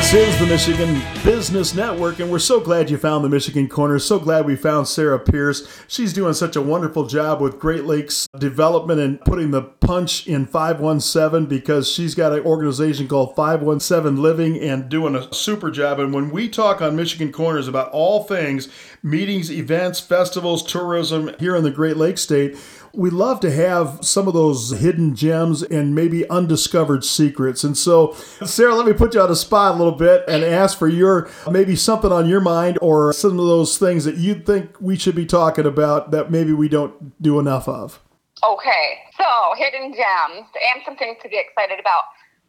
This 0.00 0.14
is 0.14 0.38
the 0.38 0.46
Michigan 0.46 1.02
Business 1.22 1.74
Network, 1.74 2.20
and 2.20 2.30
we're 2.32 2.38
so 2.38 2.58
glad 2.58 2.88
you 2.88 2.96
found 2.96 3.22
the 3.22 3.28
Michigan 3.28 3.68
Corner. 3.68 3.98
So 3.98 4.18
glad 4.18 4.46
we 4.46 4.56
found 4.56 4.88
Sarah 4.88 5.18
Pierce. 5.18 5.68
She's 5.88 6.14
doing 6.14 6.32
such 6.32 6.56
a 6.56 6.62
wonderful 6.62 7.04
job 7.06 7.42
with 7.42 7.60
Great 7.60 7.84
Lakes 7.84 8.26
Development 8.36 8.98
and 8.98 9.20
putting 9.20 9.50
the 9.50 9.60
punch 9.60 10.26
in 10.26 10.46
517 10.46 11.46
because 11.46 11.88
she's 11.88 12.14
got 12.14 12.32
an 12.32 12.40
organization 12.40 13.08
called 13.08 13.36
517 13.36 14.20
Living 14.20 14.58
and 14.58 14.88
doing 14.88 15.14
a 15.14 15.32
super 15.34 15.70
job. 15.70 16.00
And 16.00 16.14
when 16.14 16.30
we 16.30 16.48
talk 16.48 16.80
on 16.80 16.96
Michigan 16.96 17.30
Corners 17.30 17.68
about 17.68 17.90
all 17.90 18.24
things 18.24 18.70
meetings, 19.02 19.50
events, 19.52 20.00
festivals, 20.00 20.62
tourism 20.62 21.30
here 21.38 21.54
in 21.54 21.62
the 21.62 21.70
Great 21.70 21.98
Lakes 21.98 22.22
state, 22.22 22.56
we 22.92 23.10
love 23.10 23.40
to 23.40 23.50
have 23.50 24.04
some 24.04 24.26
of 24.26 24.34
those 24.34 24.70
hidden 24.70 25.14
gems 25.14 25.62
and 25.62 25.94
maybe 25.94 26.28
undiscovered 26.28 27.04
secrets. 27.04 27.64
And 27.64 27.76
so, 27.76 28.12
Sarah, 28.44 28.74
let 28.74 28.86
me 28.86 28.92
put 28.92 29.14
you 29.14 29.20
on 29.20 29.28
the 29.28 29.36
spot 29.36 29.74
a 29.74 29.78
little 29.78 29.96
bit 29.96 30.24
and 30.28 30.42
ask 30.42 30.78
for 30.78 30.88
your 30.88 31.30
maybe 31.50 31.76
something 31.76 32.12
on 32.12 32.28
your 32.28 32.40
mind 32.40 32.78
or 32.80 33.12
some 33.12 33.38
of 33.38 33.46
those 33.46 33.78
things 33.78 34.04
that 34.04 34.16
you 34.16 34.34
think 34.34 34.80
we 34.80 34.96
should 34.96 35.14
be 35.14 35.26
talking 35.26 35.66
about 35.66 36.10
that 36.10 36.30
maybe 36.30 36.52
we 36.52 36.68
don't 36.68 37.20
do 37.22 37.38
enough 37.38 37.68
of. 37.68 38.00
Okay, 38.42 38.98
so 39.18 39.24
hidden 39.56 39.92
gems 39.92 40.46
and 40.74 40.82
some 40.84 40.96
things 40.96 41.18
to 41.22 41.28
be 41.28 41.38
excited 41.38 41.78
about. 41.78 42.02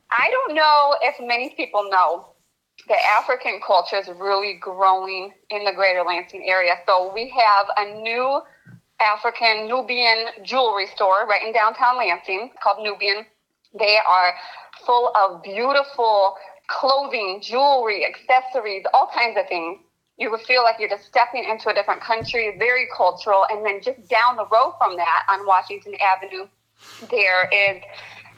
I 0.09 0.29
don't 0.31 0.55
know 0.55 0.95
if 1.01 1.15
many 1.19 1.53
people 1.55 1.87
know 1.89 2.27
that 2.87 2.99
African 3.05 3.59
culture 3.65 3.97
is 3.97 4.07
really 4.07 4.57
growing 4.59 5.31
in 5.49 5.65
the 5.65 5.71
greater 5.73 6.03
Lansing 6.03 6.45
area. 6.47 6.75
So 6.87 7.11
we 7.13 7.29
have 7.29 7.67
a 7.77 8.01
new 8.01 8.41
African 9.01 9.67
Nubian 9.67 10.27
jewelry 10.43 10.87
store 10.87 11.25
right 11.27 11.43
in 11.45 11.53
downtown 11.53 11.97
Lansing 11.97 12.51
called 12.61 12.83
Nubian. 12.83 13.25
They 13.77 13.97
are 14.07 14.33
full 14.85 15.11
of 15.15 15.41
beautiful 15.43 16.35
clothing, 16.67 17.39
jewelry, 17.41 18.05
accessories, 18.05 18.83
all 18.93 19.09
kinds 19.13 19.37
of 19.37 19.47
things. 19.47 19.79
You 20.17 20.29
would 20.31 20.41
feel 20.41 20.63
like 20.63 20.75
you're 20.79 20.89
just 20.89 21.05
stepping 21.05 21.43
into 21.43 21.69
a 21.69 21.73
different 21.73 22.01
country, 22.01 22.55
very 22.57 22.87
cultural. 22.95 23.45
And 23.49 23.65
then 23.65 23.81
just 23.81 24.07
down 24.07 24.35
the 24.35 24.45
road 24.51 24.75
from 24.77 24.95
that 24.97 25.23
on 25.29 25.45
Washington 25.45 25.93
Avenue, 25.99 26.47
there 27.09 27.49
is 27.51 27.81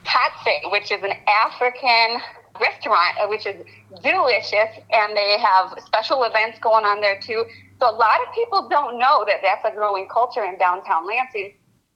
Tatse, 0.05 0.71
which 0.71 0.91
is 0.91 1.03
an 1.03 1.13
African 1.27 2.21
restaurant, 2.59 3.29
which 3.29 3.45
is 3.45 3.65
delicious. 4.01 4.69
And 4.91 5.15
they 5.15 5.37
have 5.39 5.77
special 5.85 6.23
events 6.23 6.57
going 6.59 6.85
on 6.85 7.01
there 7.01 7.19
too. 7.19 7.45
So 7.83 7.89
a 7.89 7.99
lot 7.99 8.25
of 8.25 8.33
people 8.33 8.69
don't 8.69 8.97
know 8.97 9.25
that 9.27 9.41
that's 9.43 9.65
a 9.65 9.75
growing 9.75 10.07
culture 10.07 10.45
in 10.45 10.57
downtown 10.57 11.05
Lansing. 11.05 11.51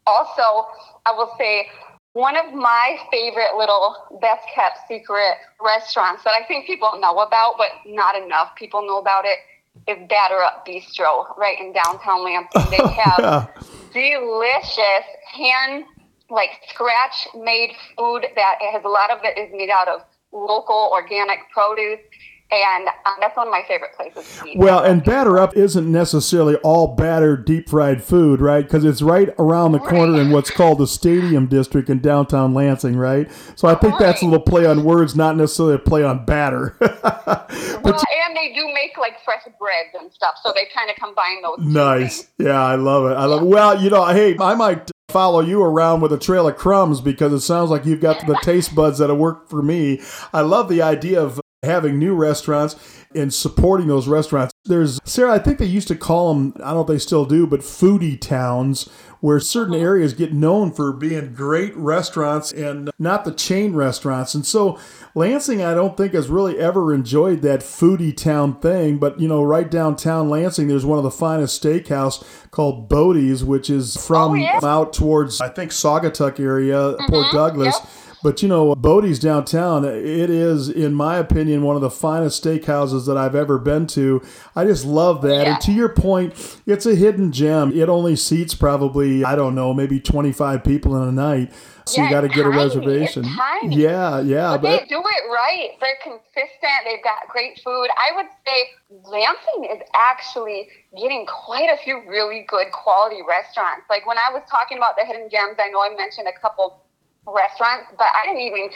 Also, 0.05 0.67
I 1.05 1.13
will 1.13 1.31
say 1.37 1.69
one 2.11 2.35
of 2.35 2.53
my 2.53 2.97
favorite 3.09 3.55
little 3.57 3.95
best 4.19 4.43
kept 4.53 4.79
secret 4.89 5.35
restaurants 5.61 6.25
that 6.25 6.31
I 6.31 6.45
think 6.45 6.67
people 6.67 6.99
know 6.99 7.19
about, 7.19 7.53
but 7.57 7.69
not 7.85 8.21
enough 8.21 8.53
people 8.57 8.85
know 8.85 8.97
about 8.97 9.23
it, 9.23 9.39
is 9.87 9.97
Batter 10.09 10.43
Up 10.43 10.67
Bistro 10.67 11.37
right 11.37 11.57
in 11.57 11.71
downtown 11.71 12.21
Lansing. 12.21 12.69
They 12.69 12.85
have 12.91 13.49
delicious 13.93 15.07
hand, 15.31 15.85
like 16.29 16.49
scratch 16.67 17.29
made 17.33 17.71
food 17.97 18.25
that 18.35 18.55
has 18.73 18.83
a 18.83 18.89
lot 18.89 19.09
of 19.09 19.19
it 19.23 19.37
is 19.37 19.49
made 19.53 19.69
out 19.69 19.87
of 19.87 20.01
local 20.33 20.89
organic 20.91 21.49
produce. 21.53 22.01
And 22.49 22.87
um, 22.87 23.15
that's 23.19 23.35
one 23.35 23.47
of 23.47 23.51
my 23.51 23.63
favorite 23.67 23.93
places 23.93 24.39
to 24.39 24.47
eat. 24.47 24.57
Well, 24.57 24.81
and 24.81 25.03
batter 25.03 25.37
up 25.37 25.57
isn't 25.57 25.91
necessarily 25.91 26.55
all 26.57 26.95
battered 26.95 27.45
deep 27.45 27.67
fried 27.67 28.01
food, 28.01 28.39
right? 28.39 28.63
Because 28.63 28.85
it's 28.85 29.01
right 29.01 29.33
around 29.37 29.73
the 29.73 29.79
corner 29.79 30.21
in 30.21 30.31
what's 30.31 30.49
called 30.49 30.77
the 30.77 30.87
Stadium 30.87 31.47
District 31.47 31.89
in 31.89 31.99
downtown 31.99 32.53
Lansing, 32.53 32.95
right? 32.95 33.29
So 33.55 33.67
I 33.67 33.75
think 33.75 33.99
that's 33.99 34.21
a 34.21 34.25
little 34.25 34.39
play 34.39 34.65
on 34.65 34.85
words, 34.85 35.13
not 35.13 35.35
necessarily 35.35 35.75
a 35.75 35.79
play 35.79 36.05
on 36.05 36.23
batter. 36.23 36.77
well, 36.79 38.01
and 38.25 38.37
they 38.37 38.53
do 38.53 38.65
make 38.73 38.97
like 38.97 39.21
fresh 39.25 39.43
breads 39.59 39.89
and 39.99 40.11
stuff, 40.13 40.35
so 40.41 40.53
they 40.55 40.67
kind 40.73 40.89
of 40.89 40.95
combine 40.95 41.41
those. 41.41 41.57
Nice. 41.59 42.27
Yeah, 42.37 42.63
I 42.63 42.75
love 42.75 43.11
it. 43.11 43.15
I 43.15 43.25
love 43.25 43.43
it. 43.43 43.47
Well, 43.47 43.81
you 43.81 43.89
know, 43.89 44.05
hey, 44.05 44.37
I 44.39 44.55
might 44.55 44.89
follow 45.09 45.41
you 45.41 45.61
around 45.61 46.01
with 46.01 46.13
a 46.13 46.17
trail 46.17 46.47
of 46.47 46.55
crumbs 46.57 47.01
because 47.01 47.33
it 47.33 47.41
sounds 47.41 47.69
like 47.69 47.85
you've 47.85 48.01
got 48.01 48.25
the 48.25 48.37
taste 48.41 48.75
buds 48.75 48.99
that'll 48.99 49.17
work 49.17 49.49
for 49.49 49.61
me. 49.61 50.01
I 50.31 50.41
love 50.41 50.69
the 50.69 50.81
idea 50.81 51.21
of 51.21 51.41
having 51.63 51.97
new 51.97 52.15
restaurants 52.15 52.75
and 53.15 53.33
supporting 53.33 53.87
those 53.87 54.07
restaurants. 54.07 54.53
There's 54.65 54.99
Sarah, 55.05 55.33
I 55.33 55.39
think 55.39 55.57
they 55.57 55.65
used 55.65 55.87
to 55.87 55.95
call 55.95 56.33
them, 56.33 56.53
I 56.57 56.67
don't 56.67 56.75
know 56.75 56.81
if 56.81 56.87
they 56.87 56.99
still 56.99 57.25
do, 57.25 57.47
but 57.47 57.61
foodie 57.61 58.19
towns 58.19 58.89
where 59.19 59.39
certain 59.39 59.73
uh-huh. 59.73 59.83
areas 59.83 60.13
get 60.13 60.33
known 60.33 60.71
for 60.71 60.93
being 60.93 61.33
great 61.33 61.75
restaurants 61.75 62.51
and 62.51 62.91
not 62.99 63.25
the 63.25 63.31
chain 63.31 63.73
restaurants. 63.73 64.35
And 64.35 64.45
so 64.45 64.77
Lansing, 65.15 65.63
I 65.63 65.73
don't 65.73 65.97
think 65.97 66.13
has 66.13 66.29
really 66.29 66.59
ever 66.59 66.93
enjoyed 66.93 67.41
that 67.41 67.61
foodie 67.61 68.15
town 68.15 68.59
thing. 68.59 68.99
But 68.99 69.19
you 69.19 69.27
know, 69.27 69.41
right 69.41 69.69
downtown 69.69 70.29
Lansing, 70.29 70.67
there's 70.67 70.85
one 70.85 70.99
of 70.99 71.03
the 71.03 71.11
finest 71.11 71.61
steakhouse 71.63 72.23
called 72.51 72.87
Bodie's, 72.87 73.43
which 73.43 73.69
is 73.69 73.97
oh, 73.97 74.01
from 74.01 74.31
Oh, 74.31 74.35
yeah. 74.35 74.59
out 74.61 74.93
towards 74.93 75.41
I 75.41 75.49
think 75.49 75.71
Saugatuck 75.71 76.39
area, 76.39 76.93
Port 77.07 77.09
mm-hmm. 77.09 77.35
Douglas. 77.35 77.75
yep. 77.81 77.89
But 78.27 78.41
you 78.41 78.49
know, 78.49 78.75
Bodie's 78.75 79.19
downtown, 79.19 79.85
it 79.85 80.29
is, 80.29 80.67
in 80.67 80.93
my 80.93 81.15
opinion, 81.15 81.61
one 81.61 81.77
of 81.77 81.81
the 81.81 81.89
finest 81.89 82.43
steakhouses 82.43 83.05
that 83.05 83.15
I've 83.15 83.35
ever 83.35 83.57
been 83.57 83.87
to. 83.87 84.21
I 84.53 84.65
just 84.65 84.83
love 84.83 85.21
that. 85.21 85.45
Yeah. 85.45 85.53
And 85.53 85.61
to 85.61 85.71
your 85.71 85.87
point, 85.87 86.33
it's 86.65 86.85
a 86.85 86.93
hidden 86.93 87.31
gem. 87.31 87.71
It 87.71 87.87
only 87.87 88.17
seats 88.17 88.53
probably, 88.53 89.23
I 89.23 89.37
don't 89.37 89.55
know, 89.55 89.73
maybe 89.73 90.01
25 90.01 90.61
people 90.61 91.01
in 91.01 91.07
a 91.07 91.11
night. 91.13 91.53
So 91.85 92.03
you 92.03 92.09
got 92.09 92.21
to 92.21 92.27
get 92.27 92.39
a 92.39 92.51
tiny. 92.51 92.65
It's 92.65 92.75
reservation. 92.75 93.23
Yeah, 93.71 94.19
yeah. 94.19 94.57
But 94.57 94.61
But 94.61 94.79
they 94.81 94.85
do 94.87 94.99
it 94.99 95.31
right. 95.31 95.69
They're 95.79 95.95
consistent. 96.03 96.83
They've 96.83 97.01
got 97.01 97.29
great 97.29 97.61
food. 97.63 97.87
I 97.95 98.13
would 98.17 98.27
say 98.45 98.71
Lansing 99.09 99.71
is 99.71 99.81
actually 99.95 100.67
getting 100.99 101.25
quite 101.27 101.69
a 101.69 101.77
few 101.81 102.01
really 102.05 102.45
good 102.49 102.73
quality 102.73 103.21
restaurants. 103.25 103.83
Like 103.89 104.05
when 104.05 104.17
I 104.17 104.33
was 104.33 104.43
talking 104.51 104.77
about 104.77 104.97
the 104.97 105.05
hidden 105.05 105.29
gems, 105.31 105.55
I 105.59 105.69
know 105.69 105.79
I 105.79 105.95
mentioned 105.95 106.27
a 106.27 106.37
couple 106.41 106.83
restaurants, 107.27 107.91
but 107.97 108.07
I 108.15 108.25
didn't 108.25 108.41
even 108.41 108.69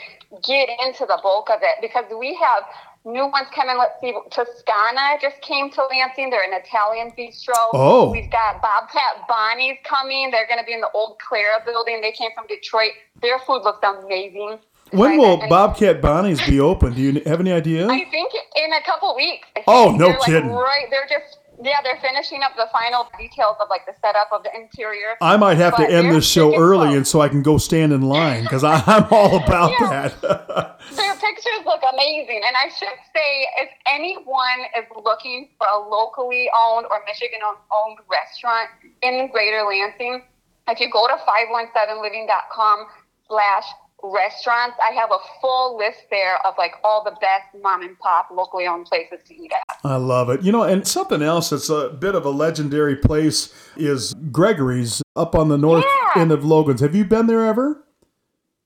get 0.44 0.70
into 0.86 1.06
the 1.06 1.20
bulk 1.24 1.50
of 1.50 1.60
it 1.62 1.80
because 1.82 2.06
we 2.18 2.36
have 2.36 2.64
new 3.06 3.28
ones 3.28 3.48
coming. 3.56 3.78
Let's 3.78 4.00
see, 4.02 4.14
Toscana 4.30 5.18
just 5.22 5.42
came 5.42 5.72
to 5.72 5.82
Lansing. 5.90 6.30
They're 6.30 6.44
an 6.44 6.54
Italian 6.54 7.12
bistro. 7.18 7.56
Oh. 7.74 8.12
We've 8.12 8.32
got 8.32 8.62
Bobcat 8.62 9.28
Bonnie's 9.28 9.78
coming. 9.84 10.32
They're 10.32 10.48
going 10.48 10.60
to 10.60 10.66
be 10.66 10.74
in 10.74 10.82
the 10.82 10.92
old 10.94 11.18
Clara 11.20 11.64
building. 11.66 12.02
They 12.02 12.12
came 12.12 12.32
from 12.36 12.48
Detroit. 12.48 12.92
Their 13.22 13.40
food 13.40 13.64
looks 13.64 13.80
amazing. 13.84 14.60
when 14.92 15.18
will 15.18 15.38
Bobcat 15.48 16.02
Bonnie's 16.02 16.46
be 16.46 16.60
open? 16.60 16.94
Do 16.94 17.02
you 17.02 17.22
have 17.26 17.40
any 17.40 17.52
idea? 17.52 17.88
I 17.88 18.06
think 18.12 18.34
in 18.56 18.74
a 18.74 18.84
couple 18.86 19.16
weeks. 19.16 19.48
Oh, 19.68 19.92
no 19.92 20.08
they're, 20.08 20.18
like, 20.18 20.26
kidding. 20.26 20.52
right, 20.52 20.86
they're 20.90 21.08
just 21.10 21.40
Yeah, 21.64 21.78
they're 21.84 22.00
finishing 22.02 22.42
up 22.42 22.56
the 22.56 22.66
final 22.72 23.08
details 23.20 23.56
of 23.62 23.70
like 23.70 23.86
the 23.86 23.94
setup 24.02 24.30
of 24.32 24.42
the 24.44 24.50
interior. 24.56 25.16
I 25.22 25.38
might 25.38 25.58
have 25.58 25.76
to 25.78 25.88
end 25.88 26.12
this 26.12 26.28
show 26.28 26.56
early, 26.58 26.88
close. 26.88 26.98
and 26.98 27.08
so 27.08 27.22
I 27.22 27.30
can 27.30 27.44
go 27.44 27.58
stand 27.60 27.94
in 27.94 28.02
line 28.02 28.44
because 28.44 28.64
I'm 28.64 29.06
all 29.12 29.38
about 29.44 29.72
Yeah. 29.80 30.08
that. 30.08 30.80
Their 30.96 31.14
pictures 31.16 31.62
look 31.66 31.82
amazing. 31.94 32.42
And 32.46 32.56
I 32.58 32.68
should 32.70 32.98
say, 33.14 33.48
if 33.62 33.70
anyone 33.86 34.60
is 34.78 34.86
looking 35.04 35.50
for 35.60 35.68
a 35.68 35.78
locally 35.78 36.50
owned 36.58 36.88
or 36.90 37.02
Michigan 37.06 37.40
owned 37.46 38.00
restaurant 38.10 38.70
in 39.04 39.30
Greater 39.32 39.62
Lansing, 39.64 40.24
if 40.68 40.80
you 40.80 40.90
go 40.92 41.08
to 41.08 41.14
517living.com 41.14 42.86
slash 43.28 43.66
restaurants, 44.04 44.78
I 44.82 44.92
have 44.94 45.12
a 45.12 45.18
full 45.42 45.78
list 45.78 46.00
there 46.10 46.38
of 46.46 46.54
like 46.58 46.74
all 46.84 47.04
the 47.04 47.16
best 47.22 47.48
mom 47.62 47.82
and 47.84 47.98
pop 48.00 48.30
locally 48.32 48.68
owned 48.68 48.86
places 48.86 49.20
to 49.28 49.34
eat 49.36 49.52
at. 49.52 49.78
I 49.84 49.96
love 49.96 50.30
it. 50.30 50.42
You 50.42 50.52
know, 50.52 50.64
and 50.64 50.88
something 50.88 51.22
else 51.22 51.50
that's 51.50 51.70
a 51.70 51.90
bit 51.90 52.16
of 52.16 52.26
a 52.26 52.30
legendary 52.30 52.96
place 52.96 53.54
is 53.78 54.14
Gregory's 54.32 55.02
up 55.16 55.36
on 55.36 55.50
the 55.50 55.58
north 55.58 55.86
Yeah. 56.16 56.22
end 56.22 56.32
of 56.32 56.44
Logan's. 56.46 56.82
Have 56.82 56.96
you 56.96 57.06
been 57.06 57.28
there 57.28 57.46
ever? 57.46 57.84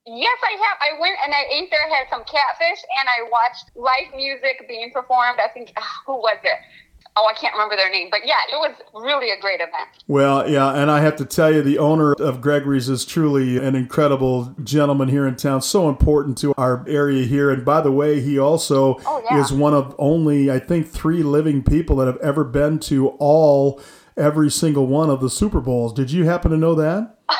Yes, 0.08 0.38
I 0.44 0.52
have. 0.52 0.78
I 0.82 1.00
went 1.02 1.18
and 1.26 1.34
I 1.34 1.46
ate 1.52 1.72
there, 1.72 1.90
had 1.90 2.06
some 2.12 2.24
catfish, 2.26 2.84
and 3.00 3.10
I 3.10 3.28
watched 3.32 3.72
live 3.76 4.16
music 4.16 4.64
being 4.68 4.92
performed. 4.92 5.40
I 5.44 5.48
think, 5.48 5.74
ah, 5.78 6.02
who 6.06 6.18
was 6.18 6.38
it? 6.44 6.60
Oh, 7.18 7.26
I 7.28 7.34
can't 7.34 7.54
remember 7.54 7.76
their 7.78 7.90
name. 7.90 8.10
But 8.12 8.22
yeah, 8.26 8.34
it 8.52 8.56
was 8.56 8.76
really 8.94 9.30
a 9.32 9.40
great 9.40 9.62
event. 9.62 9.88
Well, 10.08 10.50
yeah, 10.50 10.74
and 10.74 10.92
I 10.92 11.00
have 11.00 11.16
to 11.18 11.26
tell 11.26 11.54
you, 11.54 11.62
the 11.62 11.78
owner 11.78 12.12
of 12.14 12.42
Gregory's 12.42 12.90
is 12.90 13.06
truly 13.06 13.58
an 13.58 13.74
incredible 13.76 14.54
gentleman 14.64 15.08
here 15.08 15.26
in 15.26 15.36
town, 15.38 15.62
so 15.62 15.88
important 15.88 16.38
to 16.40 16.54
our 16.58 16.84
area 16.88 17.26
here. 17.26 17.50
And 17.50 17.64
by 17.64 17.80
the 17.82 17.92
way, 17.92 18.20
he 18.20 18.38
also 18.38 19.00
Oh, 19.06 19.22
yeah. 19.32 19.40
is 19.42 19.54
one 19.54 19.74
of 19.74 19.96
only, 19.98 20.52
I 20.52 20.60
think, 20.60 20.90
three 20.90 21.24
living 21.24 21.64
people 21.64 21.96
that 21.98 22.08
have 22.08 22.18
ever 22.18 22.44
been 22.44 22.80
to 22.80 23.10
all, 23.20 23.80
every 24.18 24.52
single 24.52 24.86
one 24.88 25.10
of 25.10 25.22
the 25.22 25.30
Super 25.30 25.62
Bowls. 25.62 25.94
Did 25.94 26.12
you 26.12 26.26
happen 26.26 26.52
to 26.52 26.58
know 26.58 26.76
that? 26.76 27.18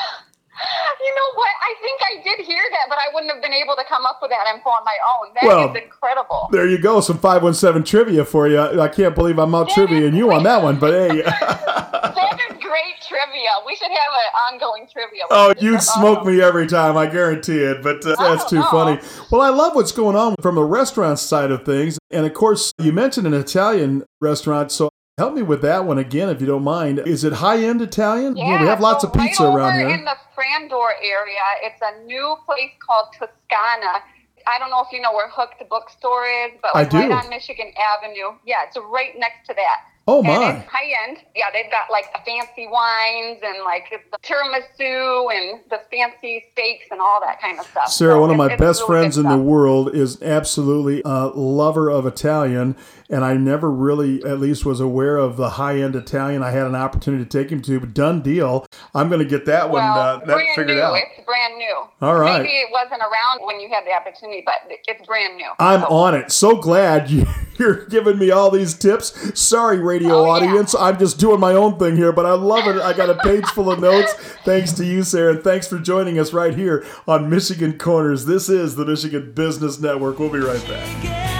wouldn't 3.16 3.32
have 3.32 3.42
been 3.42 3.54
able 3.54 3.74
to 3.76 3.84
come 3.88 4.04
up 4.04 4.18
with 4.20 4.30
that 4.30 4.46
info 4.54 4.68
on 4.68 4.84
my 4.84 4.96
own. 5.16 5.32
That 5.34 5.42
is 5.42 5.48
Well, 5.48 5.74
incredible. 5.74 6.48
There 6.52 6.68
you 6.68 6.76
go, 6.78 7.00
some 7.00 7.16
517 7.18 7.82
trivia 7.84 8.24
for 8.26 8.46
you. 8.46 8.60
I 8.60 8.88
can't 8.88 9.14
believe 9.14 9.38
I'm 9.38 9.54
out 9.54 9.68
That 9.68 9.74
trivia 9.74 10.06
and 10.06 10.16
you 10.16 10.30
on 10.32 10.42
that 10.42 10.62
one, 10.62 10.78
but 10.78 10.92
hey. 10.92 11.22
that 11.22 12.38
is 12.50 12.56
great 12.58 12.96
trivia. 13.08 13.48
We 13.66 13.74
should 13.76 13.88
have 13.90 14.12
an 14.12 14.54
ongoing 14.54 14.86
trivia. 14.92 15.22
Oh, 15.30 15.54
you'd 15.58 15.82
smoke 15.82 16.18
awesome. 16.20 16.34
me 16.36 16.42
every 16.42 16.66
time, 16.66 16.96
I 16.96 17.06
guarantee 17.06 17.58
it. 17.60 17.82
But 17.82 18.04
uh, 18.04 18.16
that's 18.18 18.44
Oh, 18.44 18.48
too 18.48 18.56
no. 18.56 18.70
funny. 18.70 19.00
Well, 19.30 19.40
I 19.40 19.48
love 19.48 19.74
what's 19.74 19.92
going 19.92 20.16
on 20.16 20.34
from 20.42 20.54
the 20.56 20.64
restaurant 20.64 21.18
side 21.18 21.50
of 21.50 21.64
things. 21.64 21.98
And 22.10 22.26
of 22.26 22.34
course, 22.34 22.72
you 22.78 22.92
mentioned 22.92 23.26
an 23.26 23.34
Italian 23.34 24.04
restaurant. 24.20 24.70
So 24.72 24.90
help 25.18 25.32
me 25.32 25.40
with 25.40 25.62
that 25.62 25.82
one 25.86 25.96
again, 25.96 26.28
if 26.28 26.42
you 26.42 26.46
don't 26.46 26.62
mind. 26.62 26.98
Is 27.06 27.24
it 27.24 27.32
high 27.32 27.58
end 27.64 27.80
Italian? 27.80 28.36
Yeah, 28.36 28.60
we 28.60 28.66
have 28.66 28.80
lots 28.80 29.02
so 29.02 29.08
of 29.08 29.14
pizza 29.14 29.44
right 29.44 29.54
around 29.56 29.78
here. 29.78 29.88
in 29.88 30.04
the 30.04 30.14
Frandor 30.36 30.90
area, 31.02 31.40
it's 31.62 31.80
a 31.80 32.04
new 32.04 32.36
place 32.44 32.72
called 32.86 33.06
Toscana. 33.14 34.02
I 34.46 34.58
don't 34.58 34.68
know 34.70 34.82
if 34.84 34.92
you 34.92 35.00
know 35.00 35.12
where 35.14 35.28
Hooked 35.30 35.66
Bookstore 35.70 36.26
is, 36.26 36.52
but 36.60 36.74
like 36.74 36.92
right 36.92 37.10
on 37.10 37.30
Michigan 37.30 37.72
Avenue. 37.80 38.36
Yeah, 38.44 38.64
it's 38.66 38.76
right 38.76 39.18
next 39.18 39.46
to 39.48 39.54
that. 39.54 39.76
Oh, 40.08 40.18
And 40.18 40.26
my. 40.28 40.52
high 40.70 41.08
end. 41.08 41.18
Yeah, 41.34 41.46
they've 41.52 41.70
got 41.70 41.90
like 41.90 42.12
the 42.12 42.20
fancy 42.24 42.68
wines 42.68 43.40
and 43.42 43.64
like 43.64 43.86
the 43.90 44.18
tiramisu 44.18 45.34
and 45.34 45.60
the 45.68 45.80
fancy 45.90 46.44
steaks 46.52 46.84
and 46.92 47.00
all 47.00 47.20
that 47.22 47.40
kind 47.40 47.58
of 47.58 47.66
stuff. 47.66 47.88
Sarah, 47.88 48.12
So 48.12 48.20
one 48.20 48.30
of 48.30 48.36
my 48.36 48.54
best 48.54 48.82
really 48.82 48.86
friends 49.02 49.18
in 49.18 49.28
the 49.28 49.36
world, 49.36 49.92
is 49.96 50.22
absolutely 50.22 51.02
a 51.04 51.26
lover 51.34 51.90
of 51.90 52.06
Italian, 52.06 52.76
and 53.10 53.24
I 53.24 53.34
never 53.34 53.70
really, 53.70 54.22
at 54.24 54.40
least, 54.40 54.64
was 54.64 54.80
aware 54.80 55.16
of 55.16 55.36
the 55.36 55.50
high 55.50 55.78
end 55.80 55.94
Italian. 55.96 56.42
I 56.42 56.50
had 56.50 56.66
an 56.66 56.74
opportunity 56.74 57.24
to 57.24 57.28
take 57.30 57.50
him 57.50 57.62
to, 57.62 57.80
but 57.80 57.94
done 57.94 58.22
deal. 58.22 58.66
I'm 58.94 59.08
going 59.08 59.20
to 59.20 59.24
get 59.28 59.46
that 59.46 59.70
one 59.70 59.82
Well, 59.82 59.98
uh, 59.98 60.16
that 60.18 60.26
brand 60.26 60.48
figured 60.56 60.76
new. 60.76 60.82
out. 60.82 60.96
It's 60.96 61.24
brand 61.24 61.56
new. 61.56 61.76
All 62.02 62.16
right. 62.18 62.42
Maybe 62.42 62.54
it 62.54 62.68
wasn't 62.72 63.00
around 63.00 63.46
when 63.46 63.60
you 63.60 63.68
had 63.68 63.84
the 63.86 63.92
opportunity, 63.92 64.42
but 64.44 64.54
it's 64.86 65.06
brand 65.06 65.36
new. 65.36 65.50
I'm 65.58 65.80
So- 65.82 65.86
on 65.88 66.14
it. 66.14 66.30
So 66.32 66.56
glad 66.56 67.10
you, 67.10 67.26
you're 67.58 67.86
giving 67.86 68.18
me 68.18 68.30
all 68.30 68.50
these 68.50 68.74
tips. 68.74 69.38
Sorry, 69.40 69.78
radio 69.78 70.14
Oh, 70.14 70.24
yeah. 70.24 70.30
audience. 70.30 70.74
I'm 70.74 70.98
just 70.98 71.18
doing 71.18 71.40
my 71.40 71.52
own 71.52 71.78
thing 71.78 71.96
here, 71.96 72.12
but 72.12 72.26
I 72.26 72.32
love 72.32 72.66
it. 72.66 72.80
I 72.80 72.92
got 72.92 73.10
a 73.10 73.14
page 73.16 73.46
full 73.46 73.70
of 73.70 73.80
notes. 73.80 74.12
Thanks 74.44 74.72
to 74.74 74.84
you, 74.84 75.02
Sarah, 75.02 75.34
and 75.34 75.42
thanks 75.44 75.66
for 75.66 75.78
joining 75.78 76.18
us 76.18 76.32
right 76.32 76.54
here 76.54 76.84
on 77.08 77.28
Michigan 77.28 77.76
Corners. 77.78 78.26
This 78.26 78.48
is 78.48 78.76
the 78.76 78.84
Michigan 78.86 79.32
Business 79.32 79.80
Network. 79.80 80.18
We'll 80.18 80.30
be 80.30 80.38
right 80.38 80.64
back. 80.68 81.35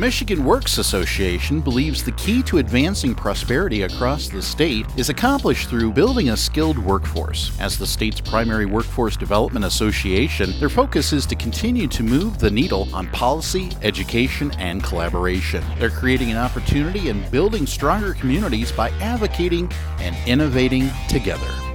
Michigan 0.00 0.46
Works 0.46 0.78
Association 0.78 1.60
believes 1.60 2.02
the 2.02 2.12
key 2.12 2.42
to 2.44 2.56
advancing 2.56 3.14
prosperity 3.14 3.82
across 3.82 4.28
the 4.28 4.40
state 4.40 4.86
is 4.96 5.10
accomplished 5.10 5.68
through 5.68 5.92
building 5.92 6.30
a 6.30 6.36
skilled 6.38 6.78
workforce. 6.78 7.52
As 7.60 7.76
the 7.76 7.86
state's 7.86 8.18
primary 8.18 8.64
workforce 8.64 9.14
development 9.14 9.66
association, 9.66 10.58
their 10.58 10.70
focus 10.70 11.12
is 11.12 11.26
to 11.26 11.34
continue 11.34 11.86
to 11.88 12.02
move 12.02 12.38
the 12.38 12.50
needle 12.50 12.88
on 12.94 13.08
policy, 13.08 13.72
education, 13.82 14.50
and 14.52 14.82
collaboration. 14.82 15.62
They're 15.78 15.90
creating 15.90 16.30
an 16.30 16.38
opportunity 16.38 17.10
and 17.10 17.30
building 17.30 17.66
stronger 17.66 18.14
communities 18.14 18.72
by 18.72 18.88
advocating 19.02 19.70
and 19.98 20.16
innovating 20.26 20.88
together. 21.10 21.69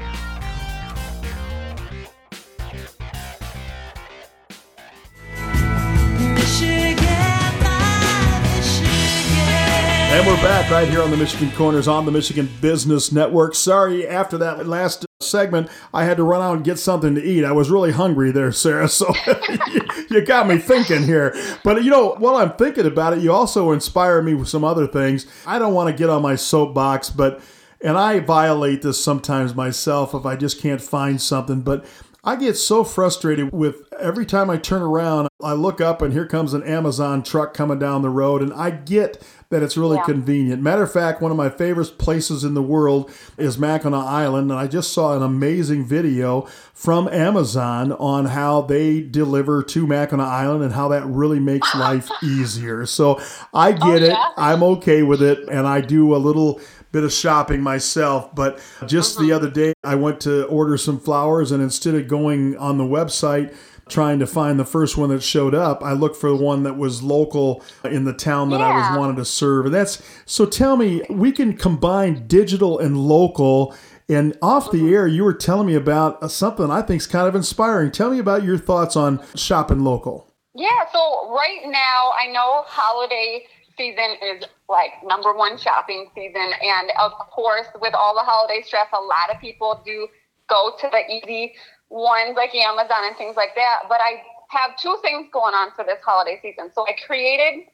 And 10.16 10.26
we're 10.26 10.38
back 10.38 10.72
right 10.72 10.88
here 10.88 11.02
on 11.02 11.12
the 11.12 11.18
Michigan 11.18 11.52
Corners 11.52 11.90
on 11.90 12.06
the 12.06 12.12
Michigan 12.12 12.48
Business 12.62 13.12
Network. 13.12 13.54
Sorry, 13.54 14.08
after 14.08 14.38
that 14.38 14.66
last 14.66 15.06
segment, 15.20 15.70
I 15.94 16.06
had 16.06 16.16
to 16.16 16.24
run 16.24 16.42
out 16.42 16.56
and 16.56 16.64
get 16.64 16.80
something 16.80 17.16
to 17.16 17.22
eat. 17.22 17.44
I 17.44 17.52
was 17.52 17.70
really 17.70 17.92
hungry 17.92 18.32
there, 18.32 18.54
Sarah. 18.54 18.88
So 18.88 19.14
you, 20.10 20.22
got 20.22 20.48
me 20.48 20.58
thinking 20.58 21.04
here. 21.04 21.36
But 21.66 21.84
you 21.84 21.92
know, 21.92 22.16
while 22.18 22.38
I'm 22.38 22.54
thinking 22.54 22.86
about 22.86 23.12
it, 23.12 23.24
you 23.24 23.34
also 23.34 23.74
inspire 23.74 24.22
me 24.22 24.36
with 24.36 24.48
some 24.48 24.64
other 24.64 24.88
things. 24.88 25.28
I 25.46 25.60
don't 25.60 25.74
want 25.74 25.90
to 25.90 25.94
get 25.94 26.10
on 26.10 26.22
my 26.22 26.36
soapbox, 26.36 27.10
but 27.10 27.42
and 27.82 27.98
I 27.98 28.22
violate 28.22 28.84
this 28.84 29.04
sometimes 29.04 29.54
myself 29.54 30.16
if 30.16 30.26
I 30.26 30.38
just 30.38 30.62
can't 30.62 30.82
find 30.82 31.22
something. 31.22 31.60
But 31.60 31.86
I 32.26 32.36
get 32.36 32.58
so 32.58 32.84
frustrated 32.84 33.52
with 33.54 33.84
every 34.00 34.26
time 34.26 34.50
I 34.50 34.58
turn 34.58 34.82
around, 34.82 35.28
I 35.44 35.54
look 35.54 35.80
up 35.80 36.02
and 36.02 36.12
here 36.12 36.26
comes 36.26 36.54
an 36.56 36.64
Amazon 36.64 37.22
truck 37.22 37.54
coming 37.54 37.78
down 37.78 38.02
the 38.02 38.10
road, 38.10 38.42
and 38.42 38.52
I 38.52 38.72
get 38.72 39.22
that 39.52 39.62
it's 39.62 39.78
really 39.78 39.98
Yeah. 39.98 40.06
convenient. 40.06 40.62
Matter 40.64 40.82
of 40.82 40.92
fact, 40.92 41.22
one 41.22 41.30
of 41.30 41.38
my 41.38 41.50
favorite 41.50 42.00
places 42.00 42.44
in 42.44 42.56
the 42.56 42.64
world 42.64 43.12
is 43.38 43.60
Mackinac 43.60 44.04
Island, 44.06 44.50
and 44.50 44.60
I 44.60 44.66
just 44.66 44.92
saw 44.92 45.16
an 45.16 45.22
amazing 45.22 45.86
video 45.86 46.48
from 46.74 47.08
Amazon 47.10 47.92
on 47.94 48.26
how 48.26 48.62
they 48.62 49.02
deliver 49.02 49.62
to 49.62 49.86
Mackinac 49.86 50.28
Island 50.28 50.64
and 50.64 50.74
how 50.74 50.88
that 50.88 51.06
really 51.06 51.40
makes 51.40 51.76
life 51.76 52.10
easier. 52.24 52.88
So 52.88 53.20
I 53.54 53.72
get 53.72 53.84
oh, 53.84 53.94
it. 53.94 54.02
yeah? 54.10 54.30
I'm 54.36 54.64
okay 54.64 55.04
with 55.04 55.22
it, 55.22 55.48
and 55.48 55.68
I 55.68 55.80
do 55.82 56.16
a 56.16 56.18
little 56.18 56.60
bit 56.96 57.04
of 57.04 57.12
shopping 57.12 57.62
myself. 57.62 58.34
But 58.34 58.60
just 58.88 59.20
the 59.20 59.34
other 59.34 59.50
day, 59.50 59.74
I 59.84 59.96
went 59.96 60.22
to 60.22 60.46
order 60.46 60.78
some 60.78 60.98
flowers, 60.98 61.52
and 61.52 61.62
instead 61.62 61.94
of 61.94 62.08
going 62.08 62.56
on 62.58 62.78
the 62.78 62.86
website, 62.86 63.54
trying 63.90 64.18
to 64.20 64.26
find 64.26 64.58
the 64.58 64.66
first 64.66 64.96
one 64.98 65.10
that 65.10 65.22
showed 65.22 65.54
up, 65.54 65.84
I 65.84 65.92
looked 65.92 66.16
for 66.16 66.30
the 66.30 66.36
one 66.38 66.64
that 66.64 66.78
was 66.78 67.04
local 67.04 67.62
in 67.84 68.06
the 68.06 68.14
town 68.14 68.50
that 68.52 68.62
I 68.62 68.74
was 68.76 68.86
Yeah. 68.88 68.98
wanting 68.98 69.18
to 69.18 69.26
serve. 69.26 69.66
And 69.66 69.76
that's 69.76 70.02
so 70.26 70.46
tell 70.46 70.78
me, 70.78 71.04
we 71.10 71.32
can 71.34 71.54
combine 71.58 72.26
digital 72.28 72.80
and 72.80 72.98
local. 72.98 73.76
And 74.08 74.38
off 74.42 74.72
the 74.72 74.94
air, 74.94 75.06
you 75.06 75.24
were 75.24 75.34
telling 75.34 75.68
me 75.68 75.76
about 75.76 76.24
uh, 76.24 76.28
something 76.30 76.72
I 76.72 76.82
think 76.82 77.02
is 77.02 77.08
kind 77.08 77.28
of 77.28 77.36
inspiring. 77.36 77.92
Tell 77.92 78.10
me 78.10 78.20
about 78.20 78.44
your 78.44 78.58
thoughts 78.58 78.96
on 78.96 79.20
shopping 79.36 79.84
local. 79.84 80.32
Yeah, 80.56 80.86
so 80.94 81.30
right 81.36 81.62
now 81.66 82.12
I 82.18 82.32
know 82.32 82.64
holiday 82.66 83.46
season 83.78 84.18
is 84.22 84.44
like 84.70 84.92
number 85.04 85.34
one 85.34 85.58
shopping 85.58 86.10
season. 86.16 86.52
And 86.62 86.92
of 87.00 87.12
course, 87.32 87.68
with 87.80 87.94
all 87.94 88.16
the 88.16 88.22
holiday 88.22 88.62
stress, 88.62 88.88
a 88.94 89.02
lot 89.02 89.34
of 89.34 89.40
people 89.40 89.82
do 89.86 90.08
go 90.50 90.74
to 90.80 90.90
the 90.92 91.02
easy 91.12 91.54
ones 91.90 92.36
like 92.36 92.54
Amazon 92.56 93.06
and 93.06 93.18
things 93.18 93.36
like 93.36 93.56
that. 93.56 93.84
But 93.90 94.02
I 94.02 94.22
have 94.50 94.78
two 94.78 94.98
things 95.02 95.28
going 95.32 95.54
on 95.54 95.72
for 95.76 95.84
this 95.84 96.00
holiday 96.04 96.40
season. 96.42 96.72
So 96.74 96.86
I 96.88 96.96
created 97.06 97.66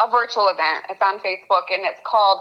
a 0.00 0.10
virtual 0.10 0.48
event. 0.48 0.86
It's 0.90 1.02
on 1.02 1.18
Facebook 1.20 1.70
and 1.70 1.84
it's 1.84 2.00
called 2.04 2.40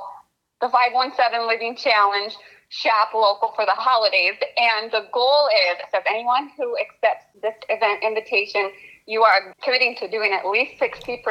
the 0.62 0.70
517 0.70 1.48
Living 1.48 1.76
Challenge 1.76 2.34
Shop 2.70 3.14
Local 3.14 3.54
for 3.56 3.66
the 3.66 3.78
Holidays. 3.78 4.36
And 4.58 4.92
the 4.92 5.08
goal 5.14 5.50
is 5.70 5.78
that 5.92 6.04
anyone 6.10 6.50
who 6.58 6.76
accepts 6.78 7.26
this 7.42 7.56
event 7.70 8.04
invitation, 8.04 8.72
you 9.06 9.24
are 9.24 9.54
committing 9.64 9.96
to 9.98 10.08
doing 10.08 10.34
at 10.34 10.48
least 10.48 10.80
60% 10.82 11.24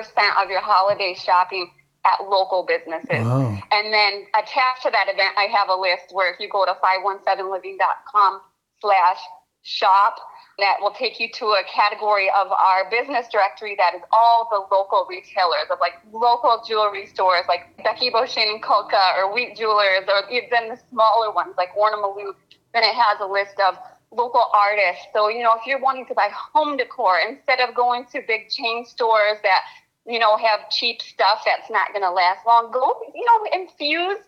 of 0.42 0.50
your 0.50 0.61
holiday 0.61 1.14
shopping 1.14 1.70
at 2.04 2.28
local 2.28 2.66
businesses. 2.66 3.24
Wow. 3.24 3.58
And 3.70 3.92
then 3.92 4.26
attached 4.35 4.82
to 4.82 4.90
that 4.90 5.08
event, 5.08 5.35
I 5.38 5.44
have 5.44 5.68
a 5.68 5.76
list 5.76 6.12
where 6.12 6.32
if 6.32 6.40
you 6.40 6.48
go 6.48 6.66
to 6.66 6.74
517living.com 6.82 8.40
slash 8.80 9.18
shop, 9.62 10.16
that 10.58 10.76
will 10.80 10.92
take 10.92 11.18
you 11.18 11.28
to 11.32 11.46
a 11.46 11.62
category 11.72 12.28
of 12.30 12.52
our 12.52 12.88
business 12.90 13.26
directory 13.32 13.74
that 13.76 13.94
is 13.94 14.02
all 14.12 14.48
the 14.50 14.74
local 14.74 15.06
retailers 15.08 15.66
of 15.70 15.78
like 15.80 15.94
local 16.12 16.62
jewelry 16.66 17.06
stores 17.06 17.44
like 17.48 17.74
Becky 17.82 18.11
Beauchine 18.11 18.50
and 18.50 18.62
Coca 18.62 19.00
or 19.16 19.32
Wheat 19.32 19.56
Jewelers 19.56 20.04
or 20.06 20.30
even 20.30 20.68
the 20.68 20.78
smaller 20.90 21.32
ones 21.32 21.54
like 21.56 21.74
Warner 21.74 21.96
Malou. 21.96 22.35
Then 22.74 22.85
it 22.85 22.94
has 22.94 23.18
a 23.20 23.26
list 23.26 23.58
of 23.66 23.76
local 24.12 24.44
artists. 24.55 25.07
So, 25.12 25.29
you 25.29 25.42
know, 25.42 25.55
if 25.59 25.66
you're 25.66 25.81
wanting 25.81 26.07
to 26.07 26.14
buy 26.14 26.29
home 26.33 26.77
decor, 26.77 27.18
instead 27.29 27.61
of 27.61 27.75
going 27.75 28.07
to 28.12 28.22
big 28.27 28.48
chain 28.48 28.85
stores 28.85 29.38
that, 29.42 29.62
you 30.07 30.18
know, 30.18 30.37
have 30.37 30.68
cheap 30.70 31.01
stuff 31.01 31.42
that's 31.44 31.70
not 31.70 31.88
going 31.92 32.03
to 32.03 32.11
last 32.11 32.46
long, 32.46 32.70
go, 32.72 33.01
you 33.14 33.25
know, 33.25 33.61
infuse 33.61 34.18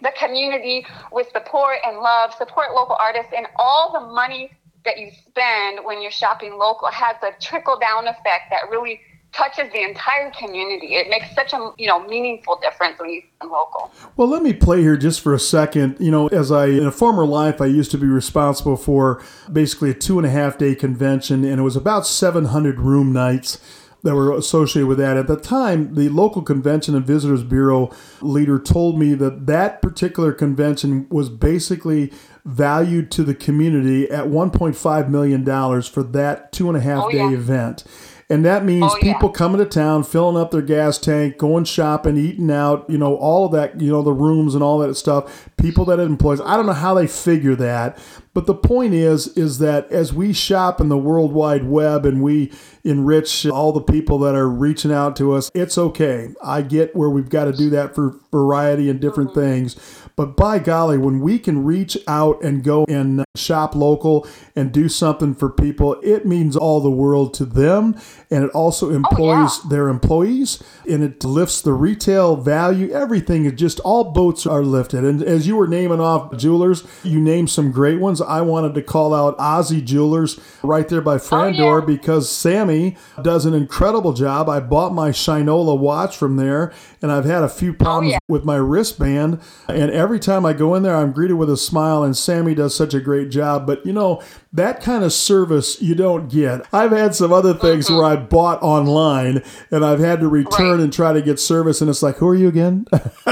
the 0.00 0.12
community 0.18 0.84
with 1.12 1.28
support 1.32 1.76
and 1.86 1.98
love, 1.98 2.34
support 2.34 2.74
local 2.74 2.96
artists, 2.98 3.32
and 3.36 3.46
all 3.56 3.92
the 3.92 4.12
money 4.12 4.50
that 4.84 4.98
you 4.98 5.10
spend 5.26 5.84
when 5.84 6.02
you're 6.02 6.10
shopping 6.10 6.56
local 6.58 6.88
has 6.88 7.16
a 7.22 7.30
trickle 7.40 7.78
down 7.78 8.08
effect 8.08 8.50
that 8.50 8.68
really 8.68 9.00
touches 9.32 9.72
the 9.72 9.82
entire 9.82 10.30
community. 10.32 10.94
It 10.94 11.08
makes 11.08 11.34
such 11.34 11.52
a 11.52 11.72
you 11.78 11.86
know 11.86 12.06
meaningful 12.06 12.58
difference 12.60 12.98
when 12.98 13.10
you 13.10 13.22
local. 13.42 13.92
Well, 14.16 14.28
let 14.28 14.42
me 14.42 14.52
play 14.52 14.80
here 14.80 14.96
just 14.96 15.20
for 15.20 15.34
a 15.34 15.38
second. 15.40 15.96
You 15.98 16.10
know, 16.10 16.28
as 16.28 16.52
I, 16.52 16.66
in 16.66 16.86
a 16.86 16.92
former 16.92 17.26
life, 17.26 17.60
I 17.60 17.66
used 17.66 17.90
to 17.92 17.98
be 17.98 18.06
responsible 18.06 18.76
for 18.76 19.22
basically 19.52 19.90
a 19.90 19.94
two 19.94 20.18
and 20.18 20.26
a 20.26 20.30
half 20.30 20.58
day 20.58 20.74
convention, 20.74 21.44
and 21.44 21.58
it 21.58 21.62
was 21.62 21.76
about 21.76 22.06
700 22.06 22.78
room 22.80 23.12
nights 23.12 23.58
that 24.04 24.16
were 24.16 24.36
associated 24.36 24.88
with 24.88 24.98
that. 24.98 25.16
At 25.16 25.28
the 25.28 25.36
time, 25.36 25.94
the 25.94 26.08
local 26.08 26.42
convention 26.42 26.96
and 26.96 27.06
visitors 27.06 27.44
bureau 27.44 27.90
leader 28.20 28.58
told 28.58 28.98
me 28.98 29.14
that 29.14 29.46
that 29.46 29.80
particular 29.80 30.32
convention 30.32 31.06
was 31.08 31.28
basically 31.28 32.12
valued 32.44 33.12
to 33.12 33.22
the 33.22 33.34
community 33.34 34.10
at 34.10 34.24
1.5 34.24 35.08
million 35.08 35.44
dollars 35.44 35.86
for 35.86 36.02
that 36.02 36.50
two 36.50 36.66
and 36.68 36.76
a 36.76 36.80
half 36.80 37.04
Oh, 37.04 37.10
day 37.12 37.18
yeah. 37.18 37.30
event. 37.30 37.84
And 38.32 38.46
that 38.46 38.64
means 38.64 38.84
Oh, 38.86 38.96
yeah. 39.02 39.12
people 39.12 39.28
coming 39.28 39.58
to 39.58 39.66
town, 39.66 40.04
filling 40.04 40.40
up 40.40 40.52
their 40.52 40.62
gas 40.62 40.96
tank, 40.96 41.36
going 41.36 41.64
shopping, 41.64 42.16
eating 42.16 42.50
out, 42.50 42.88
you 42.88 42.96
know, 42.96 43.14
all 43.16 43.44
of 43.44 43.52
that, 43.52 43.78
you 43.78 43.92
know, 43.92 44.00
the 44.00 44.14
rooms 44.14 44.54
and 44.54 44.64
all 44.64 44.78
that 44.78 44.94
stuff. 44.94 45.50
People 45.58 45.84
that 45.84 45.98
have 45.98 46.08
employees. 46.08 46.40
I 46.40 46.56
don't 46.56 46.64
know 46.64 46.72
how 46.72 46.94
they 46.94 47.06
figure 47.06 47.54
that, 47.56 47.98
but 48.32 48.46
the 48.46 48.54
point 48.54 48.94
is, 48.94 49.28
is 49.36 49.58
that 49.58 49.92
as 49.92 50.14
we 50.14 50.32
shop 50.32 50.80
in 50.80 50.88
the 50.88 50.96
World 50.96 51.34
Wide 51.34 51.66
Web 51.68 52.06
and 52.06 52.22
we 52.22 52.50
enrich 52.84 53.44
all 53.44 53.70
the 53.70 53.82
people 53.82 54.18
that 54.20 54.34
are 54.34 54.48
reaching 54.48 54.92
out 54.92 55.14
to 55.16 55.34
us, 55.34 55.50
it's 55.54 55.76
okay. 55.76 56.30
I 56.42 56.62
get 56.62 56.96
where 56.96 57.10
we've 57.10 57.28
got 57.28 57.44
to 57.44 57.52
do 57.52 57.68
that 57.70 57.94
for 57.94 58.16
variety 58.30 58.88
and 58.88 58.98
different 58.98 59.30
mm-hmm. 59.32 59.40
things. 59.40 59.76
But 60.16 60.36
by 60.36 60.58
golly, 60.58 60.98
when 60.98 61.20
we 61.20 61.38
can 61.38 61.64
reach 61.64 61.96
out 62.06 62.42
and 62.42 62.62
go 62.62 62.84
and 62.88 63.24
shop 63.34 63.74
local 63.74 64.26
and 64.54 64.72
do 64.72 64.88
something 64.88 65.34
for 65.34 65.48
people, 65.48 65.98
it 66.02 66.26
means 66.26 66.56
all 66.56 66.80
the 66.80 66.90
world 66.90 67.32
to 67.34 67.44
them. 67.44 67.96
And 68.30 68.44
it 68.44 68.50
also 68.50 68.90
oh, 68.90 68.94
employs 68.94 69.62
their 69.64 69.88
employees 69.88 70.62
and 70.88 71.02
it 71.02 71.24
lifts 71.24 71.62
the 71.62 71.72
retail 71.72 72.36
value. 72.36 72.90
Everything 72.90 73.44
is 73.46 73.52
just 73.54 73.80
all 73.80 74.12
boats 74.12 74.46
are 74.46 74.62
lifted. 74.62 75.04
And 75.04 75.22
as 75.22 75.46
you 75.46 75.56
were 75.56 75.66
naming 75.66 76.00
off 76.00 76.36
jewelers, 76.36 76.84
you 77.02 77.20
named 77.20 77.50
some 77.50 77.72
great 77.72 78.00
ones. 78.00 78.20
I 78.20 78.42
wanted 78.42 78.74
to 78.74 78.82
call 78.82 79.14
out 79.14 79.38
Ozzy 79.38 79.84
Jewelers 79.84 80.38
right 80.62 80.88
there 80.88 81.00
by 81.00 81.14
oh, 81.14 81.18
Frandor 81.18 81.84
because 81.84 82.30
Sammy 82.30 82.96
does 83.22 83.46
an 83.46 83.54
incredible 83.54 84.12
job. 84.12 84.48
I 84.48 84.60
bought 84.60 84.92
my 84.92 85.10
Shinola 85.10 85.78
watch 85.78 86.16
from 86.16 86.36
there 86.36 86.72
and 87.00 87.10
I've 87.10 87.24
had 87.24 87.42
a 87.42 87.48
few 87.48 87.70
oh, 87.70 87.74
problems 87.74 88.12
yeah. 88.12 88.18
with 88.28 88.44
my 88.44 88.56
wristband. 88.56 89.40
And 89.68 89.90
every 90.02 90.18
time 90.18 90.44
I 90.44 90.52
go 90.52 90.74
in 90.74 90.82
there, 90.82 90.96
I'm 90.96 91.12
greeted 91.12 91.34
with 91.34 91.48
a 91.48 91.56
smile, 91.56 92.02
and 92.02 92.16
Sammy 92.16 92.54
does 92.56 92.74
such 92.74 92.92
a 92.92 93.00
great 93.00 93.30
job. 93.30 93.66
But 93.66 93.86
you 93.86 93.92
know, 93.92 94.20
that 94.52 94.80
kind 94.82 95.04
of 95.04 95.12
service 95.12 95.80
you 95.80 95.94
don't 95.94 96.28
get. 96.28 96.66
I've 96.72 96.90
had 96.90 97.14
some 97.14 97.32
other 97.32 97.54
things 97.54 97.86
mm-hmm. 97.86 97.96
where 97.96 98.04
I 98.04 98.16
bought 98.16 98.60
online 98.62 99.42
and 99.70 99.84
I've 99.84 100.00
had 100.00 100.20
to 100.20 100.28
return 100.28 100.78
Right. 100.78 100.80
and 100.80 100.92
try 100.92 101.12
to 101.12 101.22
get 101.22 101.38
service, 101.38 101.80
and 101.80 101.88
it's 101.88 102.02
like, 102.02 102.16
who 102.16 102.28
are 102.28 102.34
you 102.34 102.48
again? 102.48 102.86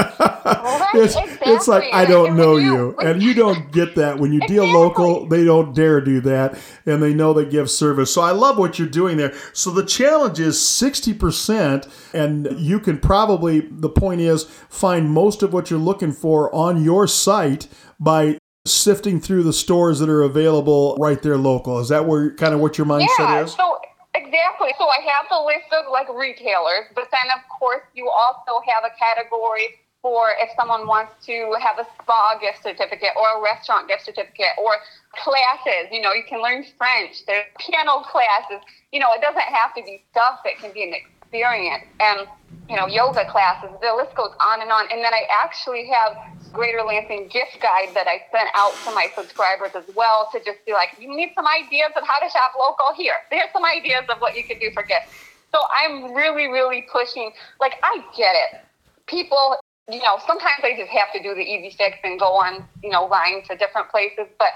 It's, 0.93 1.15
it's 1.41 1.67
like. 1.67 1.93
I 1.93 2.05
don't 2.05 2.35
know 2.35 2.57
you, 2.57 2.95
and 3.03 3.21
you 3.21 3.33
don't 3.33 3.71
get 3.71 3.95
that 3.95 4.19
when 4.19 4.33
you 4.33 4.41
deal 4.47 4.65
local. 4.65 5.27
They 5.27 5.43
don't 5.43 5.73
dare 5.73 6.01
do 6.01 6.21
that, 6.21 6.57
and 6.85 7.01
they 7.01 7.13
know 7.13 7.33
they 7.33 7.45
give 7.45 7.69
service. 7.69 8.13
So 8.13 8.21
I 8.21 8.31
love 8.31 8.57
what 8.57 8.79
you're 8.79 8.87
doing 8.87 9.17
there. 9.17 9.33
So 9.53 9.71
the 9.71 9.85
challenge 9.85 10.39
is 10.39 10.63
sixty 10.63 11.13
percent, 11.13 11.87
and 12.13 12.47
you 12.59 12.79
can 12.79 12.99
probably 12.99 13.61
the 13.69 13.89
point 13.89 14.21
is 14.21 14.43
find 14.69 15.09
most 15.09 15.43
of 15.43 15.53
what 15.53 15.69
you're 15.69 15.79
looking 15.79 16.11
for 16.11 16.53
on 16.53 16.83
your 16.83 17.07
site 17.07 17.67
by 17.99 18.37
sifting 18.65 19.19
through 19.19 19.43
the 19.43 19.53
stores 19.53 19.99
that 19.99 20.09
are 20.09 20.21
available 20.21 20.95
right 20.99 21.21
there 21.21 21.37
local. 21.37 21.79
Is 21.79 21.89
that 21.89 22.05
where 22.05 22.33
kind 22.35 22.53
of 22.53 22.59
what 22.59 22.77
your 22.77 22.85
mindset 22.87 23.07
Yeah, 23.19 23.43
is? 23.43 23.53
so 23.53 23.79
exactly. 24.13 24.69
So 24.77 24.85
I 24.85 25.01
have 25.11 25.25
the 25.29 25.39
list 25.45 25.65
of 25.73 25.91
like 25.91 26.07
retailers, 26.09 26.85
but 26.93 27.07
then 27.11 27.25
of 27.35 27.41
course 27.59 27.81
you 27.95 28.09
also 28.09 28.61
have 28.67 28.83
a 28.85 28.93
category 28.97 29.80
for 30.01 30.29
if 30.39 30.49
someone 30.55 30.87
wants 30.87 31.13
to 31.25 31.55
have 31.61 31.77
a 31.77 31.87
spa 32.01 32.37
gift 32.41 32.63
certificate 32.63 33.11
or 33.15 33.39
a 33.39 33.41
restaurant 33.41 33.87
gift 33.87 34.05
certificate 34.05 34.57
or 34.57 34.73
classes. 35.13 35.89
You 35.91 36.01
know, 36.01 36.13
you 36.13 36.23
can 36.27 36.41
learn 36.41 36.65
French. 36.77 37.25
There's 37.25 37.45
piano 37.59 38.01
classes. 38.01 38.65
You 38.91 38.99
know, 38.99 39.13
it 39.13 39.21
doesn't 39.21 39.41
have 39.41 39.75
to 39.75 39.83
be 39.83 40.03
stuff. 40.11 40.39
It 40.45 40.57
can 40.59 40.73
be 40.73 40.83
an 40.83 40.93
experience. 40.93 41.85
And 41.99 42.27
you 42.69 42.77
know, 42.77 42.87
yoga 42.87 43.25
classes. 43.29 43.69
The 43.81 43.93
list 43.95 44.15
goes 44.15 44.31
on 44.39 44.61
and 44.61 44.71
on. 44.71 44.87
And 44.91 45.03
then 45.03 45.13
I 45.13 45.27
actually 45.29 45.89
have 45.91 46.15
Greater 46.53 46.81
Lansing 46.83 47.27
gift 47.27 47.59
guide 47.61 47.89
that 47.93 48.07
I 48.07 48.23
sent 48.31 48.49
out 48.55 48.73
to 48.85 48.95
my 48.95 49.07
subscribers 49.15 49.71
as 49.75 49.83
well 49.95 50.29
to 50.31 50.39
just 50.43 50.65
be 50.65 50.73
like, 50.73 50.89
you 50.99 51.09
need 51.09 51.31
some 51.35 51.45
ideas 51.47 51.91
of 51.95 52.03
how 52.07 52.19
to 52.19 52.29
shop 52.29 52.53
local 52.57 52.93
here. 52.95 53.15
There's 53.29 53.51
some 53.53 53.65
ideas 53.65 54.03
of 54.09 54.19
what 54.19 54.35
you 54.35 54.43
could 54.43 54.59
do 54.59 54.71
for 54.71 54.83
gifts. 54.83 55.11
So 55.51 55.59
I'm 55.71 56.13
really, 56.13 56.47
really 56.47 56.85
pushing. 56.91 57.31
Like 57.59 57.73
I 57.83 58.03
get 58.15 58.35
it. 58.35 58.61
People, 59.07 59.57
you 59.89 59.99
know, 59.99 60.19
sometimes 60.25 60.61
I 60.63 60.75
just 60.77 60.91
have 60.91 61.11
to 61.13 61.21
do 61.21 61.33
the 61.33 61.41
easy 61.41 61.75
fix 61.77 61.97
and 62.03 62.19
go 62.19 62.33
on, 62.33 62.65
you 62.83 62.89
know, 62.89 63.05
line 63.05 63.43
to 63.49 63.55
different 63.57 63.89
places. 63.89 64.27
But 64.37 64.49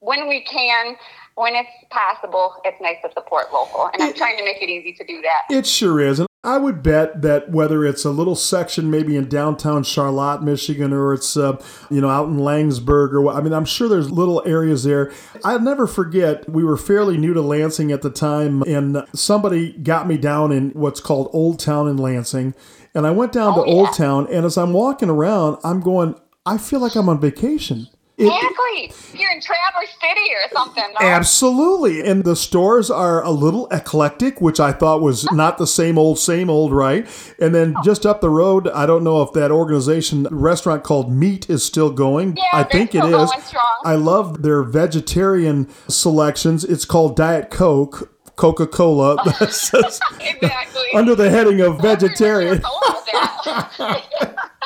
when 0.00 0.28
we 0.28 0.42
can, 0.42 0.96
when 1.34 1.54
it's 1.54 1.70
possible, 1.90 2.54
it's 2.64 2.80
nice 2.80 2.96
to 3.04 3.12
support 3.12 3.52
local. 3.52 3.90
And 3.92 4.02
I'm 4.02 4.14
trying 4.14 4.38
to 4.38 4.44
make 4.44 4.62
it 4.62 4.68
easy 4.68 4.92
to 4.94 5.04
do 5.04 5.22
that. 5.22 5.54
It 5.54 5.66
sure 5.66 6.00
is. 6.00 6.20
And 6.20 6.28
I 6.44 6.58
would 6.58 6.82
bet 6.82 7.22
that 7.22 7.50
whether 7.50 7.84
it's 7.84 8.04
a 8.04 8.10
little 8.10 8.34
section 8.34 8.90
maybe 8.90 9.16
in 9.16 9.28
downtown 9.28 9.84
Charlotte, 9.84 10.42
Michigan, 10.42 10.92
or 10.92 11.14
it's, 11.14 11.36
uh, 11.36 11.56
you 11.88 12.00
know, 12.00 12.08
out 12.08 12.26
in 12.26 12.38
Laingsburg, 12.38 13.12
or 13.12 13.32
I 13.32 13.40
mean, 13.40 13.52
I'm 13.52 13.64
sure 13.64 13.88
there's 13.88 14.10
little 14.10 14.42
areas 14.44 14.82
there. 14.82 15.12
I'll 15.44 15.60
never 15.60 15.86
forget, 15.86 16.48
we 16.48 16.64
were 16.64 16.76
fairly 16.76 17.16
new 17.16 17.32
to 17.32 17.40
Lansing 17.40 17.92
at 17.92 18.02
the 18.02 18.10
time, 18.10 18.62
and 18.62 19.06
somebody 19.14 19.72
got 19.72 20.08
me 20.08 20.18
down 20.18 20.50
in 20.50 20.70
what's 20.70 20.98
called 21.00 21.30
Old 21.32 21.60
Town 21.60 21.86
in 21.86 21.96
Lansing. 21.96 22.54
And 22.92 23.06
I 23.06 23.12
went 23.12 23.30
down 23.30 23.52
Oh, 23.56 23.64
to 23.64 23.70
Old. 23.70 23.92
Town, 23.94 24.26
and 24.32 24.44
as 24.44 24.58
I'm 24.58 24.72
walking 24.72 25.08
around, 25.10 25.58
I'm 25.62 25.78
going, 25.80 26.16
I 26.44 26.58
feel 26.58 26.80
like 26.80 26.96
I'm 26.96 27.08
on 27.08 27.20
vacation. 27.20 27.86
Exactly. 28.18 28.92
You're 29.18 29.32
in 29.32 29.40
Traverse 29.40 29.90
City 30.00 30.20
or 30.34 30.50
something. 30.52 30.84
no? 31.00 31.06
Absolutely. 31.06 32.02
And 32.06 32.24
the 32.24 32.36
stores 32.36 32.90
are 32.90 33.22
a 33.24 33.30
little 33.30 33.66
eclectic, 33.70 34.40
which 34.40 34.60
I 34.60 34.70
thought 34.72 35.00
was 35.00 35.24
not 35.32 35.58
the 35.58 35.66
same 35.66 35.98
old, 35.98 36.18
same 36.18 36.50
old, 36.50 36.72
right? 36.72 37.06
And 37.40 37.54
then 37.54 37.74
just 37.82 38.04
up 38.06 38.20
the 38.20 38.30
road, 38.30 38.68
I 38.68 38.86
don't 38.86 39.02
know 39.02 39.22
if 39.22 39.32
that 39.32 39.50
organization, 39.50 40.24
restaurant 40.30 40.84
called 40.84 41.10
Meat, 41.12 41.48
is 41.50 41.64
still 41.64 41.90
going. 41.90 42.36
Yeah, 42.36 42.44
I 42.52 42.64
think 42.64 42.94
it 42.94 43.04
is. 43.04 43.30
I 43.84 43.94
love 43.94 44.42
their 44.42 44.62
vegetarian 44.62 45.68
selections. 45.88 46.64
It's 46.64 46.84
called 46.84 47.16
Diet 47.16 47.50
Coke. 47.50 48.08
Coca 48.34 48.66
Cola, 48.66 49.16
Exactly. 49.42 50.82
under 50.94 51.14
the 51.14 51.28
heading 51.28 51.60
of 51.60 51.80
vegetarian. 51.82 52.62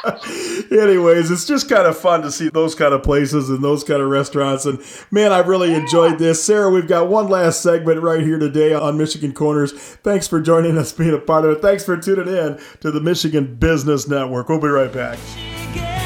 Told 0.03 0.15
us 0.15 0.23
that. 0.71 0.79
Anyways, 0.83 1.31
it's 1.31 1.47
just 1.47 1.69
kind 1.69 1.87
of 1.87 1.97
fun 1.97 2.23
to 2.23 2.31
see 2.31 2.49
those 2.49 2.75
kind 2.75 2.95
of 2.95 3.03
places 3.03 3.49
and 3.49 3.63
those 3.63 3.85
kind 3.85 4.03
of 4.03 4.09
restaurants. 4.09 4.67
And 4.67 4.81
man, 5.11 5.33
I've 5.33 5.49
really 5.49 5.75
enjoyed 5.75 6.19
this. 6.19 6.43
Sarah, 6.43 6.71
we've 6.71 6.89
got 6.89 7.09
one 7.09 7.29
last 7.29 7.63
segment 7.63 8.03
right 8.03 8.23
here 8.23 8.39
today 8.39 8.73
on 8.75 8.99
Michigan 8.99 9.33
Corners. 9.33 9.73
Thanks 9.73 10.29
for 10.29 10.41
joining 10.41 10.79
us, 10.79 10.93
being 10.93 11.15
a 11.15 11.19
part 11.19 11.45
of 11.45 11.51
it. 11.53 11.63
Thanks 11.63 11.85
for 11.85 11.97
tuning 11.97 12.29
in 12.29 12.59
to 12.81 12.91
the 12.91 13.01
Michigan 13.01 13.57
Business 13.57 14.09
Network. 14.09 14.49
We'll 14.49 14.61
be 14.61 14.69
right 14.69 14.93
back. 14.93 16.06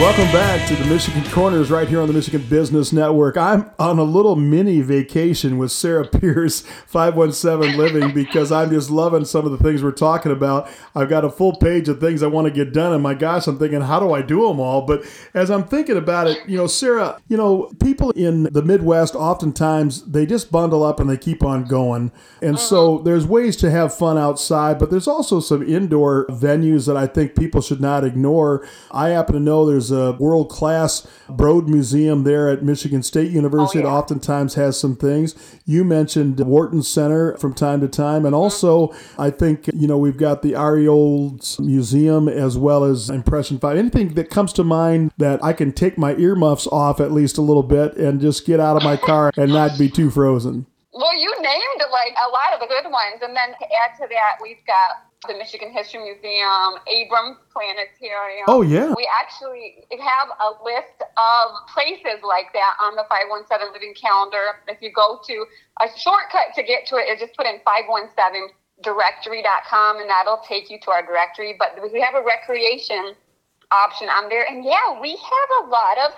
Welcome 0.00 0.32
back 0.32 0.66
to 0.68 0.76
the 0.76 0.86
Michigan 0.86 1.22
Corners 1.30 1.70
right 1.70 1.86
here 1.86 2.00
on 2.00 2.06
the 2.06 2.14
Michigan 2.14 2.40
Business 2.48 2.90
Network. 2.90 3.36
I'm 3.36 3.70
on 3.78 3.98
a 3.98 4.02
little 4.02 4.34
mini 4.34 4.80
vacation 4.80 5.58
with 5.58 5.72
Sarah 5.72 6.08
Pierce, 6.08 6.62
517 6.86 7.76
Living, 7.76 8.14
because 8.14 8.50
I'm 8.50 8.70
just 8.70 8.88
loving 8.90 9.26
some 9.26 9.44
of 9.44 9.52
the 9.52 9.58
things 9.58 9.82
we're 9.82 9.92
talking 9.92 10.32
about. 10.32 10.70
I've 10.94 11.10
got 11.10 11.26
a 11.26 11.30
full 11.30 11.54
page 11.54 11.86
of 11.90 12.00
things 12.00 12.22
I 12.22 12.28
want 12.28 12.46
to 12.46 12.50
get 12.50 12.72
done, 12.72 12.94
and 12.94 13.02
my 13.02 13.12
gosh, 13.12 13.46
I'm 13.46 13.58
thinking, 13.58 13.82
how 13.82 14.00
do 14.00 14.14
I 14.14 14.22
do 14.22 14.48
them 14.48 14.58
all? 14.58 14.86
But 14.86 15.04
as 15.34 15.50
I'm 15.50 15.64
thinking 15.64 15.98
about 15.98 16.28
it, 16.28 16.38
you 16.48 16.56
know, 16.56 16.66
Sarah, 16.66 17.20
you 17.28 17.36
know, 17.36 17.70
people 17.78 18.10
in 18.12 18.44
the 18.44 18.62
Midwest 18.62 19.14
oftentimes 19.14 20.04
they 20.04 20.24
just 20.24 20.50
bundle 20.50 20.82
up 20.82 20.98
and 20.98 21.10
they 21.10 21.18
keep 21.18 21.44
on 21.44 21.66
going. 21.66 22.10
And 22.40 22.58
so 22.58 22.94
uh-huh. 22.94 23.04
there's 23.04 23.26
ways 23.26 23.54
to 23.58 23.70
have 23.70 23.94
fun 23.94 24.16
outside, 24.16 24.78
but 24.78 24.90
there's 24.90 25.06
also 25.06 25.40
some 25.40 25.62
indoor 25.62 26.26
venues 26.28 26.86
that 26.86 26.96
I 26.96 27.06
think 27.06 27.36
people 27.36 27.60
should 27.60 27.82
not 27.82 28.02
ignore. 28.02 28.66
I 28.90 29.10
happen 29.10 29.34
to 29.34 29.40
know 29.40 29.66
there's 29.66 29.89
a 29.90 30.12
world 30.12 30.48
class 30.48 31.06
Broad 31.28 31.68
Museum 31.68 32.24
there 32.24 32.48
at 32.48 32.62
Michigan 32.62 33.02
State 33.02 33.30
University 33.30 33.78
oh, 33.78 33.82
It 33.82 33.86
oftentimes 33.86 34.54
has 34.54 34.78
some 34.78 34.96
things. 34.96 35.34
You 35.64 35.84
mentioned 35.84 36.40
Wharton 36.40 36.82
Center 36.82 37.36
from 37.38 37.54
time 37.54 37.80
to 37.80 37.88
time, 37.88 38.26
and 38.26 38.34
also 38.34 38.94
I 39.18 39.30
think 39.30 39.68
you 39.74 39.86
know 39.86 39.98
we've 39.98 40.16
got 40.16 40.42
the 40.42 40.54
R.E. 40.54 40.88
Olds 40.88 41.58
Museum 41.60 42.28
as 42.28 42.56
well 42.56 42.84
as 42.84 43.10
Impression 43.10 43.58
Five. 43.58 43.76
Anything 43.76 44.14
that 44.14 44.30
comes 44.30 44.52
to 44.54 44.64
mind 44.64 45.12
that 45.18 45.42
I 45.42 45.52
can 45.52 45.72
take 45.72 45.98
my 45.98 46.14
earmuffs 46.16 46.66
off 46.66 47.00
at 47.00 47.12
least 47.12 47.38
a 47.38 47.42
little 47.42 47.62
bit 47.62 47.96
and 47.96 48.20
just 48.20 48.46
get 48.46 48.60
out 48.60 48.76
of 48.76 48.82
my 48.82 48.96
car 48.96 49.32
and 49.36 49.52
not 49.52 49.78
be 49.78 49.88
too 49.88 50.10
frozen. 50.10 50.66
Well, 50.92 51.18
you 51.18 51.34
named 51.40 51.82
like 51.90 52.14
a 52.26 52.30
lot 52.30 52.54
of 52.54 52.60
the 52.60 52.66
good 52.66 52.90
ones, 52.90 53.22
and 53.22 53.36
then 53.36 53.50
to 53.50 53.64
add 53.64 53.96
to 53.98 54.06
that, 54.08 54.38
we've 54.42 54.64
got 54.66 55.09
the 55.28 55.36
Michigan 55.36 55.68
History 55.70 56.00
Museum, 56.00 56.80
Abrams 56.88 57.36
Planetarium. 57.52 58.48
Oh, 58.48 58.62
yeah. 58.62 58.94
We 58.96 59.06
actually 59.20 59.84
have 59.92 60.30
a 60.40 60.56
list 60.64 61.04
of 61.04 61.46
places 61.68 62.24
like 62.24 62.54
that 62.54 62.76
on 62.80 62.96
the 62.96 63.04
517 63.04 63.70
Living 63.72 63.92
Calendar. 63.92 64.64
If 64.66 64.80
you 64.80 64.90
go 64.92 65.20
to 65.26 65.46
a 65.84 65.88
shortcut 65.92 66.54
to 66.56 66.62
get 66.62 66.86
to 66.88 66.96
it 66.96 67.10
is 67.12 67.20
just 67.20 67.36
put 67.36 67.44
in 67.44 67.60
517directory.com, 67.68 70.00
and 70.00 70.08
that'll 70.08 70.40
take 70.48 70.70
you 70.70 70.80
to 70.88 70.90
our 70.90 71.04
directory. 71.04 71.54
But 71.58 71.76
we 71.92 72.00
have 72.00 72.14
a 72.14 72.22
recreation 72.24 73.12
option 73.70 74.08
on 74.08 74.30
there, 74.30 74.46
and 74.48 74.64
yeah, 74.64 74.98
we 75.00 75.18
have 75.20 75.50
a 75.64 75.66
lot 75.68 75.98
of 75.98 76.14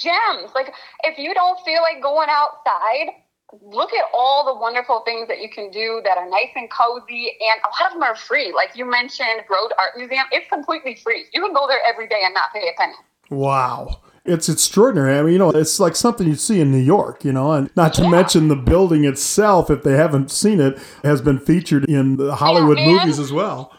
gems. 0.00 0.54
Like 0.54 0.72
if 1.04 1.18
you 1.18 1.34
don't 1.34 1.60
feel 1.60 1.82
like 1.82 2.00
going 2.02 2.30
outside 2.30 3.10
look 3.62 3.92
at 3.92 4.04
all 4.12 4.44
the 4.44 4.60
wonderful 4.60 5.00
things 5.00 5.28
that 5.28 5.40
you 5.40 5.48
can 5.48 5.70
do 5.70 6.00
that 6.04 6.18
are 6.18 6.28
nice 6.28 6.50
and 6.54 6.70
cozy 6.70 7.32
and 7.40 7.60
a 7.62 7.68
lot 7.82 7.92
of 7.92 7.94
them 7.94 8.02
are 8.02 8.16
free. 8.16 8.52
Like 8.52 8.76
you 8.76 8.88
mentioned 8.88 9.42
Broad 9.46 9.72
art 9.78 9.96
museum 9.96 10.26
it's 10.32 10.48
completely 10.48 10.96
free. 10.96 11.26
You 11.32 11.42
can 11.42 11.52
go 11.52 11.66
there 11.66 11.80
every 11.86 12.08
day 12.08 12.20
and 12.24 12.34
not 12.34 12.52
pay 12.52 12.68
a 12.68 12.78
penny. 12.78 12.94
Wow. 13.30 14.00
It's 14.24 14.48
extraordinary. 14.48 15.18
I 15.18 15.22
mean, 15.22 15.34
you 15.34 15.38
know, 15.38 15.50
it's 15.50 15.78
like 15.78 15.94
something 15.94 16.26
you 16.26 16.34
see 16.34 16.60
in 16.60 16.72
New 16.72 16.82
York, 16.82 17.24
you 17.24 17.32
know, 17.32 17.52
and 17.52 17.70
not 17.76 17.94
to 17.94 18.08
mention 18.08 18.48
the 18.48 18.56
building 18.56 19.04
itself, 19.04 19.70
if 19.70 19.84
they 19.84 19.92
haven't 19.92 20.32
seen 20.32 20.60
it, 20.60 20.78
has 21.04 21.20
been 21.20 21.38
featured 21.38 21.84
in 21.84 22.16
the 22.16 22.34
Hollywood 22.34 22.78
movies 22.78 23.20
as 23.20 23.32
well. 23.32 23.72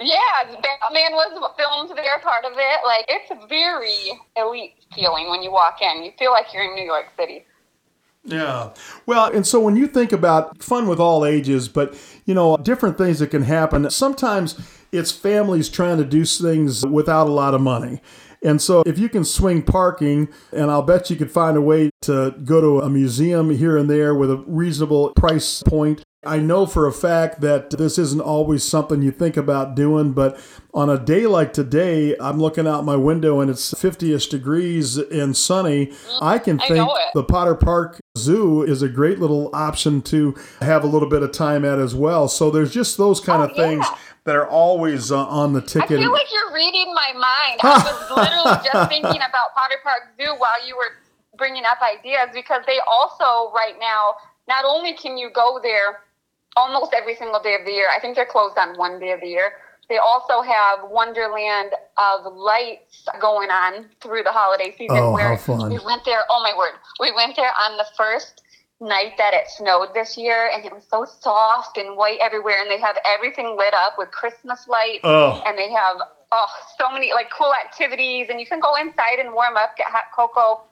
yeah 0.00 0.16
batman 0.44 1.12
was 1.12 1.52
filmed 1.56 1.96
there 1.96 2.18
part 2.20 2.44
of 2.44 2.52
it. 2.56 2.80
Like 2.84 3.04
it's 3.08 3.30
a 3.30 3.46
very 3.46 4.20
elite 4.36 4.74
feeling 4.94 5.30
when 5.30 5.42
you 5.42 5.52
walk 5.52 5.78
in. 5.80 6.02
You 6.02 6.10
feel 6.18 6.32
like 6.32 6.46
you're 6.52 6.64
in 6.64 6.74
new 6.74 6.84
york 6.84 7.06
city 7.16 7.44
Yeah. 8.24 8.70
Well, 9.06 9.32
and 9.32 9.46
so 9.46 9.60
when 9.60 9.76
you 9.76 9.86
think 9.86 10.12
about 10.12 10.62
fun 10.62 10.86
with 10.88 11.00
all 11.00 11.24
ages, 11.24 11.68
but 11.68 11.98
you 12.26 12.34
know, 12.34 12.56
different 12.56 12.98
things 12.98 13.18
that 13.20 13.28
can 13.28 13.42
happen, 13.42 13.88
sometimes 13.90 14.60
it's 14.92 15.10
families 15.10 15.68
trying 15.68 15.98
to 15.98 16.04
do 16.04 16.24
things 16.24 16.84
without 16.84 17.26
a 17.26 17.32
lot 17.32 17.54
of 17.54 17.60
money. 17.60 18.00
And 18.42 18.60
so 18.60 18.82
if 18.86 18.98
you 18.98 19.08
can 19.08 19.24
swing 19.24 19.62
parking, 19.62 20.28
and 20.52 20.70
I'll 20.70 20.82
bet 20.82 21.10
you 21.10 21.16
could 21.16 21.30
find 21.30 21.56
a 21.56 21.60
way 21.60 21.90
to 22.02 22.34
go 22.44 22.60
to 22.60 22.80
a 22.80 22.88
museum 22.88 23.50
here 23.50 23.76
and 23.76 23.88
there 23.88 24.14
with 24.14 24.30
a 24.30 24.38
reasonable 24.46 25.10
price 25.10 25.62
point. 25.62 26.02
I 26.24 26.38
know 26.38 26.66
for 26.66 26.86
a 26.86 26.92
fact 26.92 27.40
that 27.40 27.70
this 27.70 27.96
isn't 27.96 28.20
always 28.20 28.62
something 28.62 29.00
you 29.00 29.10
think 29.10 29.38
about 29.38 29.74
doing, 29.74 30.12
but 30.12 30.38
on 30.74 30.90
a 30.90 30.98
day 30.98 31.26
like 31.26 31.54
today, 31.54 32.14
I'm 32.20 32.38
looking 32.38 32.66
out 32.66 32.84
my 32.84 32.96
window 32.96 33.40
and 33.40 33.50
it's 33.50 33.72
50 33.78 34.12
ish 34.12 34.28
degrees 34.28 34.98
and 34.98 35.34
sunny. 35.34 35.92
I 36.20 36.38
can 36.38 36.60
I 36.60 36.68
think 36.68 36.90
the 37.14 37.24
Potter 37.24 37.54
Park 37.54 38.00
Zoo 38.20 38.62
is 38.62 38.82
a 38.82 38.88
great 38.88 39.18
little 39.18 39.50
option 39.54 40.02
to 40.02 40.34
have 40.60 40.84
a 40.84 40.86
little 40.86 41.08
bit 41.08 41.22
of 41.22 41.32
time 41.32 41.64
at 41.64 41.78
as 41.78 41.94
well. 41.94 42.28
So 42.28 42.50
there's 42.50 42.72
just 42.72 42.96
those 42.96 43.20
kind 43.20 43.42
of 43.42 43.56
things 43.56 43.86
that 44.24 44.36
are 44.36 44.48
always 44.48 45.10
uh, 45.10 45.26
on 45.26 45.52
the 45.52 45.60
ticket. 45.62 45.98
I 45.98 46.02
feel 46.02 46.12
like 46.12 46.26
you're 46.32 46.54
reading 46.54 46.94
my 46.94 47.12
mind. 47.14 47.60
I 47.62 47.82
was 47.84 48.10
literally 48.16 48.68
just 48.72 48.88
thinking 48.88 49.16
about 49.16 49.54
Potter 49.54 49.80
Park 49.82 50.02
Zoo 50.16 50.34
while 50.38 50.66
you 50.66 50.76
were 50.76 50.92
bringing 51.36 51.64
up 51.64 51.78
ideas 51.82 52.28
because 52.34 52.62
they 52.66 52.78
also, 52.86 53.52
right 53.52 53.74
now, 53.80 54.14
not 54.46 54.64
only 54.64 54.94
can 54.94 55.16
you 55.16 55.30
go 55.30 55.58
there 55.62 56.00
almost 56.56 56.92
every 56.94 57.16
single 57.16 57.40
day 57.40 57.54
of 57.54 57.64
the 57.64 57.72
year, 57.72 57.88
I 57.94 58.00
think 58.00 58.16
they're 58.16 58.26
closed 58.26 58.58
on 58.58 58.76
one 58.76 58.98
day 59.00 59.12
of 59.12 59.20
the 59.20 59.28
year. 59.28 59.52
They 59.90 59.98
also 59.98 60.40
have 60.40 60.88
Wonderland 60.88 61.72
of 61.98 62.32
Lights 62.32 63.04
going 63.20 63.50
on 63.50 63.86
through 64.00 64.22
the 64.22 64.30
holiday 64.30 64.72
season. 64.78 64.96
Oh, 64.96 65.12
where 65.12 65.30
how 65.30 65.36
fun. 65.36 65.68
We 65.70 65.80
went 65.84 66.04
there. 66.04 66.20
Oh 66.30 66.40
my 66.42 66.56
word! 66.56 66.74
We 67.00 67.12
went 67.12 67.34
there 67.36 67.50
on 67.60 67.76
the 67.76 67.86
first 67.96 68.42
night 68.80 69.14
that 69.18 69.34
it 69.34 69.48
snowed 69.48 69.88
this 69.92 70.16
year, 70.16 70.48
and 70.54 70.64
it 70.64 70.72
was 70.72 70.84
so 70.88 71.04
soft 71.04 71.76
and 71.76 71.96
white 71.96 72.18
everywhere. 72.22 72.62
And 72.62 72.70
they 72.70 72.78
have 72.80 72.96
everything 73.04 73.56
lit 73.58 73.74
up 73.74 73.94
with 73.98 74.12
Christmas 74.12 74.66
lights, 74.68 75.00
Oh. 75.02 75.42
and 75.44 75.58
they 75.58 75.70
have 75.72 75.96
oh 76.30 76.46
so 76.78 76.90
many 76.92 77.12
like 77.12 77.26
cool 77.36 77.52
activities, 77.52 78.28
and 78.30 78.38
you 78.38 78.46
can 78.46 78.60
go 78.60 78.76
inside 78.76 79.18
and 79.18 79.32
warm 79.34 79.56
up, 79.56 79.76
get 79.76 79.88
hot 79.88 80.04
cocoa. 80.14 80.62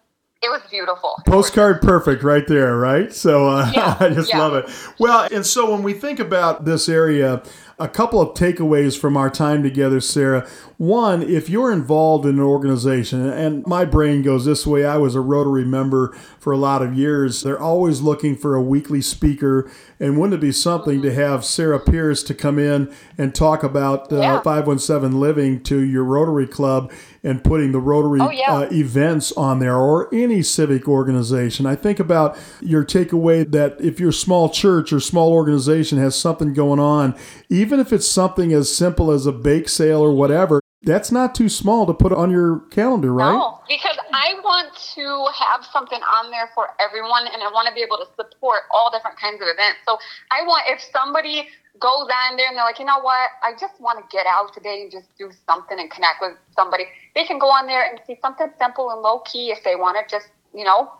It 0.40 0.48
was 0.50 0.60
beautiful. 0.70 1.20
Postcard 1.26 1.82
perfect 1.82 2.22
right 2.22 2.46
there, 2.46 2.76
right? 2.76 3.12
So 3.12 3.48
uh, 3.48 3.72
Yeah, 3.74 3.96
I 3.98 4.10
just 4.10 4.28
yeah. 4.28 4.38
love 4.38 4.54
it. 4.54 4.70
Well, 5.00 5.26
and 5.32 5.44
so 5.44 5.68
when 5.72 5.82
we 5.82 5.92
think 5.94 6.20
about 6.20 6.64
this 6.64 6.88
area, 6.88 7.42
a 7.80 7.88
couple 7.88 8.20
of 8.20 8.34
takeaways 8.34 8.98
from 8.98 9.16
our 9.16 9.30
time 9.30 9.62
together, 9.62 10.00
Sarah. 10.00 10.48
One, 10.78 11.22
if 11.22 11.48
you're 11.48 11.72
involved 11.72 12.24
in 12.26 12.36
an 12.36 12.40
organization, 12.40 13.28
and 13.28 13.64
my 13.66 13.84
brain 13.84 14.22
goes 14.22 14.44
this 14.44 14.66
way, 14.66 14.84
I 14.84 14.96
was 14.96 15.14
a 15.14 15.20
Rotary 15.20 15.64
member 15.64 16.12
for 16.40 16.52
a 16.52 16.56
lot 16.56 16.82
of 16.82 16.94
years. 16.94 17.42
They're 17.42 17.60
always 17.60 18.00
looking 18.00 18.36
for 18.36 18.54
a 18.54 18.62
weekly 18.62 19.00
speaker, 19.00 19.70
and 20.00 20.18
wouldn't 20.18 20.34
it 20.38 20.44
be 20.44 20.52
something 20.52 21.02
to 21.02 21.14
have 21.14 21.44
Sarah 21.44 21.80
Pierce 21.80 22.22
to 22.24 22.34
come 22.34 22.58
in 22.58 22.92
and 23.16 23.34
talk 23.34 23.62
about 23.62 24.12
uh, 24.12 24.16
Yeah. 24.16 24.40
517 24.40 25.18
Living 25.20 25.62
to 25.64 25.80
your 25.80 26.04
Rotary 26.04 26.46
Club 26.46 26.92
and 27.22 27.42
putting 27.42 27.72
the 27.72 27.80
Rotary 27.80 28.20
Oh, 28.20 28.30
yeah. 28.30 28.52
uh, 28.52 28.68
events 28.70 29.32
on 29.32 29.58
there 29.58 29.76
or 29.76 30.12
any 30.14 30.42
civic 30.42 30.88
organization. 30.88 31.66
I 31.66 31.74
think 31.76 31.98
about 32.00 32.36
your 32.60 32.84
takeaway 32.84 33.50
that 33.52 33.80
if 33.80 33.98
your 34.00 34.12
small 34.12 34.48
church 34.48 34.92
or 34.92 35.00
small 35.00 35.32
organization 35.32 35.98
has 35.98 36.14
something 36.18 36.54
going 36.54 36.80
on, 36.80 37.14
even 37.48 37.80
if 37.80 37.92
it's 37.92 38.08
something 38.08 38.52
as 38.52 38.74
simple 38.74 39.10
as 39.10 39.26
a 39.26 39.32
bake 39.32 39.68
sale 39.68 40.00
or 40.00 40.12
whatever, 40.12 40.60
that's 40.82 41.10
not 41.10 41.34
too 41.34 41.48
small 41.48 41.86
to 41.86 41.92
put 41.94 42.12
on 42.12 42.30
your 42.30 42.60
calendar, 42.70 43.12
right? 43.12 43.32
No, 43.32 43.60
because 43.68 43.96
I 44.12 44.34
want 44.44 44.72
to 44.94 45.26
have 45.44 45.64
something 45.72 45.98
on 46.00 46.30
there 46.30 46.48
for 46.54 46.68
everyone, 46.78 47.26
and 47.26 47.42
I 47.42 47.50
want 47.52 47.66
to 47.68 47.74
be 47.74 47.82
able 47.82 47.96
to 47.98 48.06
support 48.14 48.62
all 48.70 48.88
different 48.92 49.18
kinds 49.18 49.42
of 49.42 49.48
events. 49.48 49.80
So 49.84 49.98
I 50.30 50.44
want 50.46 50.64
if 50.68 50.80
somebody 50.92 51.48
goes 51.80 52.08
on 52.08 52.36
there 52.36 52.48
and 52.48 52.56
they're 52.56 52.64
like, 52.64 52.78
you 52.78 52.84
know 52.84 53.00
what, 53.00 53.30
I 53.42 53.52
just 53.58 53.80
want 53.80 53.98
to 53.98 54.16
get 54.16 54.26
out 54.26 54.52
today 54.54 54.82
and 54.82 54.90
just 54.90 55.06
do 55.18 55.30
something 55.46 55.78
and 55.78 55.90
connect 55.90 56.20
with 56.20 56.32
somebody. 56.54 56.84
They 57.14 57.24
can 57.24 57.38
go 57.38 57.46
on 57.46 57.66
there 57.66 57.88
and 57.88 58.00
see 58.06 58.18
something 58.20 58.48
simple 58.58 58.90
and 58.90 59.00
low 59.00 59.20
key 59.20 59.50
if 59.50 59.62
they 59.64 59.76
want 59.76 59.96
to 59.98 60.10
just, 60.10 60.28
you 60.54 60.64
know, 60.64 60.92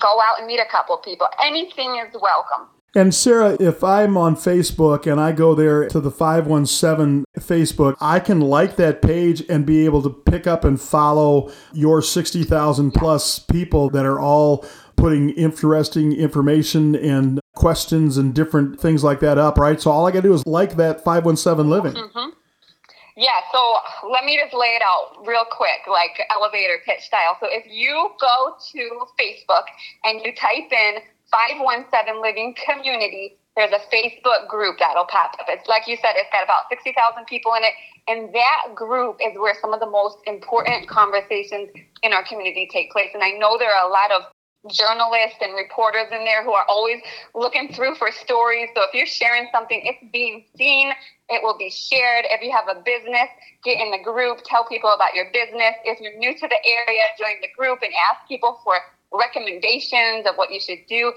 go 0.00 0.20
out 0.20 0.38
and 0.38 0.46
meet 0.46 0.60
a 0.60 0.70
couple 0.70 0.96
people. 0.98 1.28
Anything 1.42 1.96
is 1.96 2.14
welcome. 2.20 2.68
And 2.94 3.14
Sarah, 3.14 3.58
if 3.60 3.84
I'm 3.84 4.16
on 4.16 4.36
Facebook 4.36 5.10
and 5.10 5.20
I 5.20 5.32
go 5.32 5.54
there 5.54 5.86
to 5.88 6.00
the 6.00 6.10
517 6.10 7.26
Facebook, 7.38 7.94
I 8.00 8.20
can 8.20 8.40
like 8.40 8.76
that 8.76 9.02
page 9.02 9.42
and 9.50 9.66
be 9.66 9.84
able 9.84 10.02
to 10.02 10.08
pick 10.08 10.46
up 10.46 10.64
and 10.64 10.80
follow 10.80 11.52
your 11.74 12.00
60,000 12.00 12.92
plus 12.92 13.38
people 13.38 13.90
that 13.90 14.06
are 14.06 14.18
all 14.18 14.64
putting 14.96 15.28
interesting 15.30 16.12
information 16.12 16.96
and 16.96 17.38
questions 17.66 18.16
and 18.16 18.32
different 18.32 18.78
things 18.78 19.02
like 19.02 19.18
that 19.18 19.38
up, 19.38 19.58
right? 19.58 19.80
So 19.82 19.90
all 19.90 20.06
I 20.06 20.12
got 20.12 20.22
to 20.22 20.28
do 20.28 20.34
is 20.34 20.46
like 20.46 20.76
that 20.76 21.02
517 21.02 21.68
Living. 21.68 21.94
Mm-hmm. 21.94 22.30
Yeah, 23.16 23.40
so 23.50 23.60
let 24.08 24.24
me 24.24 24.38
just 24.40 24.54
lay 24.54 24.78
it 24.78 24.82
out 24.82 25.26
real 25.26 25.44
quick, 25.50 25.82
like 25.90 26.14
elevator 26.30 26.78
pitch 26.86 27.02
style. 27.10 27.34
So 27.40 27.48
if 27.50 27.64
you 27.66 28.10
go 28.20 28.54
to 28.72 28.82
Facebook 29.18 29.66
and 30.04 30.20
you 30.22 30.30
type 30.36 30.70
in 30.70 31.02
517 31.32 32.22
Living 32.22 32.54
Community, 32.54 33.36
There's 33.56 33.72
a 33.72 33.80
Facebook 33.88 34.48
group 34.48 34.76
that'll 34.78 35.06
pop 35.06 35.32
up. 35.40 35.46
It's 35.48 35.66
like 35.66 35.88
you 35.88 35.96
said, 35.96 36.12
it's 36.16 36.28
got 36.30 36.44
about 36.44 36.68
60,000 36.68 36.92
people 37.24 37.54
in 37.54 37.64
it. 37.64 37.72
And 38.06 38.28
that 38.34 38.74
group 38.74 39.16
is 39.18 39.32
where 39.34 39.56
some 39.62 39.72
of 39.72 39.80
the 39.80 39.88
most 39.88 40.18
important 40.26 40.86
conversations 40.88 41.70
in 42.02 42.12
our 42.12 42.22
community 42.22 42.68
take 42.70 42.92
place. 42.92 43.08
And 43.14 43.24
I 43.24 43.30
know 43.30 43.56
there 43.56 43.72
are 43.72 43.88
a 43.88 43.90
lot 43.90 44.12
of 44.12 44.28
journalists 44.68 45.38
and 45.40 45.54
reporters 45.54 46.08
in 46.12 46.24
there 46.24 46.42
who 46.44 46.52
are 46.52 46.64
always 46.68 47.00
looking 47.34 47.72
through 47.72 47.94
for 47.96 48.10
stories. 48.12 48.68
So 48.74 48.82
if 48.82 48.94
you're 48.94 49.06
sharing 49.06 49.48
something, 49.52 49.80
it's 49.84 49.98
being 50.12 50.44
seen, 50.56 50.92
it 51.28 51.42
will 51.42 51.58
be 51.58 51.70
shared. 51.70 52.24
If 52.28 52.42
you 52.42 52.52
have 52.52 52.68
a 52.68 52.80
business, 52.80 53.28
get 53.64 53.80
in 53.80 53.90
the 53.90 54.02
group, 54.02 54.40
tell 54.44 54.64
people 54.64 54.90
about 54.90 55.14
your 55.14 55.26
business. 55.32 55.74
If 55.84 56.00
you're 56.00 56.16
new 56.18 56.34
to 56.34 56.48
the 56.48 56.60
area, 56.64 57.02
join 57.18 57.40
the 57.40 57.48
group 57.56 57.80
and 57.82 57.92
ask 58.10 58.26
people 58.28 58.60
for 58.64 58.76
recommendations 59.12 60.26
of 60.26 60.36
what 60.36 60.52
you 60.52 60.60
should 60.60 60.86
do. 60.88 61.12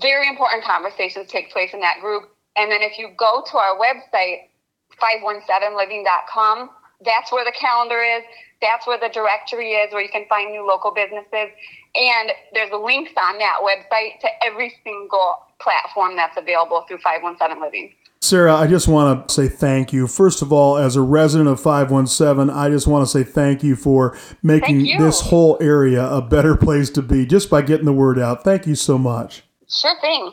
Very 0.00 0.28
important 0.28 0.64
conversations 0.64 1.28
take 1.28 1.50
place 1.50 1.72
in 1.72 1.80
that 1.80 2.00
group. 2.00 2.30
And 2.56 2.70
then 2.70 2.82
if 2.82 2.98
you 2.98 3.10
go 3.16 3.42
to 3.50 3.56
our 3.56 3.78
website, 3.78 4.50
517living.com, 5.00 6.70
that's 7.04 7.30
where 7.30 7.44
the 7.44 7.52
calendar 7.52 8.02
is. 8.02 8.24
That's 8.60 8.86
where 8.86 8.98
the 8.98 9.08
directory 9.08 9.72
is, 9.72 9.92
where 9.92 10.02
you 10.02 10.08
can 10.08 10.26
find 10.28 10.50
new 10.50 10.66
local 10.66 10.92
businesses. 10.92 11.50
And 11.94 12.32
there's 12.52 12.70
links 12.72 13.12
on 13.16 13.38
that 13.38 13.58
website 13.62 14.20
to 14.20 14.28
every 14.44 14.74
single 14.84 15.36
platform 15.60 16.16
that's 16.16 16.36
available 16.36 16.84
through 16.88 16.98
517 16.98 17.62
Living. 17.62 17.94
Sarah, 18.20 18.54
I 18.54 18.66
just 18.66 18.88
want 18.88 19.28
to 19.28 19.32
say 19.32 19.48
thank 19.48 19.92
you. 19.92 20.08
First 20.08 20.42
of 20.42 20.52
all, 20.52 20.76
as 20.76 20.96
a 20.96 21.00
resident 21.00 21.48
of 21.48 21.60
517, 21.60 22.54
I 22.54 22.68
just 22.68 22.86
want 22.88 23.06
to 23.06 23.10
say 23.10 23.22
thank 23.22 23.62
you 23.62 23.76
for 23.76 24.18
making 24.42 24.80
you. 24.80 24.98
this 24.98 25.20
whole 25.20 25.56
area 25.60 26.04
a 26.04 26.20
better 26.20 26.56
place 26.56 26.90
to 26.90 27.02
be 27.02 27.24
just 27.24 27.48
by 27.48 27.62
getting 27.62 27.86
the 27.86 27.92
word 27.92 28.18
out. 28.18 28.42
Thank 28.42 28.66
you 28.66 28.74
so 28.74 28.98
much. 28.98 29.44
Sure 29.68 29.94
thing. 30.00 30.32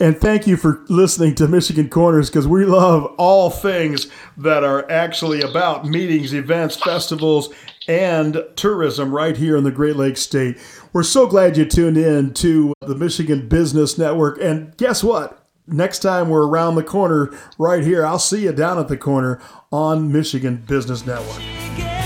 And 0.00 0.16
thank 0.16 0.46
you 0.46 0.56
for 0.56 0.84
listening 0.88 1.34
to 1.36 1.48
Michigan 1.48 1.88
Corners 1.88 2.30
because 2.30 2.46
we 2.46 2.64
love 2.64 3.04
all 3.18 3.50
things 3.50 4.06
that 4.36 4.62
are 4.62 4.88
actually 4.88 5.40
about 5.40 5.86
meetings, 5.86 6.32
events, 6.32 6.76
festivals, 6.76 7.52
and 7.88 8.44
tourism 8.54 9.12
right 9.12 9.36
here 9.36 9.56
in 9.56 9.64
the 9.64 9.72
Great 9.72 9.96
Lakes 9.96 10.20
State. 10.20 10.56
We're 10.92 11.02
so 11.02 11.26
glad 11.26 11.56
you 11.56 11.64
tuned 11.64 11.96
in 11.96 12.32
to 12.34 12.74
the 12.80 12.94
Michigan 12.94 13.48
Business 13.48 13.98
Network. 13.98 14.40
And 14.40 14.76
guess 14.76 15.02
what? 15.02 15.44
Next 15.66 15.98
time 15.98 16.28
we're 16.28 16.46
around 16.46 16.76
the 16.76 16.84
corner 16.84 17.36
right 17.58 17.82
here, 17.82 18.06
I'll 18.06 18.20
see 18.20 18.44
you 18.44 18.52
down 18.52 18.78
at 18.78 18.88
the 18.88 18.96
corner 18.96 19.40
on 19.72 20.12
Michigan 20.12 20.62
Business 20.66 21.04
Network. 21.04 21.97